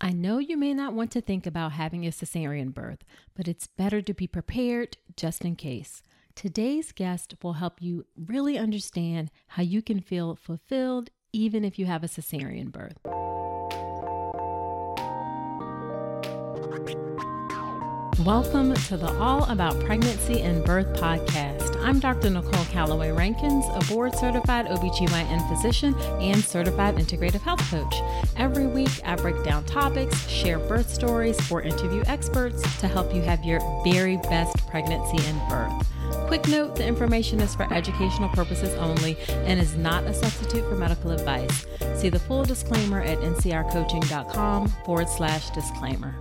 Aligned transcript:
I 0.00 0.12
know 0.12 0.38
you 0.38 0.58
may 0.58 0.74
not 0.74 0.92
want 0.92 1.10
to 1.12 1.22
think 1.22 1.46
about 1.46 1.72
having 1.72 2.06
a 2.06 2.10
cesarean 2.10 2.74
birth, 2.74 3.02
but 3.34 3.48
it's 3.48 3.66
better 3.66 4.02
to 4.02 4.12
be 4.12 4.26
prepared 4.26 4.98
just 5.16 5.42
in 5.44 5.56
case. 5.56 6.02
Today's 6.34 6.92
guest 6.92 7.34
will 7.42 7.54
help 7.54 7.80
you 7.80 8.04
really 8.14 8.58
understand 8.58 9.30
how 9.48 9.62
you 9.62 9.80
can 9.80 10.00
feel 10.00 10.36
fulfilled 10.36 11.08
even 11.32 11.64
if 11.64 11.78
you 11.78 11.86
have 11.86 12.04
a 12.04 12.08
cesarean 12.08 12.70
birth. 12.70 12.98
Welcome 18.24 18.72
to 18.72 18.96
the 18.96 19.12
All 19.18 19.44
About 19.44 19.78
Pregnancy 19.84 20.40
and 20.40 20.64
Birth 20.64 20.86
podcast. 20.98 21.76
I'm 21.84 22.00
Dr. 22.00 22.30
Nicole 22.30 22.64
Calloway 22.66 23.10
Rankins, 23.10 23.66
a 23.74 23.92
board 23.92 24.16
certified 24.16 24.66
OBGYN 24.66 25.46
physician 25.50 25.94
and 25.94 26.42
certified 26.42 26.96
integrative 26.96 27.42
health 27.42 27.60
coach. 27.70 27.94
Every 28.38 28.66
week, 28.66 29.02
I 29.04 29.16
break 29.16 29.44
down 29.44 29.64
topics, 29.64 30.26
share 30.28 30.58
birth 30.58 30.88
stories, 30.88 31.36
or 31.52 31.60
interview 31.60 32.02
experts 32.06 32.62
to 32.80 32.88
help 32.88 33.14
you 33.14 33.20
have 33.20 33.44
your 33.44 33.60
very 33.84 34.16
best 34.16 34.66
pregnancy 34.66 35.18
and 35.28 35.48
birth. 35.50 35.86
Quick 36.26 36.48
note 36.48 36.74
the 36.74 36.86
information 36.86 37.38
is 37.40 37.54
for 37.54 37.70
educational 37.70 38.30
purposes 38.30 38.72
only 38.76 39.18
and 39.28 39.60
is 39.60 39.76
not 39.76 40.04
a 40.04 40.14
substitute 40.14 40.66
for 40.70 40.74
medical 40.74 41.10
advice. 41.10 41.66
See 41.94 42.08
the 42.08 42.18
full 42.18 42.44
disclaimer 42.44 43.02
at 43.02 43.18
ncrcoaching.com 43.18 44.68
forward 44.86 45.08
slash 45.10 45.50
disclaimer. 45.50 46.14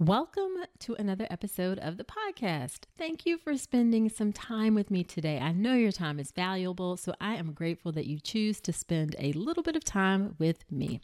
Welcome 0.00 0.56
to 0.80 0.94
another 0.94 1.28
episode 1.30 1.78
of 1.78 1.98
the 1.98 2.04
podcast. 2.04 2.80
Thank 2.98 3.24
you 3.26 3.38
for 3.38 3.56
spending 3.56 4.08
some 4.08 4.32
time 4.32 4.74
with 4.74 4.90
me 4.90 5.04
today. 5.04 5.38
I 5.38 5.52
know 5.52 5.74
your 5.74 5.92
time 5.92 6.18
is 6.18 6.32
valuable, 6.32 6.96
so 6.96 7.14
I 7.20 7.36
am 7.36 7.52
grateful 7.52 7.92
that 7.92 8.08
you 8.08 8.18
choose 8.18 8.60
to 8.62 8.72
spend 8.72 9.14
a 9.20 9.32
little 9.34 9.62
bit 9.62 9.76
of 9.76 9.84
time 9.84 10.34
with 10.36 10.64
me. 10.68 11.00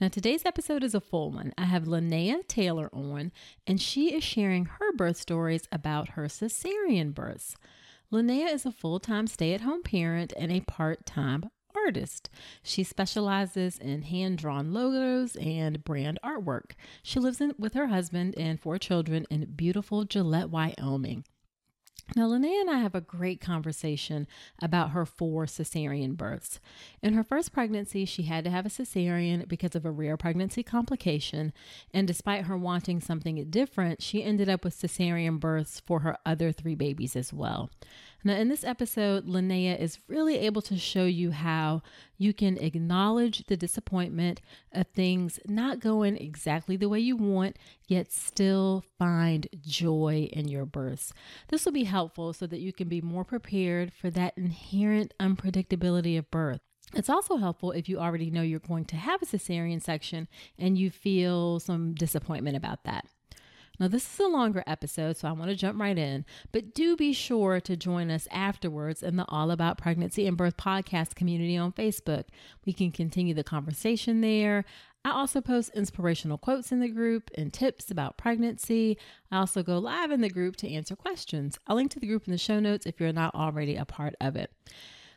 Now, 0.00 0.08
today's 0.08 0.44
episode 0.44 0.82
is 0.82 0.92
a 0.92 1.00
full 1.00 1.30
one. 1.30 1.52
I 1.56 1.66
have 1.66 1.84
Linnea 1.84 2.44
Taylor 2.48 2.90
on, 2.92 3.30
and 3.64 3.80
she 3.80 4.12
is 4.12 4.24
sharing 4.24 4.64
her 4.64 4.92
birth 4.92 5.18
stories 5.18 5.68
about 5.70 6.10
her 6.10 6.24
cesarean 6.24 7.14
births. 7.14 7.54
Linnea 8.12 8.52
is 8.52 8.66
a 8.66 8.72
full 8.72 8.98
time 8.98 9.28
stay 9.28 9.54
at 9.54 9.60
home 9.60 9.84
parent 9.84 10.32
and 10.36 10.50
a 10.50 10.62
part 10.62 11.06
time 11.06 11.48
artist. 11.84 12.30
She 12.62 12.82
specializes 12.84 13.78
in 13.78 14.02
hand 14.02 14.38
drawn 14.38 14.72
logos 14.72 15.36
and 15.36 15.84
brand 15.84 16.18
artwork. 16.24 16.72
She 17.02 17.18
lives 17.18 17.40
in, 17.40 17.54
with 17.58 17.74
her 17.74 17.88
husband 17.88 18.34
and 18.36 18.60
four 18.60 18.78
children 18.78 19.26
in 19.30 19.52
beautiful 19.56 20.04
Gillette, 20.04 20.50
Wyoming. 20.50 21.24
Now, 22.14 22.28
Linnea 22.28 22.60
and 22.60 22.70
I 22.70 22.78
have 22.78 22.94
a 22.94 23.00
great 23.00 23.40
conversation 23.40 24.26
about 24.60 24.90
her 24.90 25.06
four 25.06 25.46
cesarean 25.46 26.14
births. 26.16 26.60
In 27.00 27.14
her 27.14 27.24
first 27.24 27.52
pregnancy, 27.52 28.04
she 28.04 28.24
had 28.24 28.44
to 28.44 28.50
have 28.50 28.66
a 28.66 28.70
cesarean 28.70 29.48
because 29.48 29.74
of 29.74 29.86
a 29.86 29.90
rare 29.90 30.18
pregnancy 30.18 30.62
complication. 30.62 31.54
And 31.94 32.06
despite 32.06 32.44
her 32.46 32.56
wanting 32.56 33.00
something 33.00 33.42
different, 33.48 34.02
she 34.02 34.22
ended 34.22 34.48
up 34.48 34.62
with 34.62 34.78
cesarean 34.78 35.40
births 35.40 35.80
for 35.80 36.00
her 36.00 36.18
other 36.26 36.52
three 36.52 36.74
babies 36.74 37.16
as 37.16 37.32
well. 37.32 37.70
Now, 38.24 38.34
in 38.34 38.48
this 38.48 38.62
episode, 38.62 39.26
Linnea 39.26 39.78
is 39.78 39.98
really 40.06 40.38
able 40.38 40.62
to 40.62 40.78
show 40.78 41.06
you 41.06 41.32
how 41.32 41.82
you 42.18 42.32
can 42.32 42.56
acknowledge 42.58 43.46
the 43.46 43.56
disappointment 43.56 44.40
of 44.72 44.86
things 44.88 45.40
not 45.46 45.80
going 45.80 46.16
exactly 46.16 46.76
the 46.76 46.88
way 46.88 47.00
you 47.00 47.16
want, 47.16 47.56
yet 47.88 48.12
still 48.12 48.84
find 48.96 49.48
joy 49.60 50.28
in 50.32 50.46
your 50.46 50.64
births. 50.64 51.12
This 51.48 51.64
will 51.64 51.72
be 51.72 51.84
helpful 51.84 52.32
so 52.32 52.46
that 52.46 52.60
you 52.60 52.72
can 52.72 52.88
be 52.88 53.00
more 53.00 53.24
prepared 53.24 53.92
for 53.92 54.08
that 54.10 54.34
inherent 54.36 55.14
unpredictability 55.18 56.16
of 56.16 56.30
birth. 56.30 56.60
It's 56.94 57.10
also 57.10 57.38
helpful 57.38 57.72
if 57.72 57.88
you 57.88 57.98
already 57.98 58.30
know 58.30 58.42
you're 58.42 58.60
going 58.60 58.84
to 58.86 58.96
have 58.96 59.22
a 59.22 59.26
cesarean 59.26 59.82
section 59.82 60.28
and 60.58 60.78
you 60.78 60.90
feel 60.90 61.58
some 61.58 61.94
disappointment 61.94 62.56
about 62.56 62.84
that. 62.84 63.06
Now, 63.82 63.88
this 63.88 64.14
is 64.14 64.20
a 64.20 64.28
longer 64.28 64.62
episode, 64.64 65.16
so 65.16 65.26
I 65.26 65.32
want 65.32 65.50
to 65.50 65.56
jump 65.56 65.80
right 65.80 65.98
in, 65.98 66.24
but 66.52 66.72
do 66.72 66.96
be 66.96 67.12
sure 67.12 67.58
to 67.62 67.76
join 67.76 68.12
us 68.12 68.28
afterwards 68.30 69.02
in 69.02 69.16
the 69.16 69.24
All 69.26 69.50
About 69.50 69.76
Pregnancy 69.76 70.24
and 70.28 70.36
Birth 70.36 70.56
podcast 70.56 71.16
community 71.16 71.56
on 71.56 71.72
Facebook. 71.72 72.26
We 72.64 72.74
can 72.74 72.92
continue 72.92 73.34
the 73.34 73.42
conversation 73.42 74.20
there. 74.20 74.64
I 75.04 75.10
also 75.10 75.40
post 75.40 75.72
inspirational 75.74 76.38
quotes 76.38 76.70
in 76.70 76.78
the 76.78 76.86
group 76.86 77.28
and 77.34 77.52
tips 77.52 77.90
about 77.90 78.16
pregnancy. 78.16 78.98
I 79.32 79.38
also 79.38 79.64
go 79.64 79.78
live 79.78 80.12
in 80.12 80.20
the 80.20 80.30
group 80.30 80.54
to 80.58 80.72
answer 80.72 80.94
questions. 80.94 81.58
I'll 81.66 81.74
link 81.74 81.90
to 81.90 81.98
the 81.98 82.06
group 82.06 82.28
in 82.28 82.30
the 82.30 82.38
show 82.38 82.60
notes 82.60 82.86
if 82.86 83.00
you're 83.00 83.12
not 83.12 83.34
already 83.34 83.74
a 83.74 83.84
part 83.84 84.14
of 84.20 84.36
it. 84.36 84.52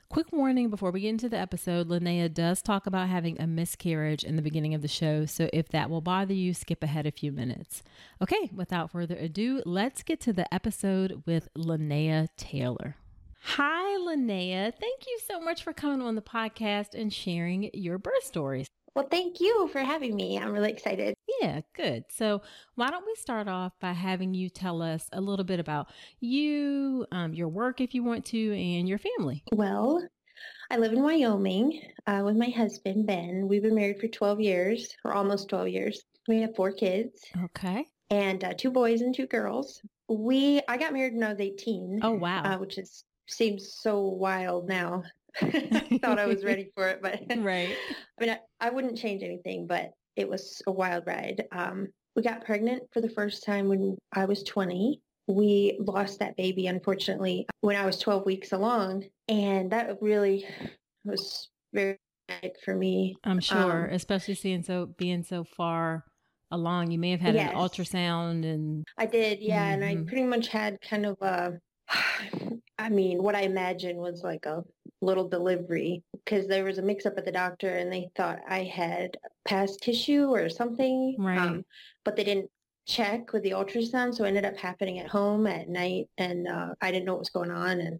Quick 0.10 0.32
warning 0.32 0.70
before 0.70 0.92
we 0.92 1.02
get 1.02 1.10
into 1.10 1.28
the 1.28 1.38
episode 1.38 1.90
Linnea 1.90 2.34
does 2.34 2.62
talk 2.62 2.86
about 2.86 3.10
having 3.10 3.42
a 3.42 3.48
miscarriage 3.48 4.24
in 4.24 4.36
the 4.36 4.42
beginning 4.42 4.74
of 4.74 4.82
the 4.82 4.88
show. 4.88 5.26
So 5.26 5.50
if 5.52 5.68
that 5.70 5.90
will 5.90 6.00
bother 6.00 6.34
you, 6.34 6.54
skip 6.54 6.84
ahead 6.84 7.06
a 7.06 7.12
few 7.12 7.32
minutes. 7.32 7.84
Okay, 8.22 8.50
without 8.54 8.92
further 8.92 9.16
ado, 9.16 9.62
let's 9.66 10.04
get 10.04 10.22
to 10.22 10.32
the 10.32 10.52
episode 10.54 11.24
with 11.26 11.50
Linnea 11.58 12.30
Taylor. 12.38 12.96
Hi, 13.42 13.98
Linnea. 14.00 14.74
Thank 14.74 15.06
you 15.08 15.20
so 15.28 15.42
much 15.42 15.64
for 15.64 15.74
coming 15.74 16.02
on 16.02 16.16
the 16.16 16.22
podcast 16.22 16.94
and 16.94 17.12
sharing 17.12 17.70
your 17.74 17.98
birth 17.98 18.24
stories. 18.24 18.68
Well, 18.96 19.08
thank 19.12 19.42
you 19.42 19.68
for 19.74 19.80
having 19.80 20.16
me. 20.16 20.40
I'm 20.40 20.54
really 20.54 20.72
excited. 20.72 21.16
Yeah, 21.42 21.60
good. 21.74 22.06
So, 22.10 22.42
why 22.76 22.90
don't 22.90 23.06
we 23.06 23.14
start 23.16 23.50
off 23.50 23.74
by 23.82 23.92
having 23.92 24.34
you 24.34 24.50
tell 24.50 24.82
us 24.82 25.10
a 25.12 25.20
little 25.20 25.44
bit 25.44 25.60
about 25.60 25.88
you, 26.22 27.06
um, 27.12 27.34
your 27.34 27.50
work, 27.50 27.82
if 27.82 27.94
you 27.94 28.04
want 28.04 28.24
to, 28.28 28.58
and 28.58 28.88
your 28.88 28.98
family? 28.98 29.44
Well, 29.52 30.02
I 30.72 30.78
live 30.78 30.94
in 30.94 31.04
Wyoming 31.04 31.82
uh, 32.08 32.22
with 32.24 32.38
my 32.38 32.50
husband, 32.50 33.06
Ben. 33.06 33.50
We've 33.50 33.62
been 33.62 33.76
married 33.76 34.00
for 34.00 34.08
12 34.08 34.40
years, 34.40 34.96
or 35.04 35.14
almost 35.14 35.50
12 35.50 35.68
years. 35.68 36.02
We 36.30 36.40
have 36.40 36.56
four 36.56 36.72
kids. 36.72 37.22
Okay. 37.44 37.86
And 38.12 38.46
uh, 38.46 38.54
two 38.58 38.72
boys 38.72 39.02
and 39.02 39.14
two 39.14 39.28
girls. 39.28 39.82
We 40.08 40.62
I 40.70 40.78
got 40.78 40.94
married 40.94 41.16
when 41.16 41.24
I 41.24 41.32
was 41.32 41.42
18. 41.42 42.00
Oh, 42.02 42.12
wow. 42.12 42.44
Uh, 42.44 42.58
which 42.60 42.78
is 42.78 43.04
seems 43.28 43.74
so 43.74 44.00
wild 44.00 44.70
now. 44.70 45.04
I 45.42 46.00
thought 46.02 46.20
I 46.20 46.26
was 46.26 46.44
ready 46.44 46.70
for 46.76 46.88
it, 46.88 47.00
but 47.02 47.22
right. 47.38 47.76
I 48.20 48.22
mean, 48.22 48.30
I, 48.32 48.40
I, 48.60 48.70
wouldn't 48.70 48.98
change 48.98 49.24
anything, 49.24 49.68
but 49.68 49.92
it 50.16 50.30
was 50.30 50.62
a 50.68 50.72
wild 50.72 51.06
ride. 51.08 51.46
Um, 51.52 51.88
we 52.16 52.22
got 52.22 52.46
pregnant 52.46 52.84
for 52.94 53.02
the 53.02 53.10
first 53.10 53.46
time 53.46 53.68
when 53.68 53.98
I 54.14 54.26
was 54.26 54.44
20. 54.44 55.02
We 55.28 55.78
lost 55.80 56.20
that 56.20 56.38
baby, 56.38 56.68
unfortunately, 56.68 57.46
when 57.62 57.76
I 57.76 57.86
was 57.86 58.00
12 58.00 58.26
weeks 58.26 58.54
along. 58.54 59.06
And 59.28 59.72
that 59.72 59.98
really 60.02 60.46
was 61.04 61.50
very 61.74 61.98
traumatic 62.28 62.56
for 62.64 62.76
me. 62.76 63.16
I'm 63.24 63.40
sure, 63.40 63.88
um, 63.88 63.94
especially 63.94 64.36
seeing 64.36 64.64
so 64.64 64.86
being 64.98 65.24
so 65.24 65.44
far 65.44 66.06
along. 66.52 66.92
You 66.92 67.00
may 67.00 67.12
have 67.12 67.22
had 67.22 67.36
yes. 67.36 67.52
an 67.52 67.58
ultrasound 67.58 68.46
and 68.46 68.86
I 68.98 69.06
did, 69.06 69.40
yeah. 69.42 69.72
Mm-hmm. 69.72 69.74
And 69.74 69.86
I 69.86 69.96
mm-hmm. 69.96 70.06
pretty 70.06 70.24
much 70.24 70.48
had 70.48 70.80
kind 70.82 71.06
of 71.06 71.18
a 71.22 71.60
I 72.78 72.90
mean, 72.90 73.24
what 73.24 73.36
I 73.36 73.42
imagined 73.42 73.98
was 73.98 74.22
like 74.24 74.46
a 74.46 74.64
little 75.02 75.28
delivery 75.28 76.04
because 76.12 76.48
there 76.48 76.66
was 76.66 76.78
a 76.78 76.82
mix 76.82 77.06
up 77.06 77.18
at 77.18 77.26
the 77.26 77.32
doctor 77.32 77.70
and 77.70 77.92
they 77.92 78.10
thought 78.16 78.40
I 78.48 78.64
had 78.64 79.18
past 79.46 79.82
tissue 79.82 80.28
or 80.28 80.50
something. 80.50 81.16
Right. 81.18 81.38
Um, 81.38 81.66
but 82.04 82.16
they 82.16 82.24
didn't 82.24 82.50
check 82.86 83.32
with 83.34 83.44
the 83.44 83.52
ultrasound. 83.52 84.16
So 84.16 84.26
it 84.26 84.30
ended 84.30 84.46
up 84.46 84.58
happening 84.58 85.00
at 85.00 85.08
home 85.08 85.48
at 85.48 85.70
night 85.70 86.10
and 86.18 86.48
uh, 86.48 86.74
I 86.82 86.92
didn't 86.92 87.06
know 87.06 87.14
what 87.14 87.20
was 87.20 87.30
going 87.30 87.52
on. 87.52 87.80
And 87.80 88.00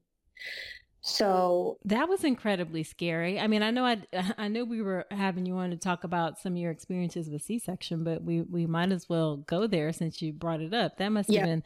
so 1.02 1.78
that 1.86 2.10
was 2.10 2.24
incredibly 2.24 2.84
scary. 2.84 3.40
I 3.40 3.48
mean, 3.48 3.62
I 3.62 3.72
know 3.72 3.86
I 3.86 4.02
I 4.38 4.48
know 4.48 4.66
we 4.66 4.82
were 4.82 5.06
having 5.12 5.46
you 5.46 5.56
on 5.58 5.70
to 5.70 5.78
talk 5.78 6.04
about 6.04 6.40
some 6.40 6.54
of 6.54 6.58
your 6.58 6.72
experiences 6.72 7.30
with 7.30 7.44
C-section, 7.44 8.04
but 8.04 8.24
we 8.24 8.42
we 8.42 8.66
might 8.66 8.92
as 8.92 9.08
well 9.08 9.38
go 9.38 9.68
there 9.68 9.94
since 9.94 10.22
you 10.22 10.34
brought 10.34 10.62
it 10.62 10.74
up. 10.74 10.98
That 10.98 11.10
must 11.10 11.32
have 11.32 11.46
been 11.46 11.64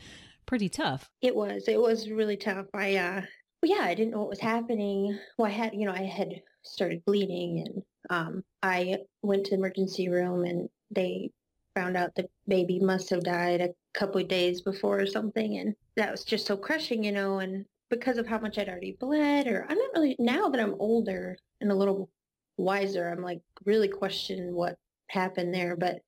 pretty 0.49 0.67
tough. 0.67 1.11
It 1.21 1.35
was. 1.35 1.65
It 1.67 1.79
was 1.79 2.09
really 2.09 2.35
tough. 2.35 2.65
I 2.73 2.95
uh 2.95 3.21
yeah, 3.61 3.81
I 3.81 3.93
didn't 3.93 4.11
know 4.11 4.19
what 4.19 4.29
was 4.29 4.39
happening. 4.39 5.17
Well, 5.37 5.47
I 5.47 5.53
had, 5.53 5.75
you 5.75 5.85
know, 5.85 5.93
I 5.93 6.03
had 6.03 6.41
started 6.63 7.05
bleeding 7.05 7.63
and 7.67 7.83
um 8.09 8.43
I 8.63 8.97
went 9.21 9.45
to 9.45 9.51
the 9.51 9.57
emergency 9.57 10.09
room 10.09 10.45
and 10.45 10.67
they 10.89 11.29
found 11.75 11.95
out 11.95 12.15
the 12.15 12.27
baby 12.47 12.79
must 12.79 13.11
have 13.11 13.23
died 13.23 13.61
a 13.61 13.69
couple 13.93 14.19
of 14.19 14.27
days 14.27 14.61
before 14.61 14.99
or 14.99 15.05
something 15.05 15.57
and 15.57 15.75
that 15.95 16.11
was 16.11 16.23
just 16.23 16.47
so 16.47 16.57
crushing, 16.57 17.03
you 17.03 17.11
know, 17.11 17.39
and 17.39 17.63
because 17.91 18.17
of 18.17 18.25
how 18.25 18.39
much 18.39 18.57
I'd 18.57 18.69
already 18.69 18.97
bled 18.99 19.45
or 19.45 19.67
I'm 19.69 19.77
not 19.77 19.93
really 19.93 20.15
now 20.17 20.49
that 20.49 20.59
I'm 20.59 20.75
older 20.79 21.37
and 21.61 21.71
a 21.71 21.75
little 21.75 22.09
wiser, 22.57 23.07
I'm 23.07 23.21
like 23.21 23.41
really 23.65 23.87
questioning 23.87 24.55
what 24.55 24.77
happened 25.09 25.53
there, 25.53 25.75
but 25.75 25.99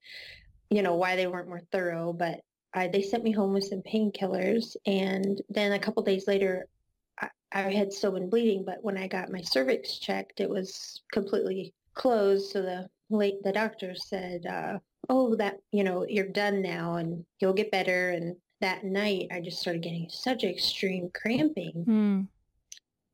you 0.71 0.81
know, 0.81 0.95
why 0.95 1.15
they 1.15 1.27
weren't 1.27 1.49
more 1.49 1.61
thorough, 1.71 2.11
but 2.11 2.39
I, 2.73 2.87
they 2.87 3.01
sent 3.01 3.23
me 3.23 3.31
home 3.31 3.53
with 3.53 3.65
some 3.65 3.81
painkillers. 3.81 4.75
And 4.85 5.41
then 5.49 5.73
a 5.73 5.79
couple 5.79 6.03
days 6.03 6.27
later, 6.27 6.67
I, 7.19 7.29
I 7.51 7.61
had 7.71 7.91
still 7.91 8.11
been 8.11 8.29
bleeding, 8.29 8.63
but 8.65 8.83
when 8.83 8.97
I 8.97 9.07
got 9.07 9.31
my 9.31 9.41
cervix 9.41 9.97
checked, 9.99 10.39
it 10.39 10.49
was 10.49 11.01
completely 11.11 11.73
closed. 11.93 12.51
So 12.51 12.61
the 12.61 12.89
late, 13.09 13.43
the 13.43 13.51
doctor 13.51 13.93
said, 13.95 14.45
uh, 14.45 14.79
oh, 15.09 15.35
that, 15.35 15.59
you 15.71 15.83
know, 15.83 16.05
you're 16.07 16.27
done 16.27 16.61
now 16.61 16.95
and 16.95 17.25
you'll 17.39 17.53
get 17.53 17.71
better. 17.71 18.11
And 18.11 18.35
that 18.61 18.83
night 18.83 19.27
I 19.31 19.41
just 19.41 19.59
started 19.59 19.81
getting 19.81 20.07
such 20.09 20.43
extreme 20.43 21.09
cramping. 21.13 21.85
Mm. 21.87 22.27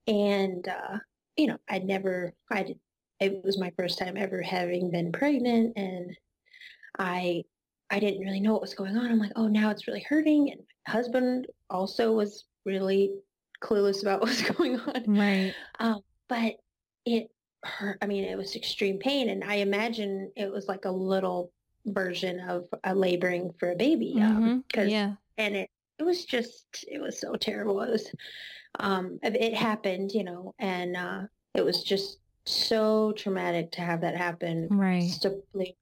And, 0.07 0.68
uh, 0.68 1.00
you 1.36 1.48
know, 1.48 1.57
I'd 1.69 1.86
never, 1.86 2.33
I 2.51 2.75
it 3.19 3.44
was 3.44 3.60
my 3.60 3.71
first 3.77 3.98
time 3.98 4.18
ever 4.18 4.42
having 4.42 4.92
been 4.92 5.12
pregnant 5.12 5.74
and 5.75 6.15
I 7.00 7.44
I 7.89 8.00
didn't 8.00 8.22
really 8.22 8.39
know 8.39 8.54
what 8.54 8.62
was 8.62 8.74
going 8.74 8.98
on. 8.98 9.10
I'm 9.10 9.19
like, 9.19 9.31
oh, 9.36 9.48
now 9.48 9.69
it's 9.69 9.88
really 9.88 10.06
hurting. 10.07 10.51
And 10.51 10.62
my 10.88 10.94
husband 10.94 11.48
also 11.69 12.13
was 12.13 12.45
really 12.66 13.13
clueless 13.63 14.01
about 14.01 14.22
what 14.22 14.30
was 14.30 14.42
going 14.42 14.80
on. 14.80 15.04
Right. 15.07 15.54
Um, 15.80 16.01
but 16.28 16.56
it 17.06 17.30
hurt. 17.63 17.98
I 18.01 18.06
mean, 18.06 18.24
it 18.24 18.38
was 18.38 18.56
extreme 18.56 18.98
pain. 18.98 19.30
And 19.30 19.44
I 19.44 19.56
imagine 19.56 20.31
it 20.36 20.51
was 20.51 20.68
like 20.68 20.86
a 20.86 20.92
little 20.92 21.51
version 21.86 22.42
of 22.42 22.66
a 22.84 22.94
laboring 22.94 23.54
for 23.60 23.72
a 23.72 23.75
baby. 23.75 24.16
Um, 24.18 24.38
mm-hmm. 24.38 24.57
Cause, 24.74 24.89
yeah. 24.89 25.13
And 25.38 25.56
it, 25.56 25.69
it 26.00 26.04
was 26.04 26.25
just, 26.25 26.66
it 26.88 27.01
was 27.01 27.19
so 27.19 27.36
terrible. 27.36 27.81
It 27.81 27.89
was, 27.89 28.12
um, 28.80 29.19
it 29.24 29.54
happened, 29.54 30.12
you 30.12 30.24
know, 30.24 30.54
and, 30.60 30.95
uh, 30.98 31.22
it 31.56 31.66
was 31.66 31.84
just 31.84 32.19
so 32.48 33.12
traumatic 33.14 33.72
to 33.74 33.82
have 33.82 34.02
that 34.02 34.16
happen 34.16 34.68
right. 34.72 35.12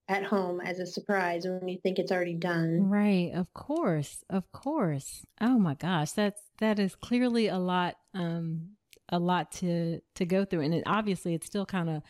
at 0.10 0.24
home 0.24 0.60
as 0.62 0.80
a 0.80 0.86
surprise 0.86 1.46
when 1.46 1.68
you 1.68 1.78
think 1.82 2.00
it's 2.00 2.12
already 2.12 2.34
done. 2.34 2.90
Right 2.90 3.32
of 3.34 3.54
course 3.54 4.24
of 4.30 4.52
course. 4.52 5.26
Oh 5.40 5.60
my 5.60 5.76
gosh 5.76 6.12
that's 6.12 6.42
that 6.60 6.80
is 6.80 6.96
clearly 6.96 7.48
a 7.48 7.58
lot 7.58 7.96
um 8.14 8.70
a 9.10 9.20
lot 9.20 9.52
to 9.52 10.02
to 10.16 10.26
go 10.26 10.46
through 10.46 10.62
and 10.62 10.74
it, 10.74 10.84
obviously 10.88 11.34
it's 11.34 11.46
still 11.46 11.66
kind 11.66 11.90
of 11.90 12.02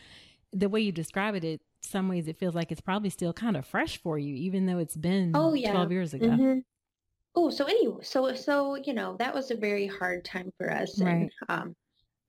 the 0.52 0.68
way 0.68 0.80
you 0.80 0.92
describe 0.92 1.34
it 1.34 1.44
it 1.44 1.60
some 1.82 2.08
ways 2.08 2.26
it 2.26 2.38
feels 2.38 2.54
like 2.54 2.72
it's 2.72 2.80
probably 2.80 3.10
still 3.10 3.32
kind 3.32 3.56
of 3.56 3.66
fresh 3.66 4.00
for 4.02 4.18
you 4.18 4.34
even 4.34 4.66
though 4.66 4.78
it's 4.78 4.96
been 4.96 5.32
oh 5.34 5.54
yeah. 5.54 5.72
12 5.72 5.92
years 5.92 6.14
ago. 6.14 6.26
Mm-hmm. 6.26 6.58
oh 7.34 7.50
so 7.50 7.66
anyway 7.66 7.98
so 8.02 8.34
so 8.34 8.76
you 8.76 8.94
know 8.94 9.16
that 9.18 9.34
was 9.34 9.50
a 9.50 9.56
very 9.56 9.86
hard 9.86 10.24
time 10.24 10.50
for 10.56 10.72
us 10.72 11.00
right. 11.00 11.12
and 11.12 11.30
um 11.48 11.76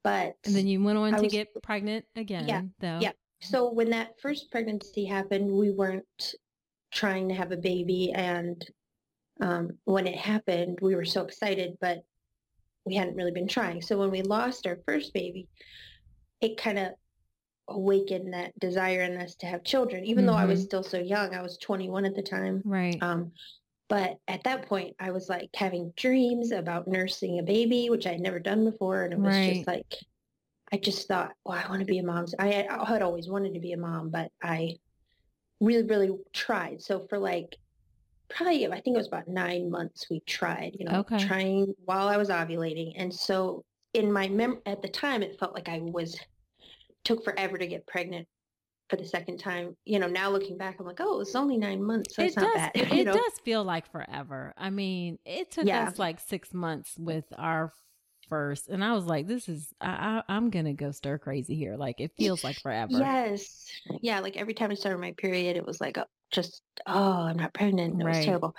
but 0.07 0.37
and 0.45 0.55
then 0.55 0.67
you 0.67 0.81
went 0.81 0.97
on 0.97 1.13
I 1.13 1.17
to 1.17 1.23
was, 1.23 1.33
get 1.33 1.49
pregnant 1.61 2.05
again. 2.15 2.47
Yeah, 2.47 2.61
though. 2.79 2.99
yeah. 3.01 3.11
So 3.41 3.71
when 3.71 3.89
that 3.89 4.19
first 4.21 4.49
pregnancy 4.51 5.05
happened, 5.05 5.51
we 5.51 5.71
weren't 5.71 6.33
trying 6.93 7.27
to 7.29 7.35
have 7.35 7.51
a 7.51 7.57
baby, 7.57 8.13
and 8.15 8.65
um, 9.41 9.71
when 9.83 10.07
it 10.07 10.15
happened, 10.15 10.79
we 10.81 10.95
were 10.95 11.05
so 11.05 11.23
excited, 11.23 11.77
but 11.81 12.03
we 12.85 12.95
hadn't 12.95 13.15
really 13.15 13.31
been 13.31 13.49
trying. 13.49 13.81
So 13.81 13.97
when 13.97 14.09
we 14.11 14.21
lost 14.21 14.65
our 14.65 14.79
first 14.87 15.13
baby, 15.13 15.49
it 16.39 16.55
kind 16.55 16.79
of 16.79 16.93
awakened 17.67 18.33
that 18.33 18.57
desire 18.59 19.01
in 19.01 19.17
us 19.17 19.35
to 19.35 19.45
have 19.45 19.65
children. 19.65 20.05
Even 20.05 20.23
mm-hmm. 20.23 20.27
though 20.27 20.39
I 20.39 20.45
was 20.45 20.61
mm-hmm. 20.61 20.67
still 20.67 20.83
so 20.83 20.99
young, 20.99 21.35
I 21.35 21.41
was 21.41 21.57
21 21.57 22.05
at 22.05 22.15
the 22.15 22.21
time. 22.21 22.61
Right. 22.63 22.97
Um, 23.01 23.33
but 23.89 24.17
at 24.27 24.43
that 24.43 24.67
point, 24.67 24.95
I 24.99 25.11
was 25.11 25.29
like 25.29 25.49
having 25.55 25.93
dreams 25.95 26.51
about 26.51 26.87
nursing 26.87 27.39
a 27.39 27.43
baby, 27.43 27.89
which 27.89 28.05
I 28.05 28.11
had 28.11 28.21
never 28.21 28.39
done 28.39 28.65
before. 28.65 29.03
And 29.03 29.13
it 29.13 29.19
was 29.19 29.35
right. 29.35 29.53
just 29.55 29.67
like, 29.67 29.95
I 30.71 30.77
just 30.77 31.07
thought, 31.07 31.33
well, 31.45 31.57
I 31.57 31.69
want 31.69 31.79
to 31.79 31.85
be 31.85 31.99
a 31.99 32.03
mom. 32.03 32.25
I 32.37 32.47
had, 32.47 32.67
I 32.67 32.85
had 32.85 33.01
always 33.01 33.29
wanted 33.29 33.53
to 33.53 33.59
be 33.59 33.71
a 33.71 33.77
mom, 33.77 34.09
but 34.09 34.31
I 34.43 34.75
really, 35.61 35.83
really 35.83 36.17
tried. 36.33 36.81
So 36.81 37.07
for 37.07 37.17
like, 37.17 37.55
probably, 38.29 38.67
I 38.67 38.81
think 38.81 38.95
it 38.95 38.97
was 38.97 39.07
about 39.07 39.29
nine 39.29 39.71
months 39.71 40.07
we 40.09 40.19
tried, 40.21 40.75
you 40.77 40.85
know, 40.85 40.99
okay. 40.99 41.19
trying 41.19 41.73
while 41.85 42.09
I 42.09 42.17
was 42.17 42.29
ovulating. 42.29 42.93
And 42.97 43.13
so 43.13 43.63
in 43.93 44.11
my 44.11 44.27
mem 44.27 44.59
at 44.65 44.81
the 44.81 44.89
time, 44.89 45.23
it 45.23 45.39
felt 45.39 45.53
like 45.53 45.69
I 45.69 45.79
was, 45.81 46.19
took 47.05 47.23
forever 47.23 47.57
to 47.57 47.67
get 47.67 47.87
pregnant 47.87 48.27
for 48.89 48.95
the 48.95 49.05
second 49.05 49.37
time. 49.37 49.75
You 49.85 49.99
know, 49.99 50.07
now 50.07 50.29
looking 50.29 50.57
back, 50.57 50.77
I'm 50.79 50.85
like, 50.85 50.99
oh, 50.99 51.21
it's 51.21 51.35
only 51.35 51.57
nine 51.57 51.83
months. 51.83 52.15
So 52.15 52.23
it 52.23 52.35
does. 52.35 52.53
Bad, 52.53 52.71
it, 52.75 52.91
it 52.91 53.05
does 53.05 53.33
feel 53.43 53.63
like 53.63 53.91
forever. 53.91 54.53
I 54.57 54.69
mean, 54.69 55.19
it 55.25 55.51
took 55.51 55.65
yeah. 55.65 55.87
us 55.87 55.99
like 55.99 56.19
six 56.19 56.53
months 56.53 56.95
with 56.97 57.25
our 57.37 57.73
first, 58.29 58.67
and 58.67 58.83
I 58.83 58.93
was 58.93 59.05
like, 59.05 59.27
this 59.27 59.47
is, 59.49 59.73
I, 59.81 60.21
I, 60.27 60.37
am 60.37 60.49
gonna 60.49 60.73
go 60.73 60.91
stir 60.91 61.17
crazy 61.17 61.55
here. 61.55 61.75
Like 61.77 61.99
it 61.99 62.11
feels 62.17 62.43
like 62.43 62.59
forever. 62.59 62.93
Yes, 62.93 63.69
yeah. 64.01 64.19
Like 64.19 64.37
every 64.37 64.53
time 64.53 64.71
I 64.71 64.75
started 64.75 64.99
my 64.99 65.13
period, 65.17 65.57
it 65.57 65.65
was 65.65 65.81
like, 65.81 65.97
oh, 65.97 66.05
just, 66.31 66.61
oh, 66.85 67.23
I'm 67.23 67.37
not 67.37 67.53
pregnant. 67.53 68.01
It 68.01 68.05
right. 68.05 68.17
was 68.17 68.25
terrible. 68.25 68.55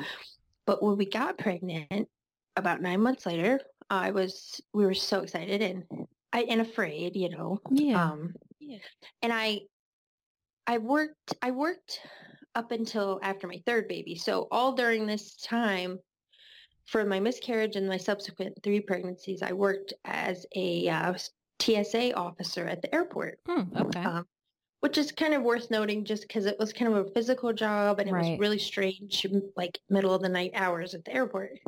But 0.66 0.82
when 0.82 0.96
we 0.96 1.06
got 1.06 1.38
pregnant, 1.38 2.08
about 2.56 2.82
nine 2.82 3.00
months 3.00 3.24
later, 3.24 3.60
I 3.88 4.10
was, 4.10 4.60
we 4.74 4.84
were 4.84 4.94
so 4.94 5.20
excited 5.20 5.62
and 5.62 5.84
I 6.32 6.42
and 6.42 6.60
afraid, 6.60 7.16
you 7.16 7.30
know. 7.30 7.60
Yeah. 7.70 8.02
Um, 8.02 8.34
yeah. 8.58 8.78
And 9.22 9.32
I 9.32 9.60
I 10.68 10.78
worked 10.78 11.34
I 11.42 11.50
worked 11.50 12.00
up 12.54 12.70
until 12.72 13.18
after 13.22 13.46
my 13.48 13.60
third 13.66 13.88
baby. 13.88 14.14
So 14.14 14.46
all 14.50 14.72
during 14.72 15.06
this 15.06 15.34
time 15.36 15.98
for 16.84 17.04
my 17.04 17.20
miscarriage 17.20 17.76
and 17.76 17.88
my 17.88 17.96
subsequent 17.96 18.58
three 18.62 18.80
pregnancies, 18.80 19.42
I 19.42 19.52
worked 19.52 19.94
as 20.04 20.46
a 20.54 20.88
uh, 20.88 21.14
TSA 21.60 22.14
officer 22.14 22.66
at 22.66 22.82
the 22.82 22.94
airport. 22.94 23.38
Hmm, 23.46 23.76
okay. 23.76 24.00
Um, 24.00 24.26
which 24.80 24.96
is 24.96 25.10
kind 25.10 25.34
of 25.34 25.42
worth 25.42 25.70
noting 25.70 26.04
just 26.04 26.22
because 26.22 26.46
it 26.46 26.56
was 26.58 26.72
kind 26.72 26.94
of 26.94 27.06
a 27.06 27.10
physical 27.10 27.52
job 27.52 27.98
and 27.98 28.08
it 28.08 28.12
Right. 28.12 28.30
was 28.32 28.38
really 28.38 28.58
strange, 28.58 29.26
like 29.56 29.80
middle 29.90 30.14
of 30.14 30.22
the 30.22 30.28
night 30.28 30.52
hours 30.54 30.94
at 30.94 31.04
the 31.04 31.12
airport. 31.12 31.58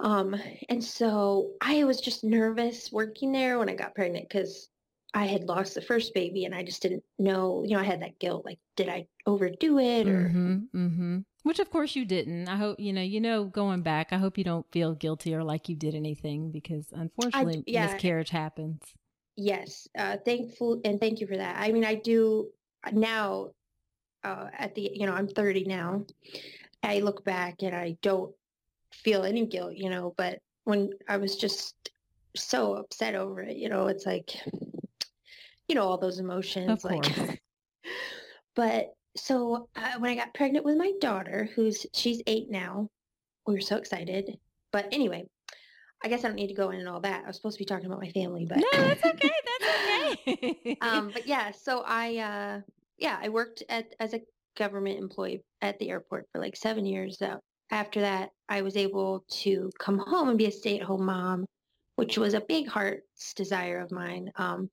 Um, 0.00 0.36
and 0.68 0.84
so 0.84 1.52
I 1.60 1.84
was 1.84 2.00
just 2.02 2.22
nervous 2.22 2.92
working 2.92 3.32
there 3.32 3.58
when 3.58 3.70
I 3.70 3.74
got 3.74 3.94
pregnant 3.94 4.28
because 4.28 4.68
I 5.16 5.24
had 5.24 5.44
lost 5.44 5.74
the 5.74 5.80
first 5.80 6.12
baby 6.12 6.44
and 6.44 6.54
I 6.54 6.62
just 6.62 6.82
didn't 6.82 7.02
know, 7.18 7.64
you 7.64 7.74
know, 7.74 7.80
I 7.80 7.84
had 7.84 8.02
that 8.02 8.18
guilt, 8.18 8.44
like, 8.44 8.58
did 8.76 8.90
I 8.90 9.08
overdo 9.24 9.78
it 9.78 10.06
or 10.06 10.28
Mm-hmm, 10.28 10.56
mm-hmm. 10.76 11.18
Which 11.42 11.58
of 11.58 11.70
course 11.70 11.96
you 11.96 12.04
didn't. 12.04 12.48
I 12.48 12.56
hope 12.56 12.78
you 12.78 12.92
know. 12.92 13.00
You 13.00 13.20
know, 13.20 13.44
going 13.44 13.80
back, 13.82 14.12
I 14.12 14.18
hope 14.18 14.36
you 14.36 14.42
don't 14.42 14.66
feel 14.72 14.94
guilty 14.94 15.32
or 15.32 15.44
like 15.44 15.68
you 15.68 15.76
did 15.76 15.94
anything 15.94 16.50
because 16.50 16.86
unfortunately, 16.92 17.62
yeah. 17.68 17.86
miscarriage 17.86 18.30
happens. 18.30 18.82
Yes, 19.36 19.86
uh, 19.96 20.16
thankful 20.24 20.80
and 20.84 21.00
thank 21.00 21.20
you 21.20 21.26
for 21.28 21.36
that. 21.36 21.56
I 21.56 21.70
mean, 21.70 21.84
I 21.84 21.94
do 21.94 22.48
now. 22.92 23.52
Uh, 24.24 24.48
at 24.58 24.74
the 24.74 24.90
you 24.92 25.06
know, 25.06 25.12
I'm 25.12 25.28
30 25.28 25.64
now. 25.66 26.04
I 26.82 26.98
look 26.98 27.24
back 27.24 27.62
and 27.62 27.76
I 27.76 27.96
don't 28.02 28.34
feel 28.92 29.22
any 29.22 29.46
guilt, 29.46 29.74
you 29.76 29.88
know. 29.88 30.14
But 30.16 30.40
when 30.64 30.90
I 31.08 31.16
was 31.16 31.36
just 31.36 31.90
so 32.34 32.74
upset 32.74 33.14
over 33.14 33.40
it, 33.40 33.56
you 33.56 33.68
know, 33.68 33.86
it's 33.86 34.04
like, 34.04 34.30
you 35.68 35.74
know, 35.74 35.82
all 35.82 35.98
those 35.98 36.18
emotions. 36.18 36.84
Of 36.84 36.90
like, 36.90 37.02
course. 37.02 37.36
but 38.54 38.94
so 39.16 39.68
uh, 39.76 39.98
when 39.98 40.10
I 40.10 40.14
got 40.14 40.34
pregnant 40.34 40.64
with 40.64 40.76
my 40.76 40.92
daughter, 41.00 41.48
who's 41.54 41.86
she's 41.94 42.22
eight 42.26 42.50
now, 42.50 42.88
we 43.46 43.54
were 43.54 43.60
so 43.60 43.76
excited. 43.76 44.38
But 44.72 44.88
anyway, 44.92 45.24
I 46.04 46.08
guess 46.08 46.24
I 46.24 46.28
don't 46.28 46.36
need 46.36 46.48
to 46.48 46.54
go 46.54 46.70
into 46.70 46.90
all 46.90 47.00
that. 47.00 47.24
I 47.24 47.26
was 47.26 47.36
supposed 47.36 47.56
to 47.56 47.62
be 47.62 47.66
talking 47.66 47.86
about 47.86 48.00
my 48.00 48.10
family, 48.10 48.46
but 48.46 48.58
No, 48.58 48.64
that's 48.72 49.04
okay. 49.04 49.30
That's 49.60 50.20
okay. 50.28 50.78
um, 50.82 51.10
but 51.12 51.26
yeah, 51.26 51.50
so 51.50 51.82
I, 51.86 52.16
uh, 52.18 52.60
yeah, 52.98 53.18
I 53.20 53.28
worked 53.28 53.62
at 53.68 53.94
as 54.00 54.14
a 54.14 54.20
government 54.56 54.98
employee 54.98 55.42
at 55.62 55.78
the 55.78 55.90
airport 55.90 56.26
for 56.32 56.40
like 56.40 56.56
seven 56.56 56.84
years. 56.86 57.20
After 57.70 58.00
that, 58.00 58.30
I 58.48 58.62
was 58.62 58.76
able 58.76 59.24
to 59.42 59.70
come 59.78 59.98
home 59.98 60.28
and 60.28 60.38
be 60.38 60.46
a 60.46 60.52
stay-at-home 60.52 61.04
mom, 61.04 61.46
which 61.96 62.16
was 62.18 62.34
a 62.34 62.40
big 62.40 62.68
heart's 62.68 63.34
desire 63.34 63.80
of 63.80 63.90
mine. 63.90 64.30
Um, 64.36 64.70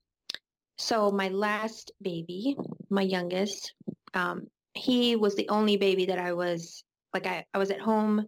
so 0.76 1.10
my 1.10 1.28
last 1.28 1.92
baby, 2.02 2.56
my 2.90 3.02
youngest, 3.02 3.74
um, 4.14 4.48
he 4.74 5.16
was 5.16 5.36
the 5.36 5.48
only 5.48 5.76
baby 5.76 6.06
that 6.06 6.18
I 6.18 6.32
was 6.32 6.84
like 7.12 7.26
I, 7.26 7.44
I 7.54 7.58
was 7.58 7.70
at 7.70 7.80
home 7.80 8.26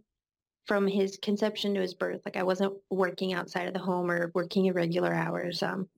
from 0.65 0.87
his 0.87 1.19
conception 1.21 1.75
to 1.75 1.81
his 1.81 1.95
birth. 1.95 2.21
Like 2.25 2.37
I 2.37 2.43
wasn't 2.43 2.75
working 2.91 3.33
outside 3.33 3.67
of 3.67 3.75
the 3.75 3.81
home 3.81 4.11
or 4.11 4.31
working 4.35 4.67
irregular 4.67 5.13
hours. 5.13 5.63
Um, 5.63 5.89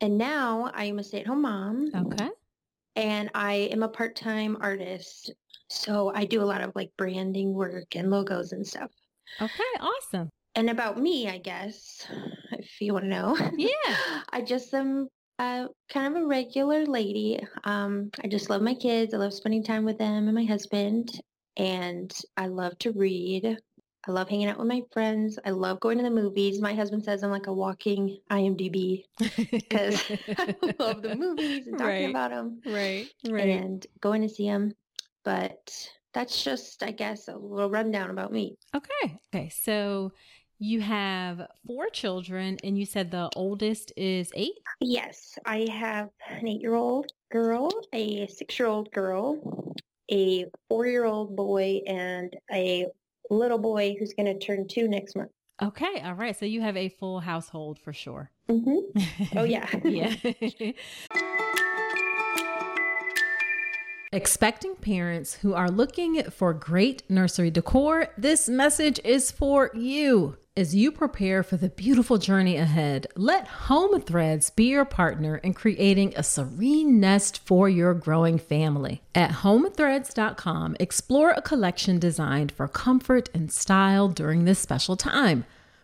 and 0.00 0.18
now 0.18 0.70
I 0.74 0.84
am 0.84 0.98
a 0.98 1.04
stay-at-home 1.04 1.42
mom 1.42 1.90
okay. 1.94 2.28
and 2.96 3.30
I 3.34 3.54
am 3.72 3.82
a 3.82 3.88
part-time 3.88 4.58
artist. 4.60 5.32
So 5.68 6.12
I 6.14 6.24
do 6.24 6.42
a 6.42 6.44
lot 6.44 6.60
of 6.60 6.72
like 6.74 6.90
branding 6.98 7.54
work 7.54 7.96
and 7.96 8.10
logos 8.10 8.52
and 8.52 8.66
stuff. 8.66 8.90
Okay. 9.40 9.62
Awesome. 9.80 10.30
And 10.56 10.70
about 10.70 10.98
me, 10.98 11.28
I 11.28 11.38
guess, 11.38 12.06
if 12.52 12.80
you 12.80 12.92
want 12.92 13.06
to 13.06 13.10
know. 13.10 13.36
Yeah. 13.56 13.96
I 14.30 14.42
just 14.42 14.72
am 14.74 15.08
uh, 15.38 15.66
kind 15.88 16.16
of 16.16 16.22
a 16.22 16.26
regular 16.26 16.86
lady. 16.86 17.40
Um, 17.64 18.10
I 18.22 18.28
just 18.28 18.50
love 18.50 18.62
my 18.62 18.74
kids. 18.74 19.14
I 19.14 19.18
love 19.18 19.34
spending 19.34 19.62
time 19.64 19.84
with 19.84 19.98
them 19.98 20.26
and 20.26 20.34
my 20.34 20.44
husband. 20.44 21.20
And 21.56 22.12
I 22.36 22.46
love 22.46 22.78
to 22.80 22.92
read. 22.92 23.58
I 24.06 24.10
love 24.10 24.28
hanging 24.28 24.48
out 24.48 24.58
with 24.58 24.68
my 24.68 24.82
friends. 24.92 25.38
I 25.44 25.50
love 25.50 25.80
going 25.80 25.98
to 25.98 26.04
the 26.04 26.10
movies. 26.10 26.60
My 26.60 26.74
husband 26.74 27.04
says 27.04 27.22
I'm 27.22 27.30
like 27.30 27.46
a 27.46 27.52
walking 27.52 28.18
IMDb 28.30 29.04
because 29.52 30.04
I 30.38 30.54
love 30.78 31.02
the 31.02 31.14
movies 31.18 31.66
and 31.66 31.78
talking 31.78 32.04
Right. 32.04 32.10
about 32.10 32.30
them 32.30 32.60
right. 32.66 33.06
Right. 33.28 33.48
and 33.48 33.86
going 34.00 34.22
to 34.22 34.28
see 34.28 34.46
them. 34.46 34.72
But 35.24 35.72
that's 36.12 36.44
just, 36.44 36.82
I 36.82 36.90
guess, 36.90 37.28
a 37.28 37.36
little 37.36 37.70
rundown 37.70 38.10
about 38.10 38.30
me. 38.32 38.56
Okay. 38.76 39.16
Okay. 39.34 39.48
So 39.48 40.12
you 40.58 40.80
have 40.80 41.46
four 41.66 41.88
children, 41.90 42.58
and 42.64 42.78
you 42.78 42.86
said 42.86 43.10
the 43.10 43.30
oldest 43.36 43.92
is 43.96 44.30
eight. 44.34 44.54
Yes, 44.80 45.38
I 45.44 45.66
have 45.70 46.10
an 46.28 46.46
eight-year-old 46.46 47.10
girl, 47.30 47.70
a 47.92 48.26
six-year-old 48.26 48.90
girl, 48.92 49.74
a 50.10 50.46
four-year-old 50.68 51.36
boy, 51.36 51.80
and 51.86 52.34
a 52.52 52.86
little 53.30 53.58
boy 53.58 53.96
who's 53.98 54.14
going 54.14 54.26
to 54.26 54.44
turn 54.44 54.66
two 54.68 54.88
next 54.88 55.16
month. 55.16 55.30
Okay. 55.62 56.00
All 56.04 56.14
right. 56.14 56.36
So 56.36 56.46
you 56.46 56.62
have 56.62 56.76
a 56.76 56.88
full 56.88 57.20
household 57.20 57.78
for 57.78 57.92
sure. 57.92 58.30
hmm 58.48 58.78
Oh, 59.36 59.44
yeah. 59.44 59.68
yeah. 59.84 60.14
Expecting 64.14 64.76
parents 64.76 65.34
who 65.34 65.54
are 65.54 65.68
looking 65.68 66.22
for 66.30 66.54
great 66.54 67.02
nursery 67.10 67.50
decor, 67.50 68.06
this 68.16 68.48
message 68.48 69.00
is 69.02 69.32
for 69.32 69.72
you. 69.74 70.36
As 70.56 70.72
you 70.72 70.92
prepare 70.92 71.42
for 71.42 71.56
the 71.56 71.70
beautiful 71.70 72.16
journey 72.16 72.56
ahead, 72.56 73.08
let 73.16 73.48
Home 73.48 74.00
Threads 74.00 74.50
be 74.50 74.66
your 74.66 74.84
partner 74.84 75.38
in 75.38 75.52
creating 75.52 76.14
a 76.14 76.22
serene 76.22 77.00
nest 77.00 77.40
for 77.44 77.68
your 77.68 77.92
growing 77.92 78.38
family. 78.38 79.02
At 79.16 79.32
homethreads.com, 79.32 80.76
explore 80.78 81.30
a 81.30 81.42
collection 81.42 81.98
designed 81.98 82.52
for 82.52 82.68
comfort 82.68 83.28
and 83.34 83.50
style 83.50 84.06
during 84.06 84.44
this 84.44 84.60
special 84.60 84.96
time. 84.96 85.44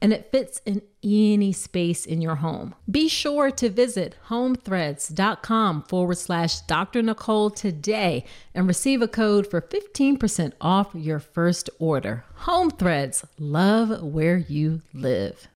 and 0.00 0.12
it 0.12 0.30
fits 0.30 0.60
in 0.64 0.82
any 1.02 1.52
space 1.52 2.06
in 2.06 2.20
your 2.20 2.36
home. 2.36 2.74
Be 2.90 3.08
sure 3.08 3.50
to 3.52 3.68
visit 3.68 4.16
homethreads.com 4.28 5.82
forward 5.82 6.18
slash 6.18 6.60
Dr. 6.62 7.02
Nicole 7.02 7.50
today 7.50 8.24
and 8.54 8.66
receive 8.66 9.02
a 9.02 9.08
code 9.08 9.46
for 9.46 9.60
15% 9.60 10.52
off 10.60 10.88
your 10.94 11.18
first 11.18 11.70
order. 11.78 12.24
Home 12.36 12.70
Threads, 12.70 13.24
love 13.38 14.02
where 14.02 14.38
you 14.38 14.80
live. 14.94 15.48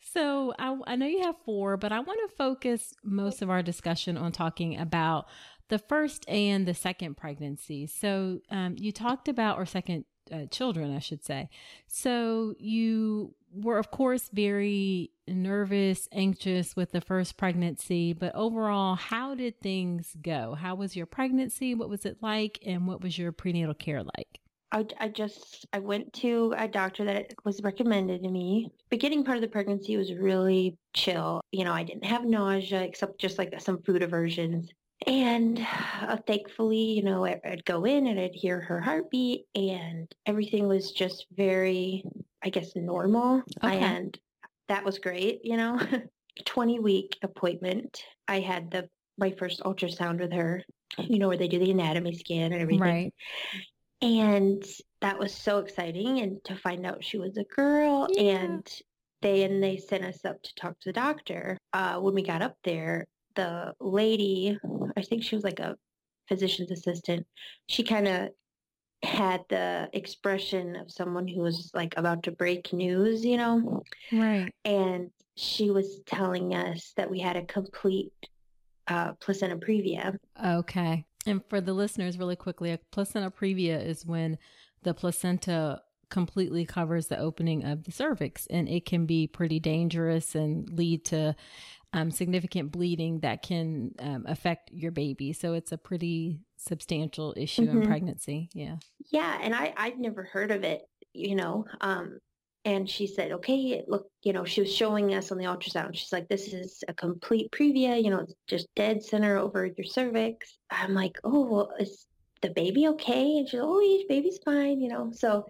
So 0.00 0.52
I, 0.58 0.76
I 0.86 0.96
know 0.96 1.06
you 1.06 1.22
have 1.22 1.36
four, 1.44 1.76
but 1.76 1.92
I 1.92 2.00
want 2.00 2.18
to 2.28 2.36
focus 2.36 2.94
most 3.04 3.42
of 3.42 3.50
our 3.50 3.62
discussion 3.62 4.16
on 4.16 4.32
talking 4.32 4.78
about 4.78 5.28
the 5.68 5.78
first 5.78 6.24
and 6.28 6.66
the 6.66 6.74
second 6.74 7.16
pregnancy. 7.16 7.86
So 7.86 8.40
um, 8.50 8.74
you 8.78 8.90
talked 8.90 9.28
about, 9.28 9.58
or 9.58 9.66
second 9.66 10.06
uh, 10.32 10.46
children, 10.46 10.94
I 10.94 10.98
should 10.98 11.24
say. 11.24 11.48
So 11.86 12.54
you 12.58 13.34
were, 13.52 13.78
of 13.78 13.90
course, 13.90 14.28
very 14.32 15.10
nervous, 15.26 16.08
anxious 16.12 16.76
with 16.76 16.92
the 16.92 17.00
first 17.00 17.36
pregnancy, 17.36 18.12
but 18.12 18.34
overall, 18.34 18.94
how 18.94 19.34
did 19.34 19.60
things 19.60 20.16
go? 20.20 20.54
How 20.54 20.74
was 20.74 20.96
your 20.96 21.06
pregnancy? 21.06 21.74
What 21.74 21.88
was 21.88 22.04
it 22.04 22.18
like? 22.20 22.58
And 22.66 22.86
what 22.86 23.00
was 23.02 23.18
your 23.18 23.32
prenatal 23.32 23.74
care 23.74 24.02
like? 24.02 24.40
I, 24.70 24.86
I 25.00 25.08
just 25.08 25.66
I 25.72 25.78
went 25.78 26.12
to 26.14 26.54
a 26.56 26.68
doctor 26.68 27.04
that 27.06 27.34
was 27.44 27.62
recommended 27.62 28.22
to 28.22 28.28
me. 28.28 28.70
Beginning 28.90 29.24
part 29.24 29.38
of 29.38 29.42
the 29.42 29.48
pregnancy 29.48 29.96
was 29.96 30.12
really 30.12 30.76
chill. 30.92 31.40
You 31.52 31.64
know, 31.64 31.72
I 31.72 31.84
didn't 31.84 32.04
have 32.04 32.26
nausea 32.26 32.82
except 32.82 33.18
just 33.18 33.38
like 33.38 33.58
some 33.60 33.82
food 33.82 34.02
aversions. 34.02 34.68
And 35.06 35.64
uh, 36.02 36.16
thankfully, 36.26 36.78
you 36.78 37.02
know, 37.02 37.24
I, 37.24 37.40
I'd 37.44 37.64
go 37.64 37.84
in 37.84 38.06
and 38.08 38.18
I'd 38.18 38.34
hear 38.34 38.60
her 38.60 38.80
heartbeat, 38.80 39.44
and 39.54 40.12
everything 40.26 40.66
was 40.66 40.90
just 40.92 41.26
very, 41.36 42.04
I 42.42 42.48
guess, 42.50 42.74
normal. 42.74 43.42
Okay. 43.62 43.78
And 43.78 44.18
that 44.68 44.84
was 44.84 44.98
great. 44.98 45.40
You 45.44 45.56
know, 45.56 45.80
twenty 46.44 46.80
week 46.80 47.16
appointment. 47.22 48.02
I 48.26 48.40
had 48.40 48.70
the 48.70 48.88
my 49.16 49.30
first 49.38 49.60
ultrasound 49.60 50.20
with 50.20 50.32
her. 50.32 50.62
You 50.98 51.18
know, 51.18 51.28
where 51.28 51.36
they 51.36 51.48
do 51.48 51.58
the 51.58 51.70
anatomy 51.70 52.14
scan 52.14 52.52
and 52.52 52.60
everything. 52.62 52.80
Right. 52.80 53.14
And 54.00 54.64
that 55.00 55.18
was 55.18 55.34
so 55.34 55.58
exciting 55.58 56.20
and 56.20 56.42
to 56.44 56.56
find 56.56 56.86
out 56.86 57.04
she 57.04 57.18
was 57.18 57.36
a 57.36 57.44
girl 57.44 58.08
Yeah. 58.10 58.38
and 58.38 58.66
they 59.22 59.42
and 59.42 59.62
they 59.62 59.76
sent 59.76 60.04
us 60.04 60.24
up 60.24 60.40
to 60.42 60.54
talk 60.54 60.78
to 60.80 60.88
the 60.88 60.92
doctor. 60.92 61.58
Uh, 61.72 61.98
when 62.00 62.14
we 62.14 62.22
got 62.22 62.42
up 62.42 62.56
there, 62.64 63.06
the 63.38 63.72
lady, 63.80 64.58
I 64.96 65.02
think 65.02 65.22
she 65.22 65.36
was 65.36 65.44
like 65.44 65.60
a 65.60 65.76
physician's 66.28 66.72
assistant, 66.72 67.24
she 67.68 67.84
kind 67.84 68.08
of 68.08 68.30
had 69.04 69.44
the 69.48 69.88
expression 69.92 70.74
of 70.74 70.90
someone 70.90 71.28
who 71.28 71.40
was 71.40 71.70
like 71.72 71.94
about 71.96 72.24
to 72.24 72.32
break 72.32 72.72
news, 72.72 73.24
you 73.24 73.36
know? 73.36 73.84
Right. 74.12 74.52
And 74.64 75.10
she 75.36 75.70
was 75.70 76.00
telling 76.04 76.52
us 76.54 76.92
that 76.96 77.08
we 77.08 77.20
had 77.20 77.36
a 77.36 77.44
complete 77.46 78.12
uh, 78.88 79.12
placenta 79.20 79.56
previa. 79.56 80.18
Okay. 80.44 81.06
And 81.26 81.42
for 81.48 81.60
the 81.60 81.74
listeners, 81.74 82.18
really 82.18 82.36
quickly, 82.36 82.72
a 82.72 82.80
placenta 82.90 83.30
previa 83.30 83.84
is 83.84 84.04
when 84.04 84.36
the 84.82 84.94
placenta 84.94 85.80
completely 86.10 86.64
covers 86.64 87.06
the 87.06 87.18
opening 87.18 87.64
of 87.64 87.84
the 87.84 87.92
cervix, 87.92 88.46
and 88.46 88.68
it 88.68 88.84
can 88.86 89.06
be 89.06 89.26
pretty 89.26 89.60
dangerous 89.60 90.34
and 90.34 90.68
lead 90.70 91.04
to 91.04 91.36
um, 91.92 92.10
significant 92.10 92.72
bleeding 92.72 93.20
that 93.20 93.42
can 93.42 93.92
um, 93.98 94.24
affect 94.28 94.70
your 94.72 94.90
baby. 94.90 95.32
So 95.32 95.54
it's 95.54 95.72
a 95.72 95.78
pretty 95.78 96.40
substantial 96.56 97.34
issue 97.36 97.66
mm-hmm. 97.66 97.82
in 97.82 97.86
pregnancy. 97.86 98.50
Yeah. 98.52 98.76
Yeah. 99.10 99.38
And 99.40 99.54
I, 99.54 99.72
I'd 99.76 99.98
never 99.98 100.24
heard 100.24 100.50
of 100.50 100.64
it, 100.64 100.82
you 101.12 101.34
know. 101.34 101.64
Um, 101.80 102.18
and 102.64 102.90
she 102.90 103.06
said, 103.06 103.32
okay, 103.32 103.56
it 103.56 103.88
look, 103.88 104.06
you 104.22 104.34
know, 104.34 104.44
she 104.44 104.60
was 104.60 104.74
showing 104.74 105.14
us 105.14 105.32
on 105.32 105.38
the 105.38 105.44
ultrasound. 105.44 105.96
She's 105.96 106.12
like, 106.12 106.28
this 106.28 106.52
is 106.52 106.84
a 106.88 106.92
complete 106.92 107.50
previa, 107.52 108.02
you 108.02 108.10
know, 108.10 108.20
it's 108.20 108.34
just 108.46 108.66
dead 108.76 109.02
center 109.02 109.38
over 109.38 109.64
your 109.64 109.86
cervix. 109.86 110.58
I'm 110.70 110.92
like, 110.92 111.18
oh, 111.24 111.46
well, 111.46 111.70
is 111.80 112.04
the 112.42 112.50
baby 112.50 112.88
okay? 112.88 113.38
And 113.38 113.48
she's, 113.48 113.60
like, 113.60 113.68
oh, 113.68 113.80
your 113.80 114.08
baby's 114.08 114.38
fine, 114.44 114.80
you 114.80 114.90
know. 114.90 115.10
So 115.14 115.46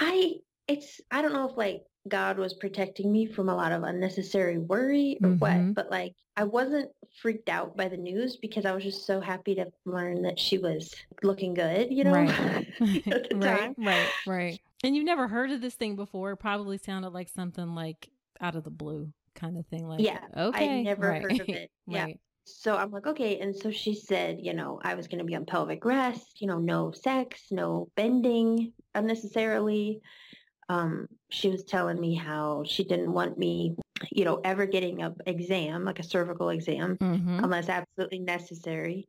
I, 0.00 0.32
it's, 0.66 1.00
I 1.10 1.22
don't 1.22 1.34
know 1.34 1.48
if 1.48 1.56
like 1.56 1.82
God 2.08 2.38
was 2.38 2.54
protecting 2.54 3.12
me 3.12 3.26
from 3.26 3.48
a 3.48 3.54
lot 3.54 3.72
of 3.72 3.82
unnecessary 3.82 4.58
worry 4.58 5.18
or 5.22 5.30
mm-hmm. 5.30 5.38
what, 5.38 5.74
but 5.74 5.90
like 5.90 6.14
I 6.36 6.44
wasn't 6.44 6.90
freaked 7.20 7.48
out 7.48 7.76
by 7.76 7.88
the 7.88 7.96
news 7.96 8.36
because 8.36 8.64
I 8.64 8.72
was 8.72 8.82
just 8.82 9.06
so 9.06 9.20
happy 9.20 9.54
to 9.56 9.66
learn 9.84 10.22
that 10.22 10.38
she 10.38 10.58
was 10.58 10.94
looking 11.22 11.54
good, 11.54 11.92
you 11.92 12.04
know? 12.04 12.12
Right. 12.12 12.66
right, 13.34 13.74
right, 13.76 14.08
right. 14.26 14.60
And 14.82 14.96
you've 14.96 15.04
never 15.04 15.28
heard 15.28 15.50
of 15.50 15.60
this 15.60 15.74
thing 15.74 15.94
before. 15.94 16.32
It 16.32 16.38
probably 16.38 16.78
sounded 16.78 17.10
like 17.10 17.28
something 17.28 17.74
like 17.74 18.08
out 18.40 18.56
of 18.56 18.64
the 18.64 18.70
blue 18.70 19.12
kind 19.34 19.56
of 19.58 19.66
thing. 19.66 19.86
Like, 19.86 20.00
yeah, 20.00 20.20
okay. 20.36 20.80
I 20.80 20.82
never 20.82 21.08
right. 21.08 21.22
heard 21.22 21.40
of 21.40 21.48
it. 21.48 21.70
Yeah. 21.86 22.04
right. 22.04 22.20
So 22.44 22.76
I'm 22.76 22.90
like, 22.90 23.06
okay. 23.06 23.38
And 23.38 23.54
so 23.54 23.70
she 23.70 23.94
said, 23.94 24.38
you 24.40 24.54
know, 24.54 24.80
I 24.82 24.94
was 24.94 25.06
going 25.06 25.18
to 25.18 25.24
be 25.24 25.36
on 25.36 25.44
pelvic 25.44 25.84
rest, 25.84 26.40
you 26.40 26.48
know, 26.48 26.58
no 26.58 26.90
sex, 26.90 27.46
no 27.50 27.88
bending 27.96 28.72
unnecessarily 28.94 30.00
um, 30.68 31.06
she 31.30 31.48
was 31.48 31.64
telling 31.64 32.00
me 32.00 32.14
how 32.14 32.62
she 32.66 32.84
didn't 32.84 33.12
want 33.12 33.38
me, 33.38 33.76
you 34.10 34.24
know, 34.24 34.40
ever 34.44 34.66
getting 34.66 35.02
a 35.02 35.14
exam, 35.26 35.84
like 35.84 35.98
a 35.98 36.04
cervical 36.04 36.50
exam, 36.50 36.96
mm-hmm. 36.96 37.44
unless 37.44 37.68
absolutely 37.68 38.20
necessary. 38.20 39.08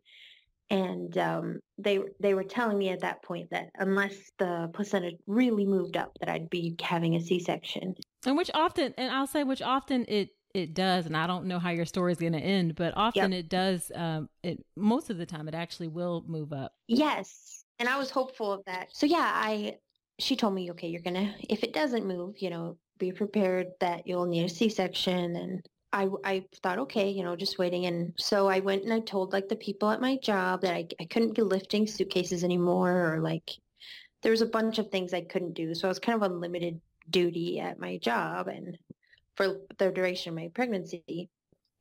And 0.69 1.15
um, 1.17 1.59
they 1.77 1.99
they 2.19 2.33
were 2.33 2.43
telling 2.43 2.77
me 2.77 2.89
at 2.89 3.01
that 3.01 3.21
point 3.21 3.49
that 3.51 3.69
unless 3.75 4.15
the 4.39 4.69
placenta 4.73 5.11
really 5.27 5.65
moved 5.65 5.97
up, 5.97 6.17
that 6.19 6.29
I'd 6.29 6.49
be 6.49 6.75
having 6.81 7.15
a 7.15 7.21
C-section. 7.21 7.95
And 8.25 8.37
which 8.37 8.49
often, 8.53 8.93
and 8.97 9.11
I'll 9.11 9.27
say, 9.27 9.43
which 9.43 9.61
often 9.61 10.05
it 10.07 10.29
it 10.53 10.73
does, 10.73 11.05
and 11.05 11.17
I 11.17 11.27
don't 11.27 11.45
know 11.45 11.59
how 11.59 11.71
your 11.71 11.85
story 11.85 12.11
is 12.11 12.19
going 12.19 12.33
to 12.33 12.39
end, 12.39 12.75
but 12.75 12.93
often 12.95 13.31
yep. 13.31 13.39
it 13.39 13.49
does. 13.49 13.91
Um, 13.93 14.29
it 14.43 14.63
most 14.75 15.09
of 15.09 15.17
the 15.17 15.25
time 15.25 15.47
it 15.47 15.55
actually 15.55 15.87
will 15.87 16.23
move 16.27 16.53
up. 16.53 16.73
Yes, 16.87 17.65
and 17.79 17.89
I 17.89 17.97
was 17.97 18.09
hopeful 18.09 18.51
of 18.51 18.63
that. 18.65 18.87
So 18.93 19.05
yeah, 19.05 19.31
I 19.33 19.77
she 20.19 20.35
told 20.35 20.53
me, 20.53 20.71
okay, 20.71 20.87
you're 20.87 21.01
gonna, 21.01 21.35
if 21.49 21.63
it 21.63 21.73
doesn't 21.73 22.05
move, 22.05 22.35
you 22.39 22.49
know, 22.49 22.77
be 22.99 23.11
prepared 23.11 23.67
that 23.79 24.07
you'll 24.07 24.25
need 24.25 24.45
a 24.45 24.49
C-section. 24.49 25.35
And 25.35 25.65
I, 25.91 26.07
I 26.23 26.45
thought, 26.61 26.79
okay, 26.79 27.09
you 27.09 27.23
know, 27.23 27.35
just 27.35 27.57
waiting. 27.57 27.85
And 27.85 28.13
so 28.17 28.47
I 28.47 28.59
went 28.59 28.83
and 28.83 28.93
I 28.93 28.99
told 28.99 29.33
like 29.33 29.49
the 29.49 29.55
people 29.55 29.89
at 29.89 30.01
my 30.01 30.17
job 30.17 30.61
that 30.61 30.73
I, 30.73 30.87
I 30.99 31.05
couldn't 31.05 31.35
be 31.35 31.41
lifting 31.41 31.87
suitcases 31.87 32.43
anymore 32.43 33.13
or 33.13 33.19
like 33.19 33.51
there 34.21 34.31
was 34.31 34.41
a 34.41 34.47
bunch 34.47 34.79
of 34.79 34.89
things 34.89 35.13
I 35.13 35.21
couldn't 35.21 35.53
do. 35.53 35.73
So 35.75 35.87
I 35.87 35.89
was 35.89 35.99
kind 35.99 36.15
of 36.15 36.23
on 36.23 36.39
limited 36.39 36.79
duty 37.09 37.59
at 37.59 37.79
my 37.79 37.97
job 37.97 38.47
and 38.47 38.77
for 39.35 39.57
the 39.77 39.91
duration 39.91 40.29
of 40.29 40.35
my 40.35 40.49
pregnancy. 40.53 41.29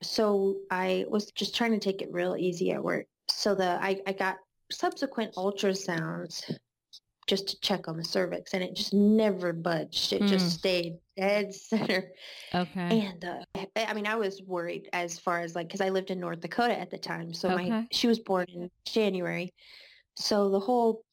So 0.03 0.57
I 0.71 1.05
was 1.09 1.31
just 1.31 1.55
trying 1.55 1.73
to 1.73 1.79
take 1.79 2.03
it 2.03 2.13
real 2.13 2.37
easy 2.37 2.73
at 2.73 2.83
work. 2.83 3.07
So 3.29 3.55
the 3.55 3.83
I, 3.83 4.01
I 4.07 4.13
got 4.13 4.39
subsequent 4.71 5.35
ultrasounds 5.35 6.43
just 7.33 7.49
to 7.49 7.61
check 7.61 7.89
on 7.89 7.97
the 7.97 8.05
cervix 8.05 8.53
and 8.53 8.63
it 8.63 8.75
just 8.75 8.93
never 8.93 9.55
budged. 9.55 10.13
It 10.13 10.21
mm. 10.21 10.29
just 10.29 10.51
stayed 10.51 10.99
dead 11.17 11.55
center. 11.71 12.13
Okay. 12.55 13.09
And 13.09 13.25
uh, 13.25 13.65
I 13.75 13.95
mean, 13.95 14.07
I 14.07 14.17
was 14.17 14.43
worried 14.43 14.91
as 14.93 15.19
far 15.19 15.41
as 15.41 15.55
like, 15.55 15.71
cause 15.71 15.81
I 15.81 15.89
lived 15.89 16.11
in 16.11 16.21
North 16.21 16.41
Dakota 16.41 16.79
at 16.79 16.91
the 16.91 16.99
time. 16.99 17.33
So 17.33 17.49
okay. 17.53 17.71
my, 17.71 17.87
she 17.91 18.07
was 18.07 18.19
born 18.19 18.45
in 18.55 18.71
January. 18.85 19.55
So 20.15 20.51
the 20.51 20.61
whole 20.61 21.05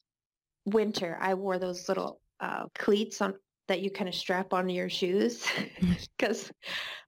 winter 0.66 1.16
I 1.22 1.32
wore 1.32 1.58
those 1.58 1.88
little 1.88 2.20
uh, 2.38 2.66
cleats 2.74 3.22
on 3.22 3.32
that 3.68 3.80
you 3.80 3.90
kind 3.90 4.08
of 4.08 4.14
strap 4.14 4.52
onto 4.52 4.74
your 4.74 4.90
shoes 4.90 5.46
because 6.18 6.52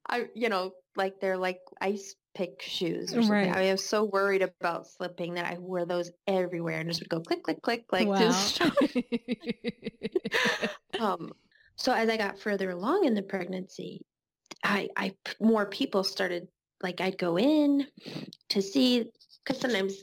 I, 0.08 0.28
you 0.34 0.48
know, 0.48 0.72
like 0.96 1.20
they're 1.20 1.36
like 1.36 1.60
ice 1.82 2.14
pick 2.34 2.62
shoes 2.62 3.12
or 3.12 3.22
something. 3.22 3.50
Right. 3.50 3.56
I 3.56 3.72
was 3.72 3.84
so 3.84 4.04
worried 4.04 4.42
about 4.42 4.86
slipping 4.86 5.34
that 5.34 5.46
I 5.46 5.58
wore 5.58 5.84
those 5.84 6.10
everywhere 6.26 6.80
and 6.80 6.88
just 6.88 7.00
would 7.00 7.08
go 7.08 7.20
click, 7.20 7.42
click, 7.42 7.60
click, 7.62 7.84
like 7.92 8.08
wow. 8.08 8.18
just. 8.18 8.62
um, 11.00 11.32
so 11.76 11.92
as 11.92 12.08
I 12.08 12.16
got 12.16 12.38
further 12.38 12.70
along 12.70 13.04
in 13.04 13.14
the 13.14 13.22
pregnancy, 13.22 14.02
I, 14.64 14.88
I 14.96 15.14
more 15.40 15.66
people 15.66 16.04
started 16.04 16.48
like 16.82 17.00
I'd 17.00 17.18
go 17.18 17.38
in 17.38 17.86
to 18.50 18.62
see 18.62 19.06
because 19.44 19.60
sometimes 19.60 19.94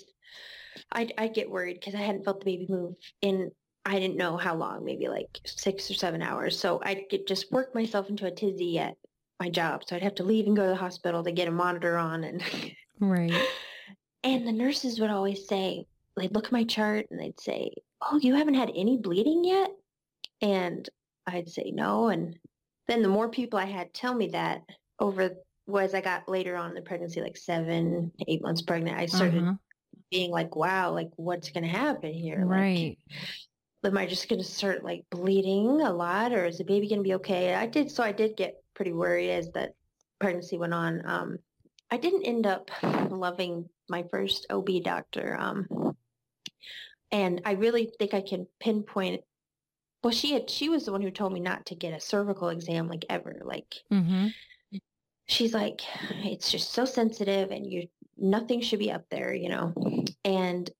I'd, 0.91 1.13
I'd 1.17 1.33
get 1.33 1.49
worried 1.49 1.77
because 1.79 1.95
I 1.95 1.99
hadn't 1.99 2.25
felt 2.25 2.39
the 2.39 2.45
baby 2.45 2.67
move 2.69 2.95
in 3.21 3.51
I 3.85 3.97
didn't 3.97 4.17
know 4.17 4.37
how 4.37 4.55
long, 4.55 4.83
maybe 4.83 5.07
like 5.07 5.39
six 5.45 5.89
or 5.89 5.93
seven 5.93 6.21
hours. 6.21 6.59
So 6.59 6.81
I'd 6.83 7.05
just 7.27 7.51
work 7.51 7.73
myself 7.73 8.09
into 8.09 8.25
a 8.25 8.31
tizzy 8.31 8.77
at 8.77 8.95
my 9.39 9.49
job. 9.49 9.83
So 9.85 9.95
I'd 9.95 10.03
have 10.03 10.15
to 10.15 10.23
leave 10.23 10.47
and 10.47 10.55
go 10.55 10.63
to 10.63 10.69
the 10.69 10.75
hospital 10.75 11.23
to 11.23 11.31
get 11.31 11.47
a 11.47 11.51
monitor 11.51 11.97
on 11.97 12.23
and 12.23 12.43
right. 12.99 13.33
And 14.21 14.45
the 14.45 14.51
nurses 14.51 14.99
would 14.99 15.09
always 15.09 15.47
say, 15.47 15.85
they'd 16.17 16.35
look 16.35 16.47
at 16.47 16.51
my 16.51 16.65
chart 16.65 17.07
and 17.09 17.17
they'd 17.17 17.39
say, 17.39 17.71
"Oh, 18.01 18.17
you 18.17 18.35
haven't 18.35 18.55
had 18.55 18.69
any 18.75 18.97
bleeding 18.97 19.45
yet?" 19.45 19.71
And 20.41 20.89
I'd 21.25 21.47
say 21.47 21.71
no. 21.73 22.09
And 22.09 22.37
then 22.89 23.01
the 23.01 23.07
more 23.07 23.29
people 23.29 23.57
I 23.57 23.65
had 23.65 23.93
tell 23.93 24.13
me 24.13 24.27
that 24.29 24.63
over 24.99 25.35
was 25.67 25.93
I 25.93 26.01
got 26.01 26.27
later 26.27 26.57
on 26.57 26.69
in 26.69 26.75
the 26.75 26.81
pregnancy, 26.81 27.21
like 27.21 27.37
seven, 27.37 28.11
eight 28.27 28.41
months 28.41 28.61
pregnant, 28.61 28.97
I 28.97 29.05
started 29.05 29.43
uh-huh. 29.43 29.53
being 30.11 30.31
like, 30.31 30.55
wow, 30.55 30.91
like 30.91 31.11
what's 31.15 31.51
going 31.51 31.63
to 31.63 31.69
happen 31.69 32.11
here? 32.11 32.43
Right. 32.43 32.97
Like, 33.83 33.91
am 33.91 33.97
I 33.97 34.07
just 34.07 34.27
going 34.27 34.41
to 34.41 34.47
start 34.47 34.83
like 34.83 35.05
bleeding 35.09 35.81
a 35.81 35.93
lot 35.93 36.33
or 36.33 36.45
is 36.45 36.57
the 36.57 36.63
baby 36.65 36.89
going 36.89 36.99
to 36.99 37.07
be 37.07 37.13
okay? 37.15 37.53
I 37.53 37.67
did. 37.67 37.91
So 37.91 38.03
I 38.03 38.11
did 38.11 38.35
get 38.35 38.61
pretty 38.79 38.93
worried 38.93 39.29
as 39.29 39.51
that 39.51 39.73
pregnancy 40.21 40.57
went 40.57 40.73
on. 40.73 41.01
Um, 41.05 41.39
I 41.91 41.97
didn't 41.97 42.23
end 42.23 42.47
up 42.47 42.71
loving 43.09 43.67
my 43.89 44.03
first 44.09 44.47
OB 44.49 44.69
doctor. 44.85 45.35
Um, 45.37 45.67
and 47.11 47.41
I 47.43 47.53
really 47.53 47.91
think 47.99 48.13
I 48.13 48.21
can 48.21 48.47
pinpoint. 48.61 49.21
Well, 50.01 50.13
she 50.13 50.31
had, 50.31 50.49
she 50.49 50.69
was 50.69 50.85
the 50.85 50.93
one 50.93 51.01
who 51.01 51.11
told 51.11 51.33
me 51.33 51.41
not 51.41 51.65
to 51.65 51.75
get 51.75 51.93
a 51.93 51.99
cervical 51.99 52.47
exam 52.47 52.87
like 52.87 53.03
ever. 53.09 53.41
Like, 53.43 53.75
mm-hmm. 53.91 54.27
she's 55.27 55.53
like, 55.53 55.81
it's 56.23 56.49
just 56.49 56.71
so 56.71 56.85
sensitive 56.85 57.51
and 57.51 57.69
you, 57.69 57.89
nothing 58.17 58.61
should 58.61 58.79
be 58.79 58.93
up 58.93 59.03
there, 59.11 59.33
you 59.33 59.49
know? 59.49 59.73
And 60.23 60.71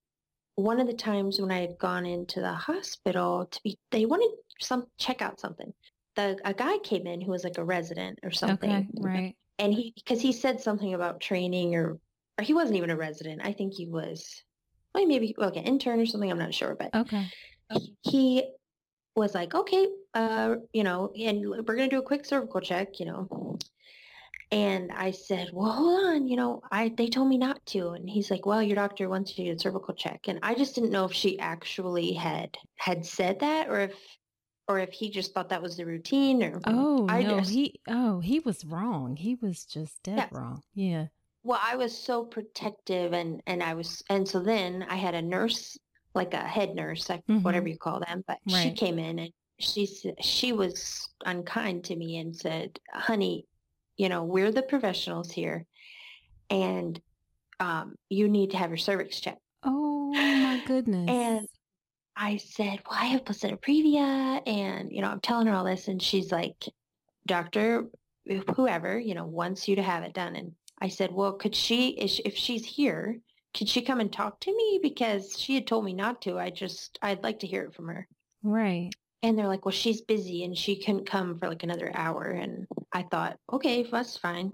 one 0.55 0.79
of 0.79 0.87
the 0.87 0.93
times 0.93 1.41
when 1.41 1.51
I 1.51 1.59
had 1.59 1.77
gone 1.77 2.05
into 2.05 2.39
the 2.39 2.53
hospital 2.53 3.47
to 3.47 3.59
be, 3.61 3.77
they 3.91 4.05
wanted 4.05 4.31
some, 4.61 4.85
check 4.97 5.21
out 5.21 5.41
something 5.41 5.73
the 6.19 6.37
a 6.43 6.53
guy 6.53 6.77
came 6.79 7.07
in 7.07 7.21
who 7.21 7.31
was 7.31 7.43
like 7.43 7.57
a 7.57 7.63
resident 7.63 8.19
or 8.23 8.31
something. 8.31 8.71
Okay, 8.71 8.87
right. 8.99 9.35
And 9.57 9.73
he 9.73 9.93
because 9.95 10.21
he 10.21 10.31
said 10.33 10.59
something 10.59 10.93
about 10.93 11.21
training 11.21 11.75
or 11.75 11.99
or 12.37 12.43
he 12.43 12.53
wasn't 12.53 12.77
even 12.77 12.89
a 12.89 12.95
resident. 12.95 13.41
I 13.43 13.53
think 13.53 13.73
he 13.73 13.87
was 13.87 14.43
well, 14.93 15.05
maybe 15.05 15.33
like 15.37 15.55
an 15.55 15.63
intern 15.63 15.99
or 15.99 16.05
something. 16.05 16.29
I'm 16.29 16.37
not 16.37 16.53
sure, 16.53 16.75
but 16.77 16.93
okay. 16.93 17.25
He 18.01 18.43
was 19.15 19.35
like, 19.35 19.53
okay, 19.53 19.87
uh, 20.13 20.55
you 20.73 20.83
know, 20.83 21.11
and 21.17 21.41
we're 21.41 21.75
gonna 21.75 21.87
do 21.87 21.99
a 21.99 22.03
quick 22.03 22.25
cervical 22.25 22.61
check, 22.61 22.99
you 22.99 23.05
know. 23.05 23.57
And 24.51 24.91
I 24.91 25.11
said, 25.11 25.51
well, 25.53 25.71
hold 25.71 26.05
on, 26.05 26.27
you 26.27 26.35
know, 26.35 26.61
I 26.71 26.89
they 26.97 27.07
told 27.07 27.29
me 27.29 27.37
not 27.37 27.63
to. 27.67 27.89
And 27.89 28.09
he's 28.09 28.31
like, 28.31 28.45
well, 28.45 28.63
your 28.63 28.75
doctor 28.75 29.07
wants 29.07 29.37
you 29.37 29.45
to 29.45 29.51
do 29.51 29.55
a 29.55 29.59
cervical 29.59 29.93
check. 29.93 30.21
And 30.27 30.39
I 30.41 30.55
just 30.55 30.75
didn't 30.75 30.91
know 30.91 31.05
if 31.05 31.13
she 31.13 31.39
actually 31.39 32.13
had 32.13 32.57
had 32.77 33.05
said 33.05 33.39
that 33.41 33.69
or 33.69 33.79
if 33.81 33.93
or 34.69 34.79
if 34.79 34.93
he 34.93 35.09
just 35.09 35.33
thought 35.33 35.49
that 35.49 35.61
was 35.61 35.75
the 35.75 35.85
routine 35.85 36.43
or 36.43 36.61
oh 36.65 37.07
I 37.09 37.23
no 37.23 37.39
just, 37.39 37.51
he 37.51 37.81
oh 37.87 38.19
he 38.19 38.39
was 38.39 38.63
wrong 38.63 39.17
he 39.17 39.35
was 39.35 39.65
just 39.65 40.01
dead 40.03 40.17
yeah. 40.17 40.27
wrong 40.31 40.61
yeah 40.75 41.07
well 41.43 41.59
i 41.61 41.75
was 41.75 41.97
so 41.97 42.23
protective 42.23 43.11
and 43.11 43.41
and 43.47 43.61
i 43.63 43.73
was 43.73 44.03
and 44.09 44.27
so 44.27 44.39
then 44.39 44.85
i 44.87 44.95
had 44.95 45.15
a 45.15 45.21
nurse 45.21 45.77
like 46.13 46.33
a 46.33 46.37
head 46.37 46.75
nurse 46.75 47.09
like 47.09 47.25
mm-hmm. 47.25 47.41
whatever 47.41 47.67
you 47.67 47.77
call 47.77 47.99
them 47.99 48.23
but 48.27 48.37
right. 48.51 48.63
she 48.63 48.71
came 48.71 48.99
in 48.99 49.19
and 49.19 49.31
she 49.59 49.87
she 50.21 50.53
was 50.53 51.09
unkind 51.25 51.83
to 51.83 51.95
me 51.95 52.17
and 52.17 52.35
said 52.35 52.79
honey 52.93 53.45
you 53.97 54.07
know 54.07 54.23
we're 54.23 54.51
the 54.51 54.61
professionals 54.61 55.31
here 55.31 55.65
and 56.49 57.01
um, 57.61 57.95
you 58.07 58.29
need 58.29 58.51
to 58.51 58.57
have 58.57 58.69
your 58.69 58.77
cervix 58.77 59.19
checked 59.19 59.41
oh 59.63 60.13
my 60.13 60.63
goodness 60.65 61.09
and 61.09 61.47
I 62.21 62.35
said, 62.35 62.81
well, 62.89 62.99
I 62.99 63.05
have 63.05 63.23
placenta 63.23 63.55
previa. 63.55 64.41
And, 64.45 64.91
you 64.91 65.01
know, 65.01 65.07
I'm 65.07 65.21
telling 65.21 65.47
her 65.47 65.53
all 65.53 65.63
this. 65.63 65.87
And 65.87 66.01
she's 66.01 66.33
like, 66.33 66.65
doctor, 67.25 67.85
whoever, 68.55 68.99
you 68.99 69.15
know, 69.15 69.25
wants 69.25 69.69
you 69.69 69.77
to 69.77 69.81
have 69.81 70.03
it 70.03 70.13
done. 70.13 70.35
And 70.35 70.51
I 70.81 70.89
said, 70.89 71.13
well, 71.13 71.31
could 71.33 71.55
she, 71.55 71.91
if 71.91 72.35
she's 72.35 72.65
here, 72.65 73.19
could 73.57 73.69
she 73.69 73.81
come 73.81 74.01
and 74.01 74.11
talk 74.11 74.41
to 74.41 74.55
me? 74.55 74.79
Because 74.83 75.39
she 75.39 75.55
had 75.55 75.65
told 75.65 75.85
me 75.85 75.93
not 75.93 76.21
to. 76.23 76.37
I 76.37 76.49
just, 76.49 76.99
I'd 77.01 77.23
like 77.23 77.39
to 77.39 77.47
hear 77.47 77.63
it 77.63 77.73
from 77.73 77.87
her. 77.87 78.05
Right. 78.43 78.91
And 79.23 79.37
they're 79.37 79.47
like, 79.47 79.65
well, 79.65 79.71
she's 79.71 80.01
busy 80.01 80.43
and 80.43 80.57
she 80.57 80.81
couldn't 80.81 81.09
come 81.09 81.39
for 81.39 81.47
like 81.47 81.63
another 81.63 81.91
hour. 81.93 82.23
And 82.23 82.67
I 82.91 83.03
thought, 83.03 83.37
okay, 83.51 83.83
that's 83.83 84.17
fine. 84.17 84.51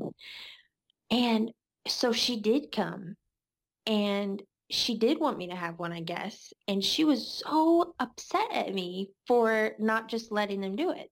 And 1.09 1.51
so 1.87 2.11
she 2.11 2.39
did 2.39 2.71
come 2.71 3.15
and 3.85 4.41
she 4.69 4.97
did 4.97 5.19
want 5.19 5.37
me 5.37 5.47
to 5.47 5.55
have 5.55 5.79
one, 5.79 5.91
I 5.91 6.01
guess. 6.01 6.53
And 6.67 6.83
she 6.83 7.03
was 7.03 7.43
so 7.45 7.93
upset 7.99 8.51
at 8.51 8.73
me 8.73 9.11
for 9.27 9.71
not 9.79 10.09
just 10.09 10.31
letting 10.31 10.61
them 10.61 10.75
do 10.75 10.91
it. 10.91 11.09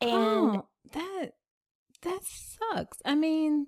And 0.00 0.12
oh, 0.12 0.68
that 0.92 1.32
that 2.02 2.20
sucks. 2.22 2.98
I 3.04 3.14
mean, 3.14 3.66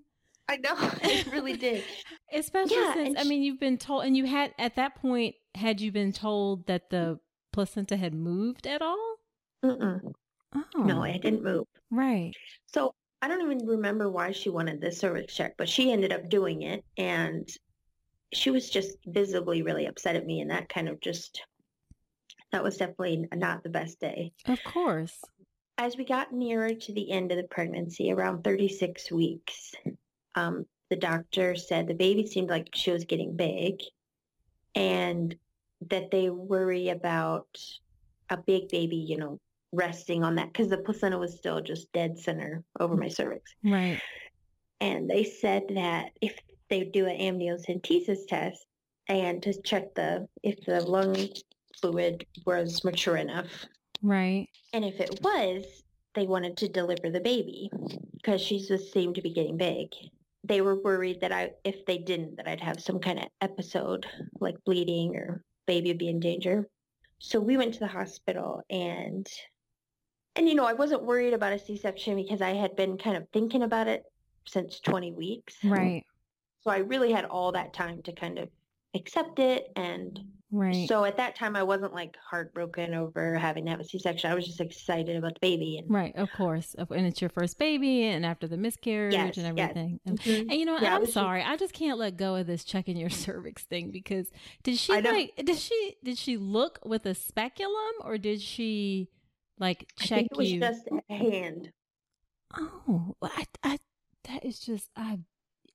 I 0.48 0.56
know 0.56 0.74
it 1.02 1.30
really 1.32 1.56
did. 1.56 1.84
Especially 2.32 2.76
yeah, 2.76 2.94
since 2.94 3.18
I 3.18 3.24
mean 3.24 3.42
you've 3.42 3.60
been 3.60 3.78
told 3.78 4.04
and 4.04 4.16
you 4.16 4.26
had 4.26 4.54
at 4.58 4.76
that 4.76 4.96
point 4.96 5.34
had 5.54 5.80
you 5.80 5.92
been 5.92 6.12
told 6.12 6.66
that 6.66 6.90
the 6.90 7.18
placenta 7.52 7.96
had 7.96 8.14
moved 8.14 8.66
at 8.66 8.82
all? 8.82 9.16
Mm-mm. 9.64 10.12
Oh. 10.54 10.82
No, 10.82 11.02
it 11.02 11.16
oh. 11.16 11.20
didn't 11.20 11.42
move. 11.42 11.66
Right. 11.90 12.32
So 12.66 12.94
I 13.20 13.28
don't 13.28 13.42
even 13.42 13.66
remember 13.66 14.10
why 14.10 14.32
she 14.32 14.48
wanted 14.48 14.80
the 14.80 14.92
cervix 14.92 15.34
check, 15.34 15.54
but 15.58 15.68
she 15.68 15.92
ended 15.92 16.12
up 16.12 16.28
doing 16.28 16.62
it 16.62 16.84
and 16.96 17.48
she 18.32 18.50
was 18.50 18.68
just 18.68 18.98
visibly 19.06 19.62
really 19.62 19.86
upset 19.86 20.16
at 20.16 20.26
me 20.26 20.40
and 20.40 20.50
that 20.50 20.68
kind 20.68 20.88
of 20.88 21.00
just 21.00 21.42
that 22.52 22.62
was 22.62 22.76
definitely 22.76 23.26
not 23.34 23.62
the 23.62 23.68
best 23.68 24.00
day. 24.00 24.32
Of 24.46 24.62
course. 24.64 25.18
As 25.76 25.96
we 25.96 26.04
got 26.04 26.32
nearer 26.32 26.74
to 26.74 26.92
the 26.92 27.10
end 27.10 27.30
of 27.30 27.36
the 27.36 27.44
pregnancy, 27.44 28.10
around 28.10 28.42
36 28.42 29.12
weeks, 29.12 29.74
um, 30.34 30.64
the 30.88 30.96
doctor 30.96 31.54
said 31.54 31.86
the 31.86 31.94
baby 31.94 32.26
seemed 32.26 32.48
like 32.48 32.70
she 32.74 32.90
was 32.90 33.04
getting 33.04 33.36
big 33.36 33.80
and 34.74 35.36
that 35.90 36.10
they 36.10 36.30
worry 36.30 36.88
about 36.88 37.46
a 38.30 38.36
big 38.36 38.68
baby, 38.68 38.96
you 38.96 39.18
know, 39.18 39.38
resting 39.72 40.24
on 40.24 40.36
that 40.36 40.52
because 40.52 40.68
the 40.68 40.78
placenta 40.78 41.18
was 41.18 41.36
still 41.36 41.60
just 41.60 41.92
dead 41.92 42.18
center 42.18 42.64
over 42.80 42.96
my 42.96 43.08
cervix. 43.08 43.54
Right. 43.62 44.00
And 44.80 45.08
they 45.08 45.24
said 45.24 45.64
that 45.74 46.12
if 46.20 46.38
they 46.68 46.84
do 46.84 47.06
an 47.06 47.18
amniocentesis 47.18 48.26
test 48.28 48.66
and 49.08 49.42
to 49.42 49.60
check 49.62 49.94
the 49.94 50.28
if 50.42 50.64
the 50.66 50.80
lung 50.80 51.16
fluid 51.80 52.26
was 52.46 52.84
mature 52.84 53.16
enough. 53.16 53.66
Right. 54.02 54.48
And 54.72 54.84
if 54.84 55.00
it 55.00 55.20
was, 55.22 55.64
they 56.14 56.26
wanted 56.26 56.56
to 56.58 56.68
deliver 56.68 57.10
the 57.10 57.20
baby 57.20 57.70
because 58.14 58.40
she 58.40 58.64
just 58.64 58.92
seemed 58.92 59.14
to 59.16 59.22
be 59.22 59.32
getting 59.32 59.56
big. 59.56 59.88
They 60.44 60.60
were 60.60 60.80
worried 60.80 61.20
that 61.20 61.32
I, 61.32 61.50
if 61.64 61.84
they 61.86 61.98
didn't, 61.98 62.36
that 62.36 62.48
I'd 62.48 62.60
have 62.60 62.80
some 62.80 62.98
kind 63.00 63.18
of 63.18 63.26
episode 63.40 64.06
like 64.40 64.56
bleeding 64.64 65.16
or 65.16 65.42
baby 65.66 65.90
would 65.90 65.98
be 65.98 66.08
in 66.08 66.20
danger. 66.20 66.68
So 67.18 67.40
we 67.40 67.56
went 67.56 67.74
to 67.74 67.80
the 67.80 67.88
hospital 67.88 68.62
and, 68.70 69.26
and 70.36 70.48
you 70.48 70.54
know, 70.54 70.64
I 70.64 70.72
wasn't 70.72 71.04
worried 71.04 71.34
about 71.34 71.52
a 71.52 71.58
C-section 71.58 72.16
because 72.16 72.40
I 72.40 72.54
had 72.54 72.76
been 72.76 72.96
kind 72.96 73.16
of 73.16 73.26
thinking 73.32 73.62
about 73.62 73.88
it 73.88 74.04
since 74.46 74.80
20 74.80 75.12
weeks. 75.12 75.56
Right. 75.64 76.04
So 76.60 76.70
I 76.70 76.78
really 76.78 77.12
had 77.12 77.24
all 77.24 77.52
that 77.52 77.72
time 77.72 78.02
to 78.02 78.12
kind 78.12 78.38
of 78.38 78.48
accept 78.94 79.38
it. 79.38 79.70
And 79.76 80.18
right. 80.50 80.88
so 80.88 81.04
at 81.04 81.16
that 81.18 81.36
time, 81.36 81.56
I 81.56 81.62
wasn't 81.62 81.94
like 81.94 82.16
heartbroken 82.28 82.94
over 82.94 83.34
having 83.36 83.64
to 83.66 83.70
have 83.70 83.80
a 83.80 83.84
C-section. 83.84 84.30
I 84.30 84.34
was 84.34 84.46
just 84.46 84.60
excited 84.60 85.16
about 85.16 85.34
the 85.34 85.40
baby. 85.40 85.78
And, 85.78 85.90
right, 85.90 86.14
of 86.16 86.30
course. 86.32 86.74
And 86.78 87.06
it's 87.06 87.20
your 87.20 87.30
first 87.30 87.58
baby 87.58 88.04
and 88.04 88.26
after 88.26 88.46
the 88.46 88.56
miscarriage 88.56 89.14
yes, 89.14 89.36
and 89.36 89.46
everything. 89.46 90.00
Yes. 90.04 90.10
And, 90.10 90.20
mm-hmm. 90.20 90.50
and, 90.50 90.58
you 90.58 90.64
know, 90.64 90.78
yeah, 90.78 90.96
I'm 90.96 91.06
sorry. 91.06 91.40
Just, 91.40 91.52
I 91.52 91.56
just 91.56 91.74
can't 91.74 91.98
let 91.98 92.16
go 92.16 92.34
of 92.36 92.46
this 92.46 92.64
checking 92.64 92.96
your 92.96 93.10
cervix 93.10 93.62
thing 93.64 93.90
because 93.90 94.30
did 94.62 94.78
she 94.78 95.00
like, 95.00 95.34
did 95.36 95.58
she, 95.58 95.96
did 96.02 96.18
she 96.18 96.36
look 96.36 96.80
with 96.84 97.06
a 97.06 97.14
speculum 97.14 97.92
or 98.02 98.18
did 98.18 98.40
she 98.40 99.08
like 99.58 99.88
check 99.98 100.26
it 100.30 100.36
was 100.36 100.50
you? 100.50 100.60
just 100.60 100.88
a 100.88 101.14
hand. 101.14 101.70
Oh, 102.56 103.14
I, 103.22 103.44
I, 103.62 103.78
that 104.24 104.44
is 104.44 104.58
just, 104.58 104.88
I 104.96 105.18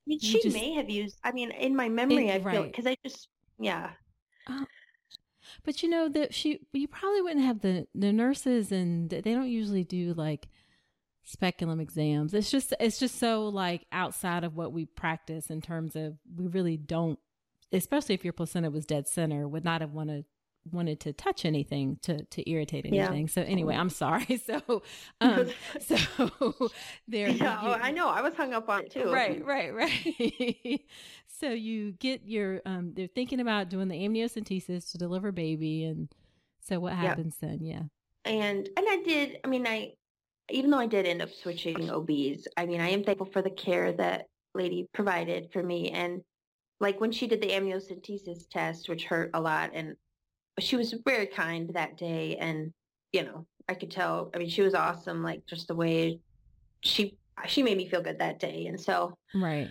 I 0.06 0.10
mean, 0.10 0.20
she 0.20 0.42
just, 0.42 0.56
may 0.56 0.74
have 0.74 0.90
used. 0.90 1.18
I 1.24 1.32
mean, 1.32 1.52
in 1.52 1.76
my 1.76 1.88
memory, 1.88 2.28
it, 2.28 2.46
I 2.46 2.52
feel 2.52 2.64
because 2.64 2.86
I 2.86 2.98
just, 3.06 3.30
yeah. 3.60 3.92
Uh, 4.48 4.66
but 5.64 5.82
you 5.82 5.90
know 5.90 6.10
that 6.10 6.34
she, 6.34 6.60
you 6.74 6.88
probably 6.88 7.22
wouldn't 7.22 7.46
have 7.46 7.62
the 7.62 7.88
the 7.96 8.12
nurses, 8.12 8.72
and 8.72 9.10
they 9.10 9.22
don't 9.22 9.48
usually 9.48 9.86
do 9.86 10.14
like 10.14 10.50
speculum 11.24 11.80
exams. 11.80 12.34
It's 12.34 12.52
just, 12.52 12.74
it's 12.82 13.00
just 13.00 13.18
so 13.18 13.48
like 13.48 13.86
outside 13.94 14.44
of 14.44 14.58
what 14.58 14.74
we 14.74 14.86
practice 14.86 15.50
in 15.50 15.62
terms 15.62 15.96
of 15.96 16.18
we 16.36 16.48
really 16.48 16.76
don't, 16.76 17.18
especially 17.72 18.16
if 18.16 18.26
your 18.26 18.34
placenta 18.34 18.70
was 18.70 18.86
dead 18.86 19.08
center, 19.08 19.48
would 19.48 19.64
not 19.64 19.80
have 19.80 19.94
wanted 19.94 20.26
wanted 20.72 21.00
to 21.02 21.14
touch 21.14 21.46
anything 21.46 21.98
to 22.04 22.24
to 22.26 22.50
irritate 22.50 22.86
anything. 22.86 23.28
Yeah. 23.28 23.34
So 23.34 23.42
anyway, 23.42 23.76
I'm 23.76 23.90
sorry. 23.90 24.42
So 24.44 24.84
um 25.22 25.48
so 25.80 25.96
there 27.08 27.30
yeah, 27.30 27.62
you, 27.64 27.70
I 27.70 27.92
know. 27.92 28.10
I 28.10 28.22
was 28.22 28.34
hung 28.34 28.54
up 28.54 28.68
on 28.70 28.82
it 28.82 28.92
too. 28.92 29.12
Right, 29.12 29.44
right, 29.46 29.74
right. 29.74 30.82
so 31.28 31.50
you 31.50 31.94
get 31.94 32.22
your 32.26 32.62
um 32.66 32.94
they're 32.94 33.08
thinking 33.08 33.40
about 33.40 33.70
doing 33.70 33.88
the 33.88 33.96
amniocentesis 33.96 34.92
to 34.92 34.98
deliver 34.98 35.32
baby 35.32 35.86
and 35.86 36.10
so 36.62 36.80
what 36.80 36.94
happens 36.94 37.38
then? 37.40 37.60
Yeah. 37.62 37.84
And 38.26 38.70
and 38.78 38.88
I 38.90 39.02
did 39.06 39.40
I 39.44 39.48
mean 39.48 39.66
I 39.68 39.94
even 40.50 40.72
though 40.72 40.80
I 40.80 40.88
did 40.88 41.06
end 41.06 41.22
up 41.22 41.30
switching 41.32 41.90
OBs, 41.90 42.48
I 42.58 42.66
mean 42.66 42.82
I 42.82 42.90
am 42.90 43.04
thankful 43.04 43.30
for 43.32 43.42
the 43.42 43.50
care 43.50 43.94
that 43.94 44.26
lady 44.54 44.88
provided 44.94 45.50
for 45.52 45.64
me 45.64 45.90
and 45.92 46.22
like 46.84 47.00
when 47.00 47.12
she 47.12 47.28
did 47.28 47.42
the 47.42 47.50
amniocentesis 47.50 48.50
test, 48.50 48.90
which 48.90 49.06
hurt 49.06 49.32
a 49.34 49.42
lot, 49.42 49.72
and 49.74 49.96
she 50.60 50.76
was 50.76 50.94
very 51.06 51.28
kind 51.28 51.70
that 51.74 51.98
day 51.98 52.38
and 52.38 52.72
you 53.12 53.24
know 53.24 53.46
i 53.68 53.74
could 53.74 53.92
tell 53.92 54.30
i 54.34 54.38
mean 54.38 54.50
she 54.50 54.62
was 54.62 54.74
awesome 54.74 55.24
like 55.24 55.46
just 55.46 55.68
the 55.68 55.76
way 55.76 56.20
she 56.82 57.18
she 57.48 57.64
made 57.64 57.78
me 57.78 57.88
feel 57.88 58.02
good 58.02 58.20
that 58.20 58.40
day 58.40 58.68
and 58.68 58.80
so 58.80 59.18
right 59.34 59.70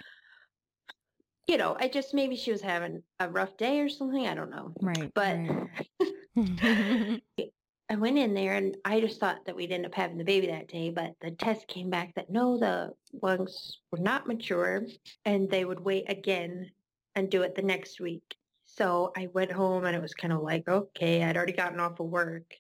you 1.46 1.56
know 1.56 1.76
i 1.78 1.88
just 1.88 2.14
maybe 2.14 2.36
she 2.36 2.50
was 2.50 2.60
having 2.60 3.02
a 3.20 3.28
rough 3.28 3.56
day 3.56 3.80
or 3.80 3.88
something 3.88 4.26
i 4.26 4.34
don't 4.34 4.50
know 4.50 4.72
right 4.80 5.12
but 5.14 5.36
right. 5.36 7.22
i 7.90 7.94
went 7.96 8.18
in 8.18 8.34
there 8.34 8.54
and 8.54 8.76
i 8.84 9.00
just 9.00 9.20
thought 9.20 9.44
that 9.44 9.54
we'd 9.54 9.72
end 9.72 9.86
up 9.86 9.94
having 9.94 10.18
the 10.18 10.24
baby 10.24 10.46
that 10.46 10.68
day 10.68 10.90
but 10.90 11.12
the 11.20 11.30
test 11.30 11.66
came 11.68 11.90
back 11.90 12.12
that 12.14 12.30
no 12.30 12.58
the 12.58 12.90
lungs 13.22 13.78
were 13.90 13.98
not 13.98 14.26
mature 14.26 14.84
and 15.24 15.48
they 15.50 15.64
would 15.64 15.80
wait 15.80 16.04
again 16.08 16.70
and 17.14 17.30
do 17.30 17.42
it 17.42 17.54
the 17.54 17.62
next 17.62 18.00
week 18.00 18.36
so 18.76 19.12
I 19.16 19.28
went 19.32 19.52
home 19.52 19.84
and 19.84 19.94
it 19.94 20.02
was 20.02 20.14
kind 20.14 20.32
of 20.32 20.40
like, 20.42 20.66
okay, 20.66 21.22
I'd 21.22 21.36
already 21.36 21.52
gotten 21.52 21.80
off 21.80 22.00
of 22.00 22.06
work. 22.06 22.54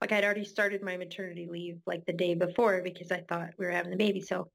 Like 0.00 0.12
I'd 0.12 0.24
already 0.24 0.44
started 0.44 0.82
my 0.82 0.96
maternity 0.96 1.48
leave 1.50 1.80
like 1.84 2.06
the 2.06 2.12
day 2.12 2.34
before 2.34 2.80
because 2.82 3.10
I 3.10 3.24
thought 3.28 3.50
we 3.58 3.66
were 3.66 3.72
having 3.72 3.90
the 3.90 3.96
baby. 3.96 4.20
So 4.20 4.50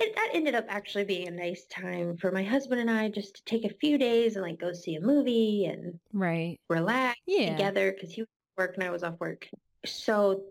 it, 0.00 0.14
that 0.16 0.30
ended 0.34 0.56
up 0.56 0.66
actually 0.68 1.04
being 1.04 1.28
a 1.28 1.30
nice 1.30 1.64
time 1.66 2.16
for 2.16 2.32
my 2.32 2.42
husband 2.42 2.80
and 2.80 2.90
I 2.90 3.08
just 3.08 3.36
to 3.36 3.44
take 3.44 3.64
a 3.64 3.74
few 3.74 3.96
days 3.96 4.34
and 4.34 4.44
like 4.44 4.58
go 4.58 4.72
see 4.72 4.96
a 4.96 5.00
movie 5.00 5.66
and 5.66 5.98
right 6.12 6.58
relax 6.68 7.18
yeah. 7.26 7.52
together 7.52 7.92
because 7.92 8.12
he 8.12 8.22
was 8.22 8.28
work 8.58 8.74
and 8.74 8.84
I 8.84 8.90
was 8.90 9.04
off 9.04 9.20
work. 9.20 9.48
So 9.84 10.42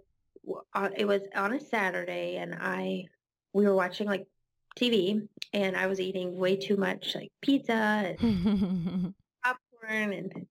uh, 0.73 0.89
it 0.95 1.05
was 1.05 1.23
on 1.35 1.53
a 1.53 1.59
Saturday 1.59 2.37
and 2.37 2.55
I 2.57 3.05
we 3.51 3.65
were 3.65 3.75
watching 3.75 4.07
like 4.07 4.27
TV 4.79 5.27
and 5.51 5.75
I 5.75 5.87
was 5.87 5.99
eating 5.99 6.37
way 6.37 6.55
too 6.55 6.77
much 6.77 7.15
like 7.15 7.31
pizza 7.41 8.15
and 8.19 9.13
popcorn 9.85 10.13
and 10.13 10.45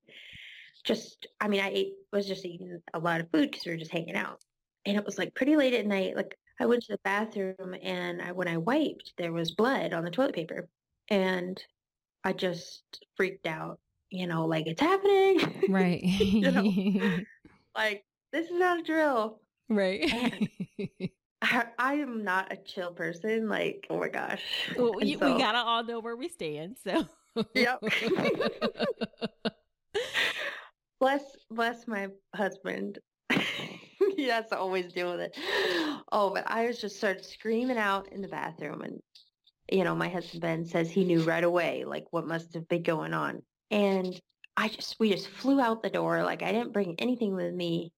just, 0.85 1.27
I 1.41 1.49
mean, 1.49 1.61
I 1.61 1.71
ate, 1.71 1.95
was 2.13 2.27
just 2.27 2.45
eating 2.45 2.81
a 2.93 2.99
lot 2.99 3.21
of 3.21 3.31
food 3.31 3.51
because 3.51 3.65
we 3.65 3.73
were 3.73 3.79
just 3.79 3.93
hanging 3.93 4.17
out. 4.17 4.41
And 4.87 4.97
it 4.97 5.05
was 5.05 5.19
like 5.19 5.35
pretty 5.35 5.57
late 5.57 5.75
at 5.75 5.87
night. 5.87 6.17
Like 6.17 6.37
I 6.61 6.67
went 6.67 6.83
to 6.85 6.93
the 6.93 7.01
bathroom 7.05 7.75
and 7.83 8.21
I, 8.21 8.33
when 8.33 8.49
I 8.49 8.59
wiped, 8.59 9.15
there 9.17 9.33
was 9.33 9.53
blood 9.53 9.93
on 9.93 10.05
the 10.05 10.11
toilet 10.11 10.35
paper. 10.35 10.69
And 11.09 11.63
I 12.23 12.33
just 12.33 12.83
freaked 13.17 13.47
out, 13.47 13.79
you 14.11 14.27
know, 14.27 14.47
like 14.47 14.67
it's 14.67 14.81
happening. 14.81 15.65
Right. 15.69 16.03
you 16.03 16.51
know, 16.51 17.19
like 17.77 18.05
this 18.33 18.47
is 18.47 18.59
not 18.59 18.81
a 18.81 18.83
drill. 18.83 19.41
Right. 19.69 20.13
I, 21.43 21.67
I, 21.79 21.95
am 21.95 22.25
not 22.25 22.53
a 22.53 22.57
chill 22.57 22.93
person. 22.93 23.49
Like, 23.49 23.87
oh 23.91 23.99
my 23.99 24.09
gosh. 24.09 24.43
Well, 24.79 25.03
you, 25.03 25.19
so, 25.19 25.33
we 25.33 25.39
gotta 25.39 25.59
all 25.59 25.85
know 25.85 26.01
where 26.01 26.17
we 26.17 26.29
stand. 26.29 26.79
So 26.83 27.07
yep. 27.55 27.81
bless 31.01 31.23
bless 31.51 31.87
my 31.87 32.09
husband. 32.35 32.99
he 34.17 34.29
has 34.29 34.49
to 34.49 34.59
always 34.59 34.93
deal 34.93 35.11
with 35.13 35.21
it. 35.21 35.37
Oh, 36.13 36.33
but 36.35 36.45
I 36.47 36.67
was 36.67 36.81
just 36.81 36.97
started 36.97 37.25
screaming 37.25 37.79
out 37.79 38.13
in 38.13 38.23
the 38.23 38.29
bathroom 38.29 38.83
and 38.83 39.01
you 39.73 39.83
know, 39.83 39.95
my 39.95 40.09
husband 40.09 40.43
Ben 40.43 40.65
says 40.67 40.91
he 40.91 41.05
knew 41.05 41.23
right 41.23 41.43
away 41.43 41.85
like 41.85 42.05
what 42.11 42.27
must 42.27 42.55
have 42.55 42.69
been 42.69 42.83
going 42.83 43.15
on. 43.15 43.43
And 43.71 44.21
I 44.57 44.69
just 44.69 44.97
we 45.01 45.11
just 45.11 45.29
flew 45.29 45.61
out 45.61 45.83
the 45.83 45.91
door. 45.91 46.23
Like 46.23 46.43
I 46.43 46.53
didn't 46.53 46.73
bring 46.73 46.97
anything 46.99 47.35
with 47.35 47.53
me. 47.53 47.93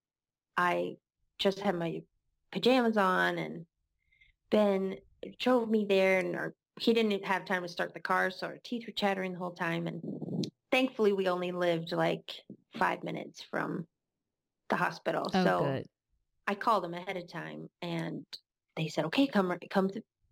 I 0.56 0.96
just 1.38 1.60
had 1.60 1.74
my 1.74 2.02
pajamas 2.52 2.96
on 2.96 3.38
and 3.38 3.66
Ben 4.50 4.96
drove 5.38 5.68
me 5.68 5.86
there 5.88 6.18
and 6.18 6.36
our, 6.36 6.54
he 6.78 6.92
didn't 6.92 7.24
have 7.24 7.44
time 7.44 7.62
to 7.62 7.68
start 7.68 7.94
the 7.94 8.00
car. 8.00 8.30
So 8.30 8.46
our 8.46 8.58
teeth 8.62 8.86
were 8.86 8.92
chattering 8.92 9.32
the 9.32 9.38
whole 9.38 9.52
time. 9.52 9.86
And 9.86 10.46
thankfully 10.70 11.12
we 11.12 11.28
only 11.28 11.52
lived 11.52 11.92
like 11.92 12.32
five 12.78 13.02
minutes 13.02 13.42
from 13.50 13.86
the 14.68 14.76
hospital. 14.76 15.30
Oh, 15.32 15.44
so 15.44 15.58
good. 15.60 15.86
I 16.46 16.54
called 16.54 16.84
them 16.84 16.94
ahead 16.94 17.16
of 17.16 17.28
time 17.28 17.68
and 17.82 18.24
they 18.76 18.88
said, 18.88 19.06
okay, 19.06 19.26
come, 19.26 19.52
come 19.70 19.90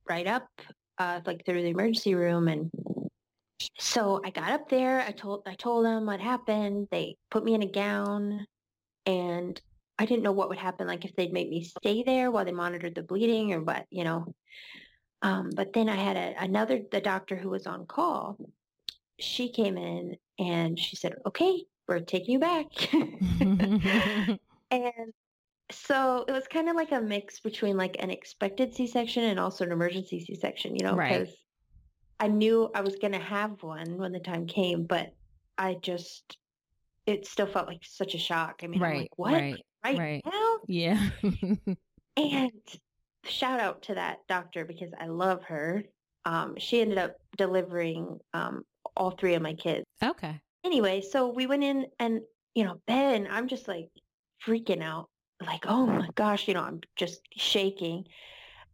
right 0.09 0.27
up, 0.27 0.49
uh, 0.99 1.21
like 1.25 1.45
through 1.45 1.63
the 1.63 1.71
emergency 1.71 2.15
room. 2.15 2.49
And 2.49 2.71
so 3.79 4.21
I 4.25 4.31
got 4.31 4.53
up 4.53 4.69
there. 4.69 5.01
I 5.01 5.13
told, 5.13 5.43
I 5.47 5.55
told 5.55 5.87
them 5.87 6.07
what 6.07 6.21
happened. 6.21 6.89
They 6.91 7.17
put 7.31 7.45
me 7.45 7.55
in 7.55 7.63
a 7.63 7.71
gown 7.71 8.47
and 9.07 9.61
I 9.99 10.07
didn't 10.07 10.25
know 10.25 10.33
what 10.33 10.49
would 10.49 10.59
happen, 10.59 10.87
like 10.87 11.05
if 11.05 11.15
they'd 11.17 11.33
make 11.33 11.49
me 11.49 11.63
stay 11.63 12.03
there 12.03 12.31
while 12.31 12.45
they 12.45 12.53
monitored 12.53 12.97
the 12.97 13.03
bleeding 13.03 13.53
or 13.53 13.63
what, 13.63 13.87
you 13.91 14.05
know. 14.05 14.35
Um, 15.23 15.51
but 15.55 15.73
then 15.73 15.89
I 15.89 15.97
had 15.97 16.17
a, 16.17 16.35
another, 16.43 16.81
the 16.91 17.01
doctor 17.01 17.37
who 17.37 17.51
was 17.51 17.67
on 17.67 17.87
call. 17.87 18.37
She 19.19 19.49
came 19.51 19.79
in 19.79 20.17
and 20.39 20.79
she 20.79 20.97
said, 20.97 21.15
okay, 21.27 21.65
we're 21.89 22.01
taking 22.01 22.33
you 22.33 22.39
back. 22.39 22.67
and 24.71 25.13
so 25.71 26.25
it 26.29 26.33
was 26.33 26.47
kind 26.49 26.69
of 26.69 26.77
like 26.77 26.93
a 26.93 27.01
mix 27.01 27.41
between 27.41 27.77
like 27.77 27.97
an 28.01 28.11
expected 28.11 28.75
C-section 28.75 29.25
and 29.25 29.41
also 29.41 29.65
an 29.65 29.73
emergency 29.73 30.21
C-section, 30.21 30.77
you 30.77 30.85
know, 30.85 30.95
Right. 30.95 31.21
because 31.21 31.35
I 32.21 32.29
knew 32.29 32.71
I 32.75 32.83
was 32.83 32.97
going 32.97 33.13
to 33.13 33.19
have 33.19 33.63
one 33.63 33.97
when 33.97 34.13
the 34.13 34.21
time 34.21 34.47
came, 34.47 34.85
but 34.85 35.15
I 35.57 35.75
just, 35.81 36.37
it 37.07 37.27
still 37.27 37.47
felt 37.47 37.67
like 37.67 37.81
such 37.83 38.15
a 38.15 38.19
shock. 38.19 38.61
I 38.63 38.67
mean, 38.67 38.83
I'm 38.83 38.91
right. 38.91 39.01
like, 39.01 39.19
what? 39.19 39.33
Right. 39.33 39.65
Right, 39.85 39.99
right. 39.99 40.23
now? 40.25 40.59
Yeah. 40.67 41.11
And 42.17 42.53
shout 43.27 43.61
out 43.61 43.83
to 43.83 43.95
that 43.95 44.19
doctor 44.29 44.65
because 44.65 44.91
I 44.99 45.07
love 45.07 45.43
her. 45.45 45.85
Um, 46.25 46.55
she 46.59 46.81
ended 46.81 46.99
up 46.99 47.17
delivering 47.37 48.19
um, 48.33 48.65
all 48.97 49.11
three 49.11 49.35
of 49.35 49.43
my 49.43 49.55
kids. 49.55 49.85
okay. 50.03 50.41
Anyway, 50.65 51.03
so 51.03 51.29
we 51.29 51.47
went 51.47 51.63
in 51.63 51.87
and, 51.99 52.21
you 52.55 52.65
know, 52.65 52.81
Ben, 52.87 53.29
I'm 53.31 53.49
just 53.49 53.69
like 53.69 53.91
freaking 54.47 54.83
out. 54.83 55.09
Like, 55.45 55.67
oh 55.67 55.87
my 55.87 56.09
gosh, 56.15 56.49
you 56.49 56.55
know, 56.55 56.63
I'm 56.63 56.81
just 56.97 57.21
shaking. 57.37 58.05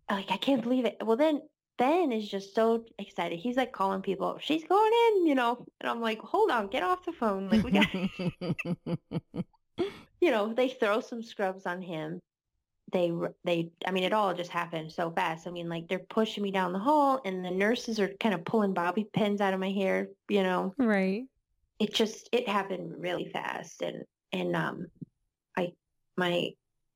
Like, 0.09 0.31
I 0.31 0.37
can't 0.37 0.63
believe 0.63 0.85
it. 0.85 0.99
Well, 1.05 1.17
then 1.17 1.43
Ben 1.79 2.13
is 2.13 2.29
just 2.29 2.55
so 2.55 2.85
excited. 2.99 3.39
He's 3.39 3.57
like 3.57 3.73
calling 3.73 4.03
people, 4.03 4.39
she's 4.41 4.65
going 4.65 4.93
in, 5.09 5.27
you 5.27 5.35
know. 5.35 5.65
And 5.81 5.91
I'm 5.91 6.01
like, 6.01 6.21
hold 6.21 6.51
on, 6.51 6.69
get 6.69 6.83
off 6.83 7.05
the 7.05 7.13
phone. 7.13 7.49
Like, 7.49 7.65
we 7.65 7.71
got, 7.73 7.93
you 10.21 10.31
know, 10.31 10.53
they 10.53 10.69
throw 10.69 11.01
some 11.01 11.23
scrubs 11.23 11.67
on 11.67 11.83
him. 11.83 12.21
They, 12.93 13.13
they, 13.45 13.71
I 13.87 13.91
mean, 13.91 14.05
it 14.05 14.13
all 14.13 14.35
just 14.35 14.51
happened 14.51 14.93
so 14.93 15.11
fast. 15.11 15.47
I 15.47 15.51
mean, 15.51 15.69
like 15.69 15.89
they're 15.89 15.99
pushing 15.99 16.43
me 16.43 16.51
down 16.51 16.73
the 16.73 16.79
hall 16.79 17.21
and 17.25 17.45
the 17.45 17.51
nurses 17.51 18.01
are 18.01 18.09
kind 18.21 18.35
of 18.35 18.45
pulling 18.45 18.75
bobby 18.75 19.07
pins 19.13 19.41
out 19.41 19.55
of 19.55 19.61
my 19.61 19.71
hair, 19.71 20.09
you 20.29 20.43
know. 20.43 20.75
right. 20.79 21.25
It 21.79 21.95
just, 21.95 22.29
it 22.33 22.49
happened 22.49 22.95
really 22.99 23.31
fast. 23.33 23.83
And, 23.83 24.05
and, 24.33 24.57
um, 24.57 24.87
I, 25.57 25.73
my 26.17 26.51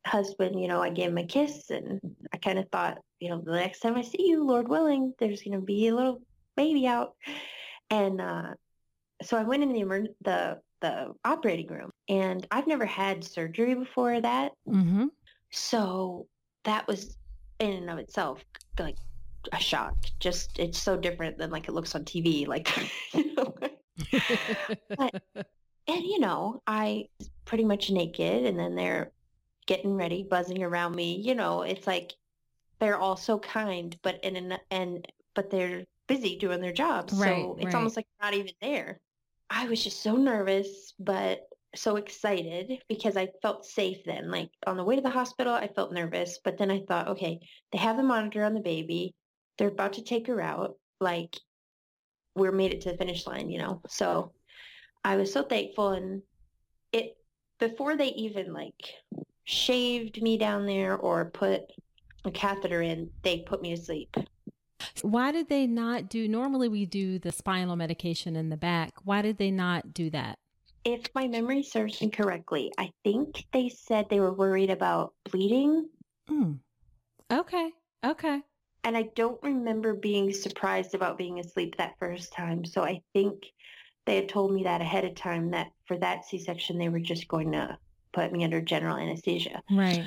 husband, 0.07 0.61
you 0.61 0.68
know, 0.68 0.83
I 0.83 0.90
gave 0.90 1.09
him 1.09 1.18
a 1.18 1.26
kiss 1.26 1.70
and 1.70 2.00
I 2.33 2.37
kind 2.37 2.59
of 2.59 2.68
thought, 2.70 2.98
you 3.20 3.30
know, 3.30 3.40
the 3.42 3.52
next 3.52 3.80
time 3.80 3.96
I 3.96 4.02
see 4.02 4.26
you, 4.28 4.44
Lord 4.44 4.68
willing, 4.68 5.14
there's 5.18 5.42
going 5.42 5.59
to 5.59 5.64
be 5.64 5.88
a 5.88 5.94
little 5.94 6.20
baby 6.57 6.87
out. 6.87 7.14
And, 7.90 8.20
uh, 8.20 8.54
so 9.22 9.38
I 9.38 9.44
went 9.44 9.62
in 9.62 9.72
the, 9.72 9.80
emer- 9.80 10.09
the, 10.22 10.59
the 10.80 11.14
operating 11.24 11.68
room 11.68 11.90
and 12.09 12.46
I've 12.50 12.66
never 12.66 12.85
had 12.85 13.24
surgery 13.24 13.74
before 13.74 14.20
that. 14.20 14.52
Mm-hmm. 14.68 15.07
So 15.55 16.27
that 16.64 16.87
was 16.87 17.17
in 17.61 17.71
and 17.73 17.90
of 17.90 17.99
itself 17.99 18.45
like 18.79 18.97
a 19.53 19.59
shock. 19.59 19.97
Just 20.21 20.59
it's 20.59 20.79
so 20.79 20.97
different 20.97 21.38
than 21.38 21.51
like 21.51 21.69
it 21.69 21.73
looks 21.73 21.95
on 21.95 22.05
TV. 22.05 22.47
Like, 22.47 22.71
you 23.14 23.35
know? 23.35 23.55
and 24.99 26.03
you 26.03 26.19
know, 26.21 26.62
I 26.67 27.09
pretty 27.45 27.64
much 27.64 27.90
naked, 27.90 28.45
and 28.47 28.59
then 28.59 28.75
they're 28.75 29.12
getting 29.67 29.95
ready, 29.95 30.23
buzzing 30.23 30.62
around 30.62 30.95
me. 30.95 31.17
You 31.17 31.35
know, 31.35 31.62
it's 31.62 31.87
like 31.87 32.12
they're 32.81 32.99
all 32.99 33.17
so 33.17 33.38
kind, 33.38 33.97
but 34.03 34.23
in 34.25 34.37
an 34.37 34.59
and 34.71 35.07
but 35.35 35.51
they're 35.51 35.85
busy 36.07 36.37
doing 36.37 36.61
their 36.61 36.73
job, 36.73 37.11
Right, 37.12 37.31
so 37.31 37.57
it's 37.59 37.67
right. 37.67 37.75
almost 37.75 37.97
like 37.97 38.07
not 38.21 38.35
even 38.35 38.53
there. 38.61 39.01
I 39.51 39.69
was 39.69 39.83
just 39.85 40.03
so 40.03 40.17
nervous, 40.17 40.95
but 40.99 41.49
so 41.74 41.96
excited 41.96 42.72
because 42.88 43.16
I 43.16 43.28
felt 43.42 43.64
safe 43.64 43.98
then. 44.04 44.30
Like 44.30 44.50
on 44.66 44.76
the 44.76 44.84
way 44.84 44.96
to 44.96 45.02
the 45.02 45.10
hospital, 45.10 45.52
I 45.52 45.68
felt 45.68 45.92
nervous, 45.92 46.38
but 46.44 46.58
then 46.58 46.70
I 46.70 46.82
thought, 46.87 47.08
okay, 47.08 47.40
they 47.72 47.78
have 47.78 47.96
the 47.96 48.02
monitor 48.02 48.44
on 48.44 48.54
the 48.54 48.60
baby. 48.60 49.14
They're 49.58 49.68
about 49.68 49.94
to 49.94 50.02
take 50.02 50.26
her 50.26 50.40
out. 50.40 50.76
Like 51.00 51.37
we're 52.34 52.52
made 52.52 52.72
it 52.72 52.80
to 52.82 52.92
the 52.92 52.98
finish 52.98 53.26
line, 53.26 53.50
you 53.50 53.58
know? 53.58 53.80
So 53.88 54.32
I 55.04 55.16
was 55.16 55.32
so 55.32 55.42
thankful 55.42 55.90
and 55.90 56.22
it, 56.92 57.16
before 57.58 57.96
they 57.96 58.08
even 58.08 58.52
like 58.52 58.82
shaved 59.44 60.22
me 60.22 60.38
down 60.38 60.66
there 60.66 60.96
or 60.96 61.30
put 61.30 61.62
a 62.24 62.30
catheter 62.30 62.82
in, 62.82 63.10
they 63.22 63.40
put 63.40 63.62
me 63.62 63.76
to 63.76 63.82
sleep. 63.82 64.16
Why 65.02 65.32
did 65.32 65.48
they 65.48 65.66
not 65.66 66.08
do? 66.08 66.28
Normally, 66.28 66.68
we 66.68 66.87
do 66.87 67.18
the 67.18 67.32
spinal 67.32 67.76
medication 67.76 68.37
in 68.37 68.48
the 68.48 68.56
back. 68.56 68.92
Why 69.04 69.22
did 69.22 69.38
they 69.38 69.50
not 69.50 69.92
do 69.92 70.10
that? 70.10 70.38
If 70.85 71.07
my 71.14 71.29
memory 71.29 71.62
serves 71.62 72.01
me 72.01 72.11
correctly, 72.11 72.73
I 72.79 72.90
think 73.05 73.47
they 73.53 73.70
said 73.70 74.07
they 74.09 74.20
were 74.20 74.35
worried 74.35 74.70
about 74.70 75.14
bleeding 75.31 75.88
Mm. 76.29 76.59
Okay. 77.33 77.70
Okay. 78.05 78.42
and 78.83 78.97
I 78.97 79.05
don't 79.14 79.42
remember 79.42 79.94
being 79.94 80.33
surprised 80.33 80.94
about 80.94 81.18
being 81.18 81.38
asleep 81.38 81.77
that 81.77 81.99
first 81.99 82.33
time. 82.33 82.64
So 82.64 82.83
I 82.83 83.01
think 83.14 83.44
they 84.07 84.16
had 84.16 84.29
told 84.29 84.53
me 84.53 84.64
that 84.64 84.81
ahead 84.83 85.05
of 85.05 85.14
time 85.14 85.51
that 85.53 85.68
for 85.87 85.99
that 85.99 86.25
C-section 86.27 86.79
they 86.79 86.90
were 86.90 87.01
just 87.01 87.29
going 87.29 87.53
to 87.53 87.79
put 88.12 88.33
me 88.33 88.44
under 88.44 88.61
general 88.61 88.97
anesthesia. 88.97 89.62
Right. 89.70 90.05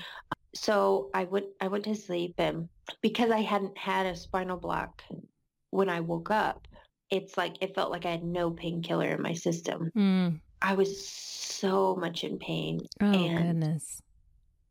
So 0.56 1.10
I 1.14 1.26
went 1.26 1.48
I 1.62 1.68
went 1.68 1.86
to 1.86 1.96
sleep 1.96 2.36
and 2.38 2.70
because 3.02 3.32
I 3.32 3.42
hadn't 3.42 3.78
had 3.78 4.06
a 4.06 4.16
spinal 4.16 4.58
block 4.58 5.04
when 5.72 5.90
I 5.90 6.00
woke 6.00 6.32
up, 6.32 6.68
it's 7.10 7.38
like 7.38 7.58
it 7.62 7.76
felt 7.76 7.92
like 7.92 8.06
I 8.06 8.12
had 8.12 8.24
no 8.24 8.52
painkiller 8.52 9.10
in 9.10 9.22
my 9.22 9.34
system. 9.34 9.92
Mm. 9.96 10.40
I 10.62 10.74
was 10.74 11.08
so 11.08 11.96
much 11.96 12.24
in 12.24 12.40
pain. 12.40 12.82
Oh 13.02 13.06
And- 13.06 13.38
goodness. 13.38 14.02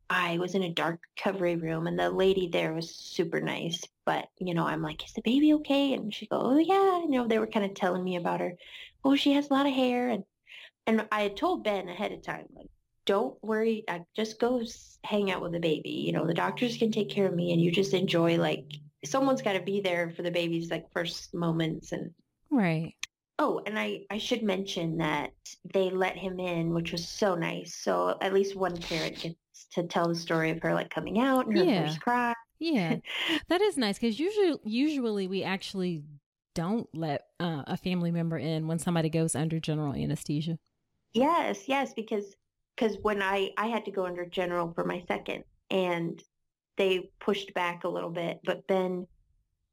I 0.09 0.39
was 0.39 0.55
in 0.55 0.63
a 0.63 0.73
dark 0.73 1.01
recovery 1.17 1.57
room 1.57 1.89
and 1.89 1.99
the 1.99 2.11
lady 2.11 2.49
there 2.49 2.73
was 2.73 2.95
super 2.95 3.41
nice. 3.41 3.83
But, 4.05 4.29
you 4.39 4.55
know, 4.55 4.65
I'm 4.65 4.81
like, 4.81 5.05
is 5.05 5.13
the 5.15 5.23
baby 5.23 5.53
okay? 5.55 5.95
And 5.95 6.15
she 6.15 6.29
go, 6.29 6.41
oh 6.41 6.59
yeah. 6.59 7.01
You 7.01 7.11
know, 7.11 7.27
they 7.27 7.41
were 7.41 7.49
kind 7.49 7.67
of 7.67 7.75
telling 7.75 8.05
me 8.05 8.15
about 8.15 8.39
her. 8.39 8.55
Oh, 9.05 9.17
she 9.17 9.33
has 9.33 9.51
a 9.51 9.53
lot 9.53 9.67
of 9.67 9.73
hair. 9.73 10.09
And, 10.11 10.23
and 10.87 11.09
I 11.11 11.23
had 11.23 11.37
told 11.37 11.65
Ben 11.65 11.89
ahead 11.89 12.13
of 12.13 12.23
time, 12.23 12.47
like, 12.55 12.69
don't 13.05 13.37
worry. 13.43 13.83
I 13.89 14.03
just 14.15 14.39
go 14.39 14.63
hang 15.03 15.33
out 15.33 15.43
with 15.43 15.53
the 15.53 15.61
baby. 15.61 15.91
You 15.91 16.13
know, 16.13 16.25
the 16.25 16.35
doctors 16.35 16.77
can 16.77 16.93
take 16.93 17.09
care 17.11 17.27
of 17.27 17.35
me 17.35 17.53
and 17.53 17.61
you 17.61 17.73
just 17.73 17.93
enjoy 17.93 18.37
like, 18.37 18.65
someone's 19.05 19.43
got 19.43 19.55
to 19.55 19.61
be 19.61 19.81
there 19.81 20.11
for 20.11 20.23
the 20.23 20.31
baby's 20.31 20.71
like 20.71 20.85
first 20.93 21.35
moments. 21.35 21.91
And 21.91 22.13
Right. 22.51 22.95
Oh, 23.39 23.61
and 23.67 23.79
I, 23.79 24.01
I 24.11 24.19
should 24.19 24.43
mention 24.43 24.97
that 24.99 25.33
they 25.75 25.91
let 25.91 26.17
him 26.17 26.41
in, 26.41 26.73
which 26.73 26.93
was 26.93 27.07
so 27.07 27.35
nice. 27.35 27.75
So 27.75 28.17
at 28.21 28.33
least 28.33 28.57
one 28.57 28.77
parent 28.77 29.19
gets 29.21 29.37
to 29.73 29.83
tell 29.83 30.09
the 30.09 30.15
story 30.15 30.51
of 30.51 30.63
her 30.63 30.73
like 30.73 30.91
coming 30.91 31.19
out 31.21 31.47
and 31.47 31.57
her 31.57 31.65
Yeah. 31.65 31.85
first 31.85 32.01
cry. 32.01 32.33
Yeah, 32.59 32.97
that 33.49 33.61
is 33.61 33.77
nice 33.77 33.99
because 33.99 34.19
usually, 34.19 34.59
usually 34.65 35.29
we 35.29 35.43
actually 35.43 36.05
don't 36.55 36.89
let 36.95 37.27
uh, 37.39 37.65
a 37.67 37.77
family 37.77 38.11
member 38.11 38.39
in 38.39 38.67
when 38.67 38.79
somebody 38.79 39.11
goes 39.11 39.35
under 39.35 39.61
general 39.61 39.93
anesthesia. 39.93 40.59
Yes, 41.13 41.69
yes, 41.69 41.93
because 41.93 42.35
because 42.75 42.97
when 43.03 43.23
I 43.23 43.51
I 43.59 43.67
had 43.67 43.85
to 43.85 43.91
go 43.91 44.07
under 44.07 44.25
general 44.25 44.73
for 44.75 44.85
my 44.85 45.03
second, 45.07 45.45
and 45.71 46.23
they 46.77 47.11
pushed 47.21 47.53
back 47.55 47.85
a 47.85 47.89
little 47.89 48.11
bit, 48.11 48.41
but 48.45 48.67
Ben 48.67 49.07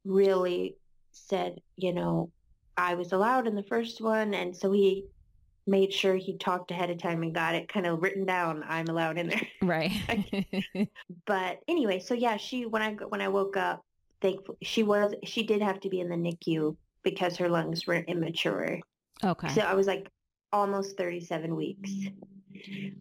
really 0.06 0.76
said, 1.12 1.62
you 1.78 1.94
know, 1.94 2.32
I 2.78 2.96
was 2.96 3.12
allowed 3.12 3.48
in 3.48 3.56
the 3.56 3.64
first 3.64 4.02
one, 4.02 4.34
and 4.34 4.56
so 4.56 4.72
he 4.72 5.06
made 5.66 5.94
sure 5.94 6.16
he 6.16 6.38
talked 6.38 6.72
ahead 6.72 6.90
of 6.90 6.98
time 6.98 7.24
and 7.24 7.34
got 7.34 7.56
it 7.56 7.70
kind 7.70 7.86
of 7.86 8.02
written 8.02 8.26
down. 8.26 8.64
I'm 8.68 8.88
allowed 8.88 9.18
in 9.18 9.30
there. 9.30 9.48
Right. 9.62 9.92
but 11.26 11.60
anyway, 11.68 12.00
so 12.00 12.14
yeah, 12.14 12.38
she 12.38 12.66
when 12.66 12.82
I 12.82 12.94
when 12.94 13.22
I 13.22 13.30
woke 13.30 13.58
up, 13.58 13.84
thankfully 14.22 14.58
she 14.62 14.84
was 14.84 15.14
she 15.24 15.44
did 15.44 15.62
have 15.62 15.80
to 15.82 15.90
be 15.90 16.00
in 16.00 16.10
the 16.10 16.16
NICU 16.16 16.76
because 17.04 17.38
her 17.38 17.50
lungs 17.50 17.86
were 17.86 17.96
immature. 17.96 18.80
okay. 19.24 19.50
So 19.50 19.62
I 19.62 19.74
was 19.74 19.88
like 19.88 20.10
almost 20.54 20.96
37 20.98 21.56
weeks. 21.56 21.92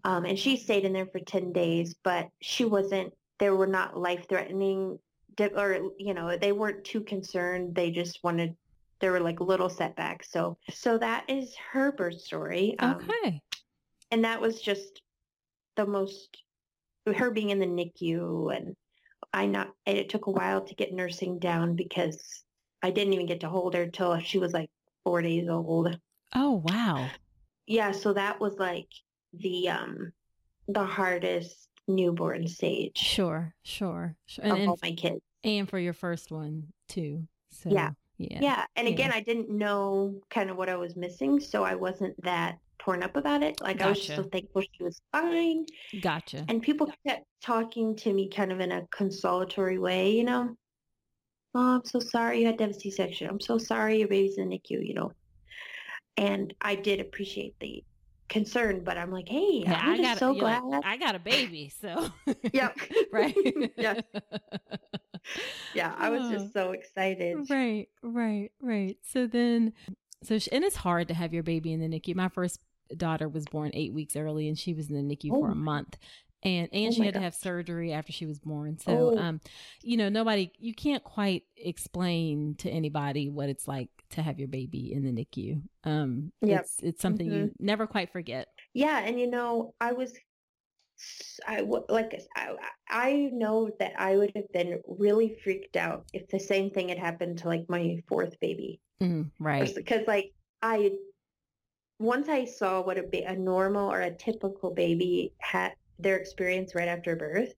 Um, 0.04 0.24
and 0.24 0.38
she 0.38 0.56
stayed 0.56 0.84
in 0.84 0.92
there 0.92 1.06
for 1.06 1.20
10 1.20 1.52
days, 1.52 1.94
but 2.02 2.28
she 2.40 2.64
wasn't, 2.64 3.12
there 3.38 3.54
were 3.54 3.66
not 3.66 3.96
life-threatening, 3.96 4.98
or, 5.54 5.90
you 5.98 6.14
know, 6.14 6.36
they 6.36 6.52
weren't 6.52 6.84
too 6.84 7.02
concerned. 7.02 7.74
They 7.74 7.90
just 7.90 8.24
wanted, 8.24 8.56
there 9.02 9.12
were 9.12 9.20
like 9.20 9.40
little 9.40 9.68
setbacks. 9.68 10.30
So, 10.30 10.56
so 10.70 10.96
that 10.96 11.24
is 11.28 11.54
her 11.72 11.92
birth 11.92 12.20
story. 12.20 12.76
Um, 12.78 12.94
okay. 12.94 13.42
and 14.10 14.24
that 14.24 14.40
was 14.40 14.62
just 14.62 15.02
the 15.76 15.84
most, 15.84 16.38
her 17.14 17.30
being 17.30 17.50
in 17.50 17.58
the 17.58 17.66
NICU 17.66 18.56
and 18.56 18.74
I 19.32 19.46
not 19.46 19.70
it 19.86 20.08
took 20.08 20.26
a 20.26 20.30
while 20.30 20.62
to 20.62 20.74
get 20.74 20.92
nursing 20.92 21.38
down 21.38 21.74
because 21.74 22.44
I 22.82 22.90
didn't 22.90 23.14
even 23.14 23.26
get 23.26 23.40
to 23.40 23.48
hold 23.48 23.74
her 23.74 23.86
till 23.86 24.18
she 24.20 24.38
was 24.38 24.52
like 24.52 24.70
four 25.04 25.22
days 25.22 25.48
old. 25.48 25.98
Oh 26.34 26.62
wow. 26.64 27.08
Yeah, 27.66 27.92
so 27.92 28.12
that 28.12 28.40
was 28.40 28.54
like 28.58 28.88
the 29.32 29.70
um 29.70 30.12
the 30.68 30.84
hardest 30.84 31.68
newborn 31.88 32.46
stage. 32.46 32.98
Sure, 32.98 33.54
sure, 33.62 34.16
sure. 34.26 34.44
And, 34.44 34.58
and, 34.58 34.68
all 34.68 34.78
my 34.82 34.92
kids. 34.92 35.20
And 35.42 35.68
for 35.68 35.78
your 35.78 35.94
first 35.94 36.30
one 36.30 36.68
too. 36.88 37.26
So 37.50 37.70
yeah. 37.70 37.90
Yeah. 38.30 38.38
Yeah. 38.40 38.66
And 38.76 38.88
again, 38.88 39.10
yeah. 39.10 39.16
I 39.16 39.20
didn't 39.20 39.50
know 39.50 40.20
kind 40.30 40.50
of 40.50 40.56
what 40.56 40.68
I 40.68 40.76
was 40.76 40.96
missing, 40.96 41.40
so 41.40 41.64
I 41.64 41.74
wasn't 41.74 42.20
that 42.22 42.58
torn 42.78 43.02
up 43.02 43.16
about 43.16 43.42
it. 43.42 43.60
Like 43.60 43.78
gotcha. 43.78 43.86
I 43.86 43.88
was 43.90 44.00
just 44.00 44.16
so 44.16 44.22
thankful 44.24 44.62
she 44.62 44.82
was 44.82 45.00
fine. 45.12 45.66
Gotcha. 46.00 46.44
And 46.48 46.62
people 46.62 46.92
kept 47.06 47.24
talking 47.42 47.96
to 47.96 48.12
me 48.12 48.28
kind 48.28 48.52
of 48.52 48.60
in 48.60 48.72
a 48.72 48.86
consolatory 48.90 49.78
way, 49.78 50.12
you 50.12 50.24
know. 50.24 50.56
Oh, 51.54 51.76
I'm 51.76 51.84
so 51.84 52.00
sorry 52.00 52.40
you 52.40 52.46
had 52.46 52.58
to 52.58 52.64
have 52.64 52.70
a 52.70 52.80
C-section. 52.80 53.28
I'm 53.28 53.40
so 53.40 53.58
sorry 53.58 53.98
your 53.98 54.08
baby's 54.08 54.38
in 54.38 54.48
the 54.48 54.58
NICU, 54.58 54.86
you 54.86 54.94
know. 54.94 55.12
And 56.16 56.54
I 56.60 56.74
did 56.74 57.00
appreciate 57.00 57.54
the 57.60 57.84
concern, 58.28 58.82
but 58.82 58.96
I'm 58.96 59.10
like, 59.10 59.28
hey, 59.28 59.62
I'm 59.66 59.90
I 59.90 59.96
just 59.96 60.02
got, 60.02 60.18
so 60.18 60.34
glad. 60.34 60.64
Like, 60.64 60.84
I 60.84 60.96
got 60.96 61.14
a 61.14 61.18
baby, 61.18 61.70
so. 61.80 62.10
yeah. 62.52 62.70
right. 63.12 63.36
yeah. 63.76 64.00
Yeah, 65.74 65.94
I 65.96 66.10
was 66.10 66.30
just 66.30 66.52
so 66.52 66.72
excited. 66.72 67.48
Right, 67.48 67.88
right, 68.02 68.50
right. 68.60 68.96
So 69.02 69.26
then, 69.26 69.72
so, 70.22 70.38
and 70.52 70.64
it's 70.64 70.76
hard 70.76 71.08
to 71.08 71.14
have 71.14 71.32
your 71.32 71.42
baby 71.42 71.72
in 71.72 71.80
the 71.80 71.88
NICU. 71.88 72.14
My 72.14 72.28
first 72.28 72.60
daughter 72.96 73.28
was 73.28 73.44
born 73.46 73.70
eight 73.74 73.92
weeks 73.92 74.16
early 74.16 74.48
and 74.48 74.58
she 74.58 74.74
was 74.74 74.90
in 74.90 74.96
the 74.96 75.16
NICU 75.16 75.30
oh. 75.32 75.40
for 75.40 75.50
a 75.50 75.54
month 75.54 75.96
and 76.42 76.68
and 76.72 76.88
oh 76.88 76.90
she 76.90 77.04
had 77.04 77.14
gosh. 77.14 77.20
to 77.20 77.24
have 77.24 77.34
surgery 77.34 77.92
after 77.92 78.12
she 78.12 78.26
was 78.26 78.38
born 78.38 78.78
so 78.78 79.14
oh. 79.16 79.18
um 79.18 79.40
you 79.82 79.96
know 79.96 80.08
nobody 80.08 80.50
you 80.58 80.74
can't 80.74 81.04
quite 81.04 81.44
explain 81.56 82.54
to 82.56 82.68
anybody 82.68 83.28
what 83.28 83.48
it's 83.48 83.68
like 83.68 83.88
to 84.10 84.22
have 84.22 84.38
your 84.38 84.48
baby 84.48 84.92
in 84.92 85.04
the 85.04 85.12
NICU 85.12 85.62
um 85.84 86.32
yep. 86.40 86.62
it's 86.62 86.80
it's 86.82 87.02
something 87.02 87.28
mm-hmm. 87.28 87.44
you 87.44 87.52
never 87.58 87.86
quite 87.86 88.12
forget 88.12 88.48
yeah 88.74 89.00
and 89.00 89.18
you 89.18 89.30
know 89.30 89.74
I 89.80 89.92
was 89.92 90.14
I 91.46 91.60
like 91.88 92.20
I, 92.36 92.54
I 92.88 93.30
know 93.32 93.70
that 93.78 93.92
I 93.98 94.16
would 94.16 94.32
have 94.36 94.50
been 94.52 94.80
really 94.86 95.36
freaked 95.42 95.76
out 95.76 96.04
if 96.12 96.28
the 96.28 96.38
same 96.38 96.70
thing 96.70 96.88
had 96.88 96.98
happened 96.98 97.38
to 97.38 97.48
like 97.48 97.64
my 97.68 97.96
fourth 98.08 98.38
baby 98.40 98.80
mm, 99.00 99.30
right 99.38 99.74
because 99.74 100.06
like 100.06 100.32
I 100.62 100.92
once 101.98 102.28
I 102.28 102.44
saw 102.44 102.82
what 102.82 102.98
a, 102.98 103.24
a 103.26 103.36
normal 103.36 103.90
or 103.90 104.00
a 104.00 104.14
typical 104.14 104.72
baby 104.72 105.32
had 105.38 105.72
their 105.98 106.16
experience 106.16 106.74
right 106.74 106.88
after 106.88 107.14
birth, 107.16 107.54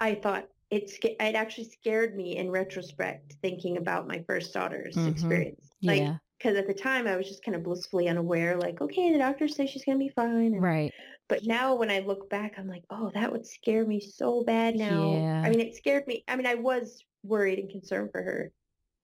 I 0.00 0.14
thought 0.14 0.46
it 0.70 0.90
it 1.02 1.34
actually 1.34 1.68
scared 1.68 2.16
me 2.16 2.36
in 2.36 2.50
retrospect 2.50 3.36
thinking 3.42 3.76
about 3.76 4.06
my 4.06 4.22
first 4.26 4.52
daughter's 4.54 4.94
mm-hmm. 4.94 5.08
experience. 5.08 5.68
Like, 5.82 6.02
yeah. 6.02 6.16
Because 6.38 6.56
at 6.56 6.68
the 6.68 6.74
time 6.74 7.08
I 7.08 7.16
was 7.16 7.26
just 7.26 7.42
kind 7.44 7.56
of 7.56 7.64
blissfully 7.64 8.08
unaware, 8.08 8.56
like, 8.56 8.80
okay, 8.80 9.12
the 9.12 9.18
doctors 9.18 9.56
say 9.56 9.66
she's 9.66 9.84
gonna 9.84 9.98
be 9.98 10.10
fine. 10.10 10.54
And, 10.54 10.62
right. 10.62 10.92
But 11.28 11.44
now 11.44 11.74
when 11.74 11.90
I 11.90 12.00
look 12.00 12.30
back, 12.30 12.54
I'm 12.56 12.68
like, 12.68 12.84
oh, 12.90 13.10
that 13.14 13.30
would 13.30 13.46
scare 13.46 13.84
me 13.84 14.00
so 14.00 14.42
bad 14.44 14.76
now. 14.76 15.12
Yeah. 15.12 15.42
I 15.44 15.50
mean, 15.50 15.60
it 15.60 15.76
scared 15.76 16.06
me. 16.06 16.24
I 16.26 16.36
mean, 16.36 16.46
I 16.46 16.54
was 16.54 17.04
worried 17.22 17.58
and 17.58 17.70
concerned 17.70 18.10
for 18.12 18.22
her 18.22 18.52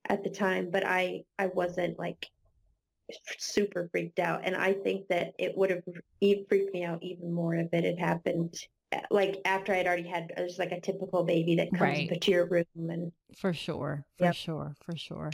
at 0.09 0.23
the 0.23 0.29
time, 0.29 0.69
but 0.71 0.85
I 0.85 1.23
I 1.37 1.47
wasn't 1.47 1.99
like 1.99 2.27
super 3.37 3.89
freaked 3.91 4.19
out. 4.19 4.41
And 4.43 4.55
I 4.55 4.73
think 4.73 5.07
that 5.09 5.33
it 5.37 5.55
would 5.55 5.69
have 5.69 5.83
freaked 6.19 6.73
me 6.73 6.83
out 6.83 7.03
even 7.03 7.31
more 7.31 7.55
if 7.55 7.71
it 7.73 7.83
had 7.83 7.99
happened 7.99 8.55
eh, 8.91 9.01
like 9.11 9.41
after 9.45 9.73
I'd 9.73 9.87
already 9.87 10.07
had 10.07 10.31
just 10.37 10.59
like 10.59 10.71
a 10.71 10.81
typical 10.81 11.23
baby 11.23 11.55
that 11.57 11.69
comes 11.69 11.81
right. 11.81 12.21
to 12.21 12.31
your 12.31 12.47
room 12.47 12.65
and 12.75 13.11
for 13.37 13.53
sure, 13.53 14.05
for 14.17 14.25
yep. 14.25 14.35
sure, 14.35 14.75
for 14.83 14.95
sure. 14.95 15.31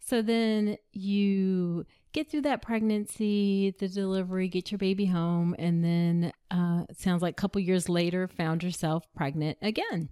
So 0.00 0.22
then 0.22 0.76
you 0.92 1.86
get 2.12 2.30
through 2.30 2.42
that 2.42 2.62
pregnancy, 2.62 3.74
the 3.78 3.88
delivery, 3.88 4.48
get 4.48 4.70
your 4.70 4.78
baby 4.78 5.06
home, 5.06 5.54
and 5.58 5.84
then 5.84 6.32
uh, 6.50 6.84
sounds 6.96 7.22
like 7.22 7.32
a 7.32 7.40
couple 7.40 7.60
years 7.60 7.88
later 7.88 8.28
found 8.28 8.62
yourself 8.62 9.06
pregnant 9.14 9.58
again. 9.62 10.08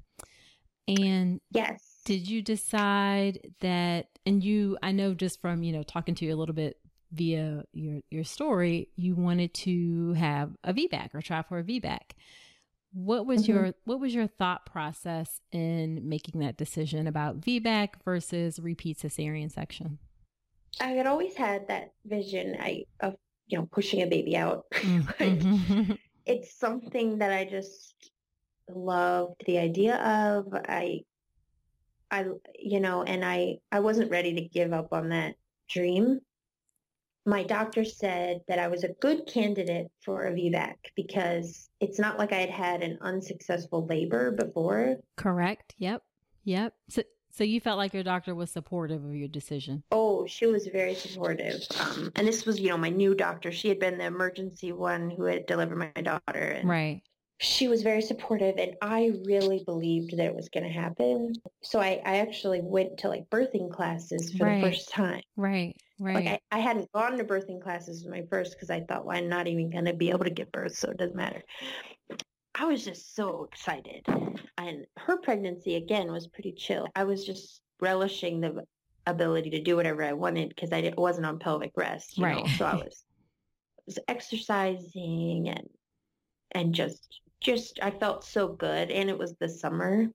And 0.89 1.41
yes, 1.51 2.01
did 2.05 2.29
you 2.29 2.43
decide 2.43 3.41
that? 3.61 4.07
And 4.25 4.43
you, 4.43 4.79
I 4.83 4.93
know 4.93 5.15
just 5.15 5.41
from 5.41 5.63
you 5.63 5.73
know 5.73 5.83
talking 5.83 6.15
to 6.17 6.25
you 6.25 6.35
a 6.35 6.37
little 6.37 6.55
bit 6.55 6.77
via 7.13 7.65
your 7.73 8.01
your 8.11 8.25
story, 8.25 8.89
you 8.97 9.15
wanted 9.15 9.53
to 9.55 10.13
have 10.13 10.53
a 10.63 10.73
VBAC 10.73 11.15
or 11.15 11.23
try 11.23 11.43
for 11.43 11.59
a 11.59 11.65
VBAC. 11.65 12.13
What 12.93 13.27
was 13.27 13.43
mm-hmm. 13.43 13.53
your 13.53 13.75
what 13.85 14.01
was 14.01 14.15
your 14.15 14.27
thought 14.27 14.65
process 14.67 15.41
in 15.51 16.09
making 16.09 16.41
that 16.41 16.57
decision 16.57 17.07
about 17.07 17.41
VBAC 17.41 17.89
versus 18.05 18.61
repeat 18.61 18.99
cesarean 18.99 19.51
section? 19.51 19.99
I 20.81 20.89
had 20.89 21.07
always 21.07 21.37
had 21.37 21.69
that 21.69 21.93
vision 22.05 22.57
I, 22.61 22.85
of 23.01 23.17
you 23.47 23.59
know 23.59 23.69
pushing 23.71 24.03
a 24.03 24.07
baby 24.07 24.37
out. 24.37 24.65
Mm-hmm. 24.77 25.93
it's 26.27 26.59
something 26.59 27.19
that 27.19 27.33
I 27.33 27.45
just 27.45 27.95
loved 28.69 29.43
the 29.47 29.59
idea 29.59 29.97
of. 29.97 30.47
I 30.55 31.01
I 32.11 32.27
you 32.59 32.81
know, 32.81 33.03
and 33.03 33.25
I 33.25 33.59
I 33.73 33.81
wasn't 33.81 34.11
ready 34.11 34.35
to 34.35 34.43
give 34.43 34.73
up 34.73 34.93
on 34.93 35.11
that 35.11 35.35
dream 35.69 36.21
my 37.27 37.43
doctor 37.43 37.85
said 37.85 38.41
that 38.47 38.61
I 38.61 38.69
was 38.69 38.85
a 38.85 38.95
good 39.01 39.27
candidate 39.27 39.89
for 40.05 40.27
a 40.27 40.33
VBAC 40.33 40.77
because 40.95 41.69
it's 41.81 41.99
not 41.99 42.19
like 42.19 42.33
I 42.33 42.37
had 42.37 42.51
had 42.51 42.83
an 42.83 42.99
unsuccessful 43.03 43.85
labor 43.85 44.31
before. 44.31 44.99
Correct. 45.17 45.75
Yep. 45.79 46.03
Yep. 46.45 46.75
So, 46.89 47.03
so 47.37 47.45
you 47.45 47.61
felt 47.61 47.77
like 47.77 47.93
your 47.93 48.03
doctor 48.03 48.35
was 48.35 48.51
supportive 48.51 49.05
of 49.05 49.15
your 49.15 49.29
decision? 49.29 49.83
Oh, 49.93 50.27
she 50.27 50.47
was 50.47 50.67
very 50.69 50.95
supportive. 50.95 51.61
Um, 51.79 52.11
and 52.17 52.27
this 52.27 52.47
was, 52.47 52.59
you 52.59 52.71
know, 52.71 52.79
my 52.79 52.89
new 52.89 53.15
doctor. 53.15 53.53
She 53.53 53.69
had 53.69 53.79
been 53.79 53.99
the 53.99 54.07
emergency 54.07 54.73
one 54.73 55.11
who 55.11 55.25
had 55.25 55.45
delivered 55.45 55.77
my 55.77 56.03
daughter. 56.03 56.63
Right. 56.65 57.03
She 57.39 57.69
was 57.69 57.83
very 57.83 58.01
supportive, 58.01 58.57
and 58.57 58.77
I 58.81 59.13
really 59.27 59.63
believed 59.67 60.17
that 60.17 60.25
it 60.25 60.35
was 60.35 60.49
going 60.49 60.65
to 60.65 60.73
happen. 60.73 61.35
So 61.63 61.79
I, 61.79 62.01
I 62.07 62.17
actually 62.21 62.63
went 62.63 62.97
to 63.01 63.09
like 63.11 63.29
birthing 63.29 63.71
classes 63.71 64.33
for 64.33 64.47
right. 64.47 64.63
the 64.63 64.71
first 64.71 64.89
time. 64.89 65.21
Right. 65.37 65.77
Right. 66.01 66.15
Like 66.15 66.27
I, 66.27 66.57
I 66.57 66.59
hadn't 66.61 66.91
gone 66.93 67.19
to 67.19 67.25
birthing 67.25 67.63
classes 67.63 68.07
my 68.07 68.23
first 68.31 68.55
because 68.55 68.71
I 68.71 68.81
thought, 68.81 69.05
well, 69.05 69.19
I'm 69.19 69.29
not 69.29 69.47
even 69.47 69.69
going 69.69 69.85
to 69.85 69.93
be 69.93 70.09
able 70.09 70.25
to 70.25 70.31
give 70.31 70.51
birth, 70.51 70.75
so 70.75 70.89
it 70.89 70.97
doesn't 70.97 71.17
matter. 71.17 71.43
I 72.59 72.65
was 72.65 72.85
just 72.85 73.15
so 73.15 73.45
excited. 73.45 74.07
And 74.59 74.87
her 74.97 75.19
pregnancy, 75.19 75.77
again, 75.77 76.11
was 76.11 76.27
pretty 76.27 76.53
chill. 76.53 76.89
I 76.97 77.05
was 77.05 77.25
just 77.25 77.61
relishing 77.81 78.41
the 78.41 78.65
ability 79.07 79.51
to 79.51 79.63
do 79.63 79.77
whatever 79.77 80.03
I 80.03 80.15
wanted 80.15 80.49
because 80.49 80.73
I 80.73 80.93
wasn't 80.97 81.27
on 81.27 81.39
pelvic 81.39 81.73
rest. 81.77 82.19
right. 82.19 82.45
Know? 82.45 82.51
So 82.57 82.65
I 82.65 82.75
was, 82.85 83.05
was 83.87 83.99
exercising 84.09 85.49
and 85.49 85.69
and 86.53 86.75
just 86.75 87.21
just 87.41 87.79
I 87.83 87.91
felt 87.91 88.25
so 88.25 88.49
good. 88.49 88.91
And 88.91 89.11
it 89.11 89.19
was 89.19 89.35
the 89.39 89.49
summer, 89.49 90.07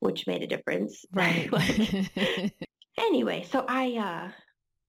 which 0.00 0.26
made 0.26 0.42
a 0.42 0.46
difference. 0.46 1.04
Right. 1.12 1.48
anyway, 2.98 3.46
so 3.48 3.64
I 3.68 3.92
uh 3.96 4.30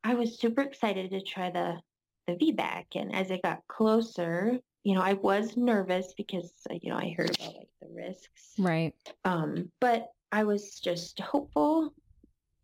I 0.04 0.16
was 0.16 0.40
super 0.40 0.62
excited 0.62 1.12
to 1.12 1.22
try 1.22 1.52
the 1.52 1.80
the 2.26 2.34
VBAC, 2.34 2.86
and 2.96 3.14
as 3.14 3.30
it 3.30 3.44
got 3.44 3.60
closer, 3.68 4.60
you 4.84 4.96
know, 4.96 5.02
I 5.02 5.14
was 5.14 5.56
nervous 5.56 6.14
because 6.16 6.52
uh, 6.70 6.76
you 6.82 6.92
know 6.92 6.98
I 6.98 7.16
heard 7.18 7.36
about 7.36 7.56
like 7.56 7.70
the 7.82 7.88
risks, 7.94 8.54
right? 8.58 8.94
Um, 9.24 9.72
but 9.80 10.10
I 10.32 10.44
was 10.44 10.80
just 10.80 11.20
hopeful, 11.20 11.94